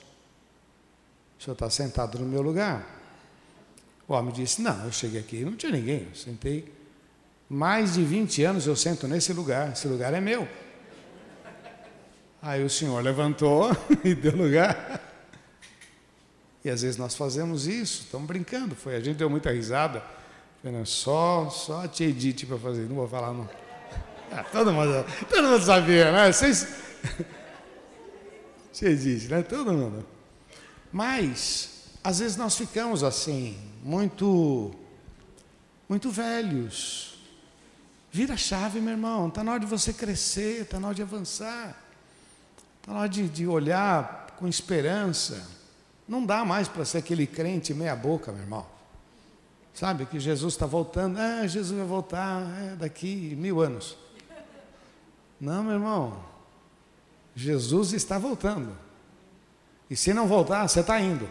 o 1.39 1.43
senhor 1.43 1.53
está 1.53 1.69
sentado 1.69 2.19
no 2.19 2.25
meu 2.25 2.41
lugar? 2.41 3.03
O 4.09 4.15
homem 4.15 4.33
disse: 4.33 4.63
Não, 4.63 4.85
eu 4.85 4.93
cheguei 4.93 5.21
aqui, 5.21 5.45
não 5.45 5.57
tinha 5.57 5.73
ninguém, 5.73 6.07
eu 6.09 6.15
sentei. 6.15 6.73
Mais 7.55 7.95
de 7.95 8.03
20 8.03 8.43
anos 8.43 8.67
eu 8.67 8.75
sento 8.75 9.07
nesse 9.07 9.33
lugar, 9.33 9.71
esse 9.71 9.87
lugar 9.87 10.13
é 10.13 10.21
meu. 10.21 10.49
Aí 12.43 12.65
o 12.65 12.69
senhor 12.69 13.01
levantou 13.01 13.71
e 14.03 14.13
deu 14.13 14.35
lugar. 14.35 15.01
E 16.65 16.69
às 16.69 16.83
vezes 16.83 16.97
nós 16.97 17.15
fazemos 17.15 17.69
isso, 17.69 18.03
estamos 18.07 18.27
brincando. 18.27 18.75
Foi, 18.75 18.97
a 18.97 19.01
gente 19.01 19.19
deu 19.19 19.31
muita 19.31 19.53
risada. 19.53 20.03
Só, 20.85 21.49
só 21.49 21.85
a 21.85 21.87
tia 21.87 22.09
Edith 22.09 22.45
para 22.45 22.59
fazer, 22.59 22.89
não 22.89 22.97
vou 22.97 23.07
falar 23.07 23.33
não. 23.33 23.49
Ah, 24.33 24.43
todo, 24.43 24.73
mundo, 24.73 25.07
todo 25.31 25.47
mundo 25.47 25.65
sabia, 25.65 26.11
né? 26.11 26.33
Vocês... 26.33 26.67
tia 28.75 28.91
Edith, 28.91 29.29
né? 29.29 29.43
Todo 29.43 29.73
mundo. 29.73 30.05
Mas, 30.91 31.85
às 32.03 32.19
vezes 32.19 32.37
nós 32.37 32.57
ficamos 32.57 33.05
assim, 33.05 33.57
muito, 33.85 34.75
muito 35.89 36.11
velhos. 36.11 37.14
Vira 38.15 38.35
a 38.35 38.37
chave, 38.37 38.81
meu 38.81 38.93
irmão. 38.93 39.27
Está 39.27 39.43
na 39.43 39.51
hora 39.51 39.59
de 39.59 39.67
você 39.67 39.93
crescer, 39.93 40.63
está 40.63 40.79
na 40.79 40.87
hora 40.87 40.95
de 40.95 41.03
avançar. 41.03 41.77
Está 42.81 42.93
na 42.93 43.01
hora 43.01 43.09
de, 43.09 43.29
de 43.29 43.45
olhar 43.45 44.37
com 44.39 44.47
esperança. 44.47 45.45
Não 46.07 46.25
dá 46.25 46.45
mais 46.45 46.69
para 46.69 46.85
ser 46.85 46.99
aquele 46.99 47.27
crente 47.27 47.75
meia 47.75 47.97
boca, 47.97 48.31
meu 48.31 48.43
irmão. 48.43 48.65
Sabe 49.75 50.07
que 50.07 50.21
Jesus 50.21 50.55
está 50.55 50.65
voltando, 50.65 51.19
ah, 51.19 51.45
Jesus 51.45 51.77
vai 51.77 51.85
voltar 51.85 52.43
é, 52.63 52.77
daqui 52.77 53.35
mil 53.37 53.61
anos. 53.61 53.97
Não, 55.41 55.65
meu 55.65 55.73
irmão. 55.73 56.25
Jesus 57.35 57.93
está 57.95 58.17
voltando. 58.17 58.79
E 59.91 59.97
se 59.97 60.15
não 60.15 60.29
voltar, 60.29 60.69
você 60.69 60.79
está 60.79 61.01
indo. 61.01 61.29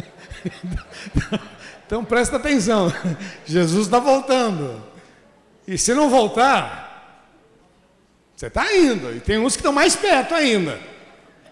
então 1.86 2.04
presta 2.04 2.36
atenção. 2.36 2.92
Jesus 3.44 3.86
está 3.86 3.98
voltando. 3.98 4.82
E 5.66 5.76
se 5.76 5.94
não 5.94 6.08
voltar, 6.08 6.86
você 8.36 8.46
está 8.46 8.74
indo. 8.74 9.14
E 9.14 9.20
tem 9.20 9.38
uns 9.38 9.54
que 9.54 9.60
estão 9.60 9.72
mais 9.72 9.96
perto 9.96 10.34
ainda 10.34 10.80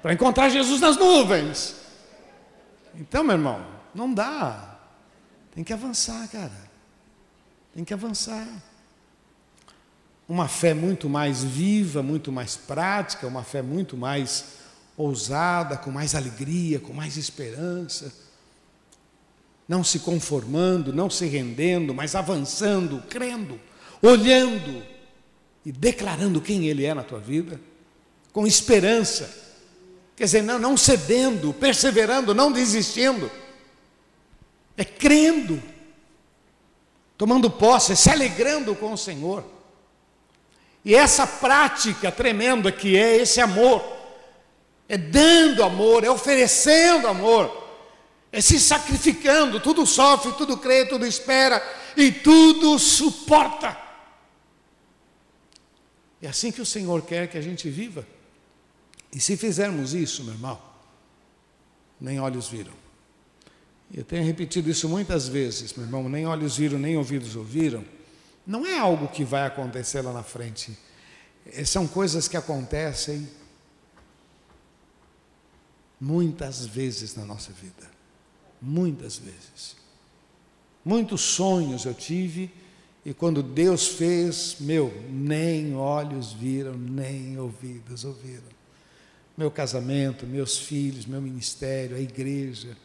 para 0.02 0.12
encontrar 0.12 0.50
Jesus 0.50 0.80
nas 0.80 0.96
nuvens. 0.96 1.76
Então, 2.94 3.24
meu 3.24 3.36
irmão, 3.36 3.64
não 3.94 4.12
dá. 4.12 4.78
Tem 5.54 5.64
que 5.64 5.72
avançar, 5.72 6.28
cara. 6.28 6.52
Tem 7.74 7.84
que 7.84 7.94
avançar. 7.94 8.46
Uma 10.28 10.46
fé 10.46 10.74
muito 10.74 11.08
mais 11.08 11.42
viva, 11.42 12.02
muito 12.02 12.30
mais 12.30 12.56
prática, 12.56 13.26
uma 13.26 13.42
fé 13.42 13.62
muito 13.62 13.96
mais 13.96 14.44
ousada, 14.96 15.76
com 15.76 15.90
mais 15.90 16.14
alegria, 16.14 16.78
com 16.78 16.92
mais 16.92 17.16
esperança. 17.16 18.12
Não 19.66 19.82
se 19.82 20.00
conformando, 20.00 20.92
não 20.92 21.08
se 21.08 21.26
rendendo, 21.26 21.94
mas 21.94 22.14
avançando, 22.14 23.02
crendo, 23.08 23.58
olhando 24.02 24.82
e 25.64 25.72
declarando 25.72 26.40
quem 26.40 26.66
Ele 26.66 26.84
é 26.84 26.92
na 26.92 27.02
tua 27.02 27.18
vida, 27.18 27.60
com 28.32 28.46
esperança 28.46 29.44
Quer 30.16 30.24
dizer, 30.24 30.42
não, 30.42 30.58
não 30.58 30.76
cedendo, 30.76 31.52
perseverando, 31.52 32.34
não 32.34 32.52
desistindo. 32.52 33.30
É 34.76 34.84
crendo, 34.84 35.62
tomando 37.16 37.50
posse, 37.50 37.96
se 37.96 38.10
alegrando 38.10 38.74
com 38.74 38.92
o 38.92 38.98
Senhor. 38.98 39.44
E 40.84 40.94
essa 40.94 41.26
prática 41.26 42.12
tremenda 42.12 42.70
que 42.70 42.96
é 42.96 43.16
esse 43.16 43.40
amor, 43.40 43.82
é 44.88 44.96
dando 44.96 45.64
amor, 45.64 46.04
é 46.04 46.10
oferecendo 46.10 47.08
amor, 47.08 47.63
é 48.34 48.40
se 48.40 48.58
sacrificando, 48.58 49.60
tudo 49.60 49.86
sofre, 49.86 50.32
tudo 50.32 50.56
crê, 50.56 50.84
tudo 50.84 51.06
espera 51.06 51.62
e 51.96 52.10
tudo 52.10 52.76
suporta. 52.80 53.78
É 56.20 56.26
assim 56.26 56.50
que 56.50 56.60
o 56.60 56.66
Senhor 56.66 57.02
quer 57.02 57.28
que 57.28 57.38
a 57.38 57.40
gente 57.40 57.70
viva. 57.70 58.04
E 59.12 59.20
se 59.20 59.36
fizermos 59.36 59.94
isso, 59.94 60.24
meu 60.24 60.34
irmão, 60.34 60.60
nem 62.00 62.18
olhos 62.18 62.48
viram. 62.48 62.72
Eu 63.94 64.02
tenho 64.02 64.24
repetido 64.24 64.68
isso 64.68 64.88
muitas 64.88 65.28
vezes, 65.28 65.72
meu 65.74 65.86
irmão, 65.86 66.08
nem 66.08 66.26
olhos 66.26 66.56
viram, 66.56 66.76
nem 66.76 66.96
ouvidos 66.96 67.36
ouviram. 67.36 67.84
Não 68.44 68.66
é 68.66 68.76
algo 68.76 69.06
que 69.06 69.22
vai 69.22 69.46
acontecer 69.46 70.00
lá 70.00 70.12
na 70.12 70.24
frente. 70.24 70.76
É, 71.52 71.64
são 71.64 71.86
coisas 71.86 72.26
que 72.26 72.36
acontecem 72.36 73.28
muitas 76.00 76.66
vezes 76.66 77.14
na 77.14 77.24
nossa 77.24 77.52
vida. 77.52 77.93
Muitas 78.64 79.18
vezes. 79.18 79.76
Muitos 80.84 81.20
sonhos 81.20 81.84
eu 81.84 81.94
tive 81.94 82.50
e 83.04 83.12
quando 83.12 83.42
Deus 83.42 83.86
fez, 83.86 84.56
meu, 84.60 84.92
nem 85.10 85.74
olhos 85.74 86.32
viram, 86.32 86.74
nem 86.74 87.38
ouvidos 87.38 88.04
ouviram 88.04 88.54
meu 89.36 89.50
casamento, 89.50 90.26
meus 90.26 90.58
filhos, 90.58 91.06
meu 91.06 91.20
ministério, 91.20 91.96
a 91.96 92.00
igreja. 92.00 92.76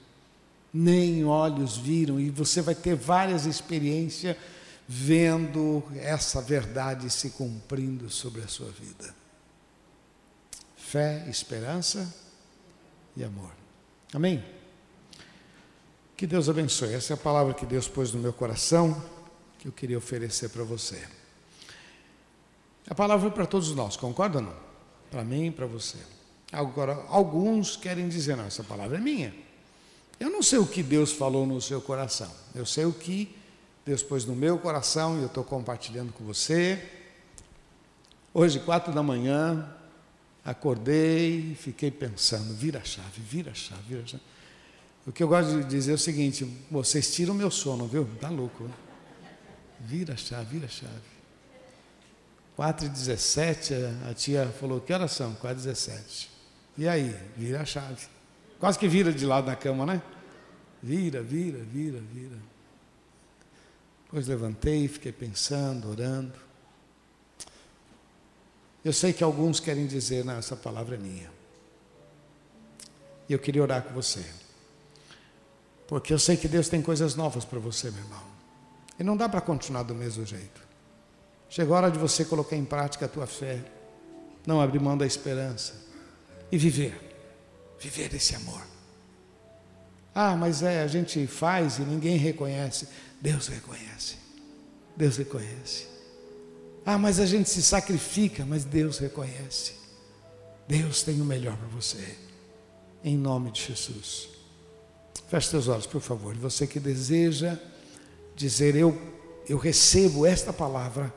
Nem 0.74 1.26
olhos 1.26 1.78
viram, 1.78 2.20
e 2.20 2.30
você 2.30 2.62
vai 2.62 2.76
ter 2.76 2.96
várias 2.96 3.46
experiências 3.46 4.38
vendo 4.88 5.84
essa 5.96 6.42
verdade 6.42 7.10
se 7.10 7.32
cumprindo 7.32 8.10
sobre 8.10 8.42
a 8.42 8.48
sua 8.48 8.70
vida. 8.70 9.16
Fé, 10.76 11.26
esperança 11.28 12.14
e 13.16 13.24
amor. 13.24 13.52
Amém? 14.14 14.44
Que 16.20 16.28
Deus 16.28 16.50
abençoe. 16.50 16.94
Essa 16.94 17.14
é 17.14 17.16
a 17.16 17.18
palavra 17.18 17.54
que 17.54 17.66
Deus 17.66 17.88
pôs 17.88 18.12
no 18.12 18.20
meu 18.20 18.34
coração, 18.34 19.02
que 19.58 19.70
eu 19.70 19.72
queria 19.72 19.98
oferecer 19.98 20.50
para 20.50 20.66
você. 20.66 21.02
A 22.90 22.94
palavra 22.94 23.30
foi 23.30 23.34
para 23.34 23.46
todos 23.46 23.74
nós, 23.74 23.96
concorda 23.96 24.40
ou 24.40 24.44
não? 24.44 24.56
Para 25.10 25.24
mim 25.24 25.46
e 25.46 25.52
para 25.52 25.66
você. 25.66 25.98
Agora, 26.52 27.06
alguns 27.08 27.78
querem 27.78 28.10
dizer, 28.10 28.36
não, 28.36 28.44
essa 28.44 28.66
palavra 28.66 28.98
é 28.98 29.00
minha. 29.00 29.34
Eu 30.20 30.30
não 30.30 30.44
sei 30.44 30.60
o 30.60 30.68
que 30.68 30.84
Deus 30.84 31.14
falou 31.14 31.48
no 31.48 31.62
seu 31.62 31.80
coração. 31.80 32.30
Eu 32.54 32.66
sei 32.66 32.84
o 32.84 32.92
que 32.92 33.34
Deus 33.86 34.04
pôs 34.04 34.26
no 34.26 34.36
meu 34.36 34.58
coração 34.60 35.18
e 35.18 35.22
eu 35.22 35.28
estou 35.28 35.46
compartilhando 35.46 36.12
com 36.12 36.26
você. 36.26 36.86
Hoje, 38.34 38.60
quatro 38.60 38.92
da 38.92 39.02
manhã, 39.02 39.74
acordei 40.44 41.52
e 41.52 41.56
fiquei 41.56 41.90
pensando, 41.90 42.54
vira 42.54 42.80
a 42.80 42.84
chave, 42.84 43.22
vira 43.22 43.52
a 43.52 43.54
chave, 43.54 43.84
vira 43.88 44.02
a 44.02 44.06
chave. 44.06 44.24
O 45.10 45.12
que 45.12 45.24
eu 45.24 45.28
gosto 45.28 45.58
de 45.58 45.64
dizer 45.64 45.94
é 45.94 45.96
o 45.96 45.98
seguinte, 45.98 46.46
vocês 46.70 47.12
tiram 47.12 47.34
meu 47.34 47.50
sono, 47.50 47.88
viu? 47.88 48.08
Tá 48.22 48.30
louco. 48.30 48.66
Né? 48.66 48.74
Vira 49.80 50.14
a 50.14 50.18
chave, 50.18 50.46
vira 50.46 50.68
a 50.68 50.70
chave. 50.70 50.94
4 52.56 52.86
e 52.86 52.90
17, 52.90 53.74
a 54.08 54.14
tia 54.14 54.46
falou, 54.60 54.80
que 54.80 54.94
horas 54.94 55.12
são? 55.12 55.34
4 55.34 55.64
e 55.64 55.66
17. 55.66 56.30
Aí? 56.88 57.16
Vira 57.36 57.62
a 57.62 57.66
chave. 57.66 58.06
Quase 58.60 58.78
que 58.78 58.88
vira 58.88 59.12
de 59.12 59.26
lado 59.26 59.48
da 59.48 59.56
cama, 59.56 59.84
né? 59.84 60.00
Vira, 60.84 61.24
vira, 61.24 61.58
vira, 61.58 62.00
vira. 62.14 62.38
Depois 64.06 64.28
levantei, 64.28 64.88
fiquei 64.88 65.12
pensando, 65.12 65.90
orando. 65.90 66.36
Eu 68.86 68.94
sei 68.94 69.12
que 69.12 69.24
alguns 69.24 69.60
querem 69.60 69.88
dizer, 69.88 70.24
não, 70.24 70.38
essa 70.38 70.56
palavra 70.56 70.94
é 70.94 71.00
minha. 71.00 71.32
E 73.28 73.34
eu 73.34 73.40
queria 73.40 73.64
orar 73.64 73.82
com 73.82 73.92
você. 73.92 74.24
Porque 75.90 76.14
eu 76.14 76.20
sei 76.20 76.38
que 76.38 76.48
Deus 76.48 76.70
tem 76.70 76.84
coisas 76.84 77.16
novas 77.16 77.44
para 77.44 77.58
você, 77.58 77.90
meu 77.90 78.04
irmão. 78.04 78.22
E 79.00 79.04
não 79.04 79.18
dá 79.18 79.28
para 79.28 79.42
continuar 79.42 79.82
do 79.82 79.96
mesmo 79.96 80.24
jeito. 80.24 80.62
Chegou 81.50 81.76
a 81.76 81.80
hora 81.80 81.92
de 81.92 81.98
você 81.98 82.24
colocar 82.24 82.56
em 82.56 82.64
prática 82.64 83.06
a 83.06 83.10
tua 83.10 83.26
fé. 83.26 83.60
Não 84.46 84.62
abrir 84.62 84.80
mão 84.80 84.96
da 84.96 85.08
esperança. 85.08 85.74
E 86.52 86.60
viver. 86.60 86.96
Viver 87.80 88.14
esse 88.14 88.36
amor. 88.36 88.62
Ah, 90.14 90.36
mas 90.36 90.62
é, 90.62 90.84
a 90.84 90.88
gente 90.88 91.26
faz 91.26 91.80
e 91.80 91.82
ninguém 91.82 92.18
reconhece. 92.18 92.88
Deus 93.20 93.48
reconhece. 93.48 94.18
Deus 94.96 95.18
reconhece. 95.18 95.88
Ah, 96.86 97.00
mas 97.00 97.20
a 97.20 97.26
gente 97.26 97.50
se 97.50 97.64
sacrifica, 97.64 98.46
mas 98.46 98.64
Deus 98.64 99.00
reconhece. 99.00 99.74
Deus 100.68 101.02
tem 101.02 101.20
o 101.20 101.26
melhor 101.26 101.58
para 101.58 101.68
você. 101.70 102.16
Em 103.04 103.18
nome 103.18 103.50
de 103.50 103.64
Jesus. 103.66 104.39
Feche 105.30 105.50
seus 105.50 105.68
olhos, 105.68 105.86
por 105.86 106.02
favor. 106.02 106.34
Você 106.36 106.66
que 106.66 106.80
deseja 106.80 107.58
dizer 108.36 108.76
eu 108.76 109.00
eu 109.48 109.58
recebo 109.58 110.28
esta 110.28 110.54
palavra, 110.54 111.12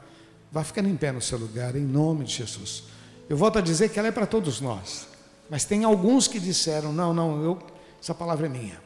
vá 0.51 0.65
ficando 0.65 0.89
em 0.89 0.97
pé 0.97 1.13
no 1.13 1.21
seu 1.21 1.37
lugar 1.37 1.77
em 1.77 1.85
nome 1.85 2.25
de 2.25 2.33
Jesus. 2.33 2.85
Eu 3.29 3.37
volto 3.37 3.59
a 3.59 3.61
dizer 3.61 3.91
que 3.91 3.99
ela 3.99 4.09
é 4.09 4.13
para 4.13 4.27
todos 4.27 4.59
nós. 4.59 5.07
Mas 5.51 5.65
tem 5.67 5.85
alguns 5.85 6.29
que 6.29 6.41
disseram: 6.41 6.93
"Não, 6.93 7.13
não, 7.13 7.43
eu 7.43 7.59
essa 8.01 8.15
palavra 8.15 8.47
é 8.47 8.49
minha". 8.49 8.81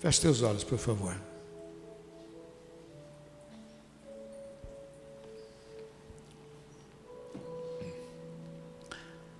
Feche 0.00 0.20
seus 0.20 0.42
olhos, 0.42 0.64
por 0.64 0.78
favor. 0.78 1.16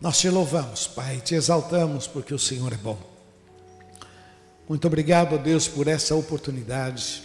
Nós 0.00 0.18
te 0.18 0.28
louvamos, 0.28 0.86
Pai, 0.86 1.20
te 1.20 1.34
exaltamos 1.34 2.06
porque 2.06 2.34
o 2.34 2.38
Senhor 2.38 2.72
é 2.72 2.76
bom. 2.76 3.11
Muito 4.72 4.86
obrigado, 4.86 5.36
Deus, 5.36 5.68
por 5.68 5.86
essa 5.86 6.14
oportunidade 6.14 7.22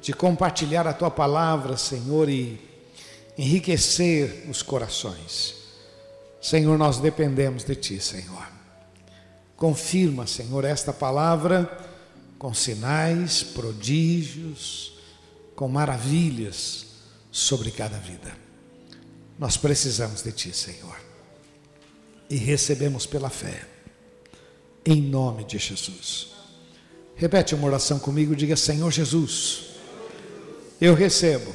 de 0.00 0.12
compartilhar 0.12 0.86
a 0.86 0.92
tua 0.92 1.10
palavra, 1.10 1.76
Senhor, 1.76 2.28
e 2.28 2.60
enriquecer 3.36 4.46
os 4.48 4.62
corações. 4.62 5.56
Senhor, 6.40 6.78
nós 6.78 6.98
dependemos 6.98 7.64
de 7.64 7.74
ti, 7.74 7.98
Senhor. 8.00 8.46
Confirma, 9.56 10.28
Senhor, 10.28 10.64
esta 10.64 10.92
palavra 10.92 11.68
com 12.38 12.54
sinais, 12.54 13.42
prodígios, 13.42 14.92
com 15.56 15.66
maravilhas 15.66 16.86
sobre 17.32 17.72
cada 17.72 17.98
vida. 17.98 18.32
Nós 19.36 19.56
precisamos 19.56 20.22
de 20.22 20.30
ti, 20.30 20.54
Senhor 20.54 21.08
e 22.30 22.36
recebemos 22.36 23.06
pela 23.06 23.30
fé. 23.30 23.66
Em 24.90 25.02
nome 25.02 25.44
de 25.44 25.58
Jesus. 25.58 26.28
Repete 27.14 27.54
uma 27.54 27.66
oração 27.66 27.98
comigo, 27.98 28.34
diga: 28.34 28.56
Senhor 28.56 28.90
Jesus, 28.90 29.64
eu 30.80 30.94
recebo 30.94 31.52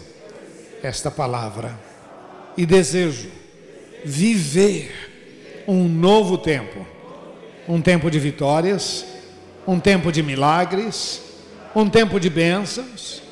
esta 0.84 1.09
palavra 1.09 1.79
e 2.55 2.63
desejo 2.63 3.31
viver 4.05 5.63
um 5.67 5.88
novo 5.89 6.38
tempo, 6.38 6.86
um 7.67 7.81
tempo 7.81 8.11
de 8.11 8.19
vitórias, 8.19 9.03
um 9.65 9.79
tempo 9.79 10.11
de 10.11 10.21
milagres, 10.21 11.19
um 11.75 11.89
tempo 11.89 12.19
de 12.19 12.29
bênçãos, 12.29 13.23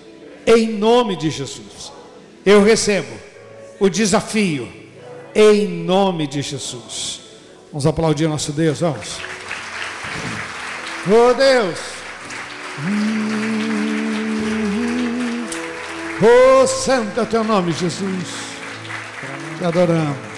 em 0.47 0.67
nome 0.67 1.15
de 1.15 1.29
Jesus. 1.29 1.91
Eu 2.43 2.63
recebo 2.63 3.13
o 3.79 3.87
desafio, 3.87 4.67
em 5.35 5.67
nome 5.67 6.25
de 6.25 6.41
Jesus. 6.41 7.19
Vamos 7.71 7.85
aplaudir 7.85 8.27
nosso 8.27 8.51
Deus, 8.51 8.79
vamos. 8.79 9.40
Oh 11.07 11.33
Deus. 11.33 11.79
Oh, 16.23 16.67
santo 16.67 17.21
é 17.21 17.25
teu 17.25 17.43
nome, 17.43 17.71
Jesus. 17.71 18.27
Te 19.57 19.65
adoramos. 19.65 20.30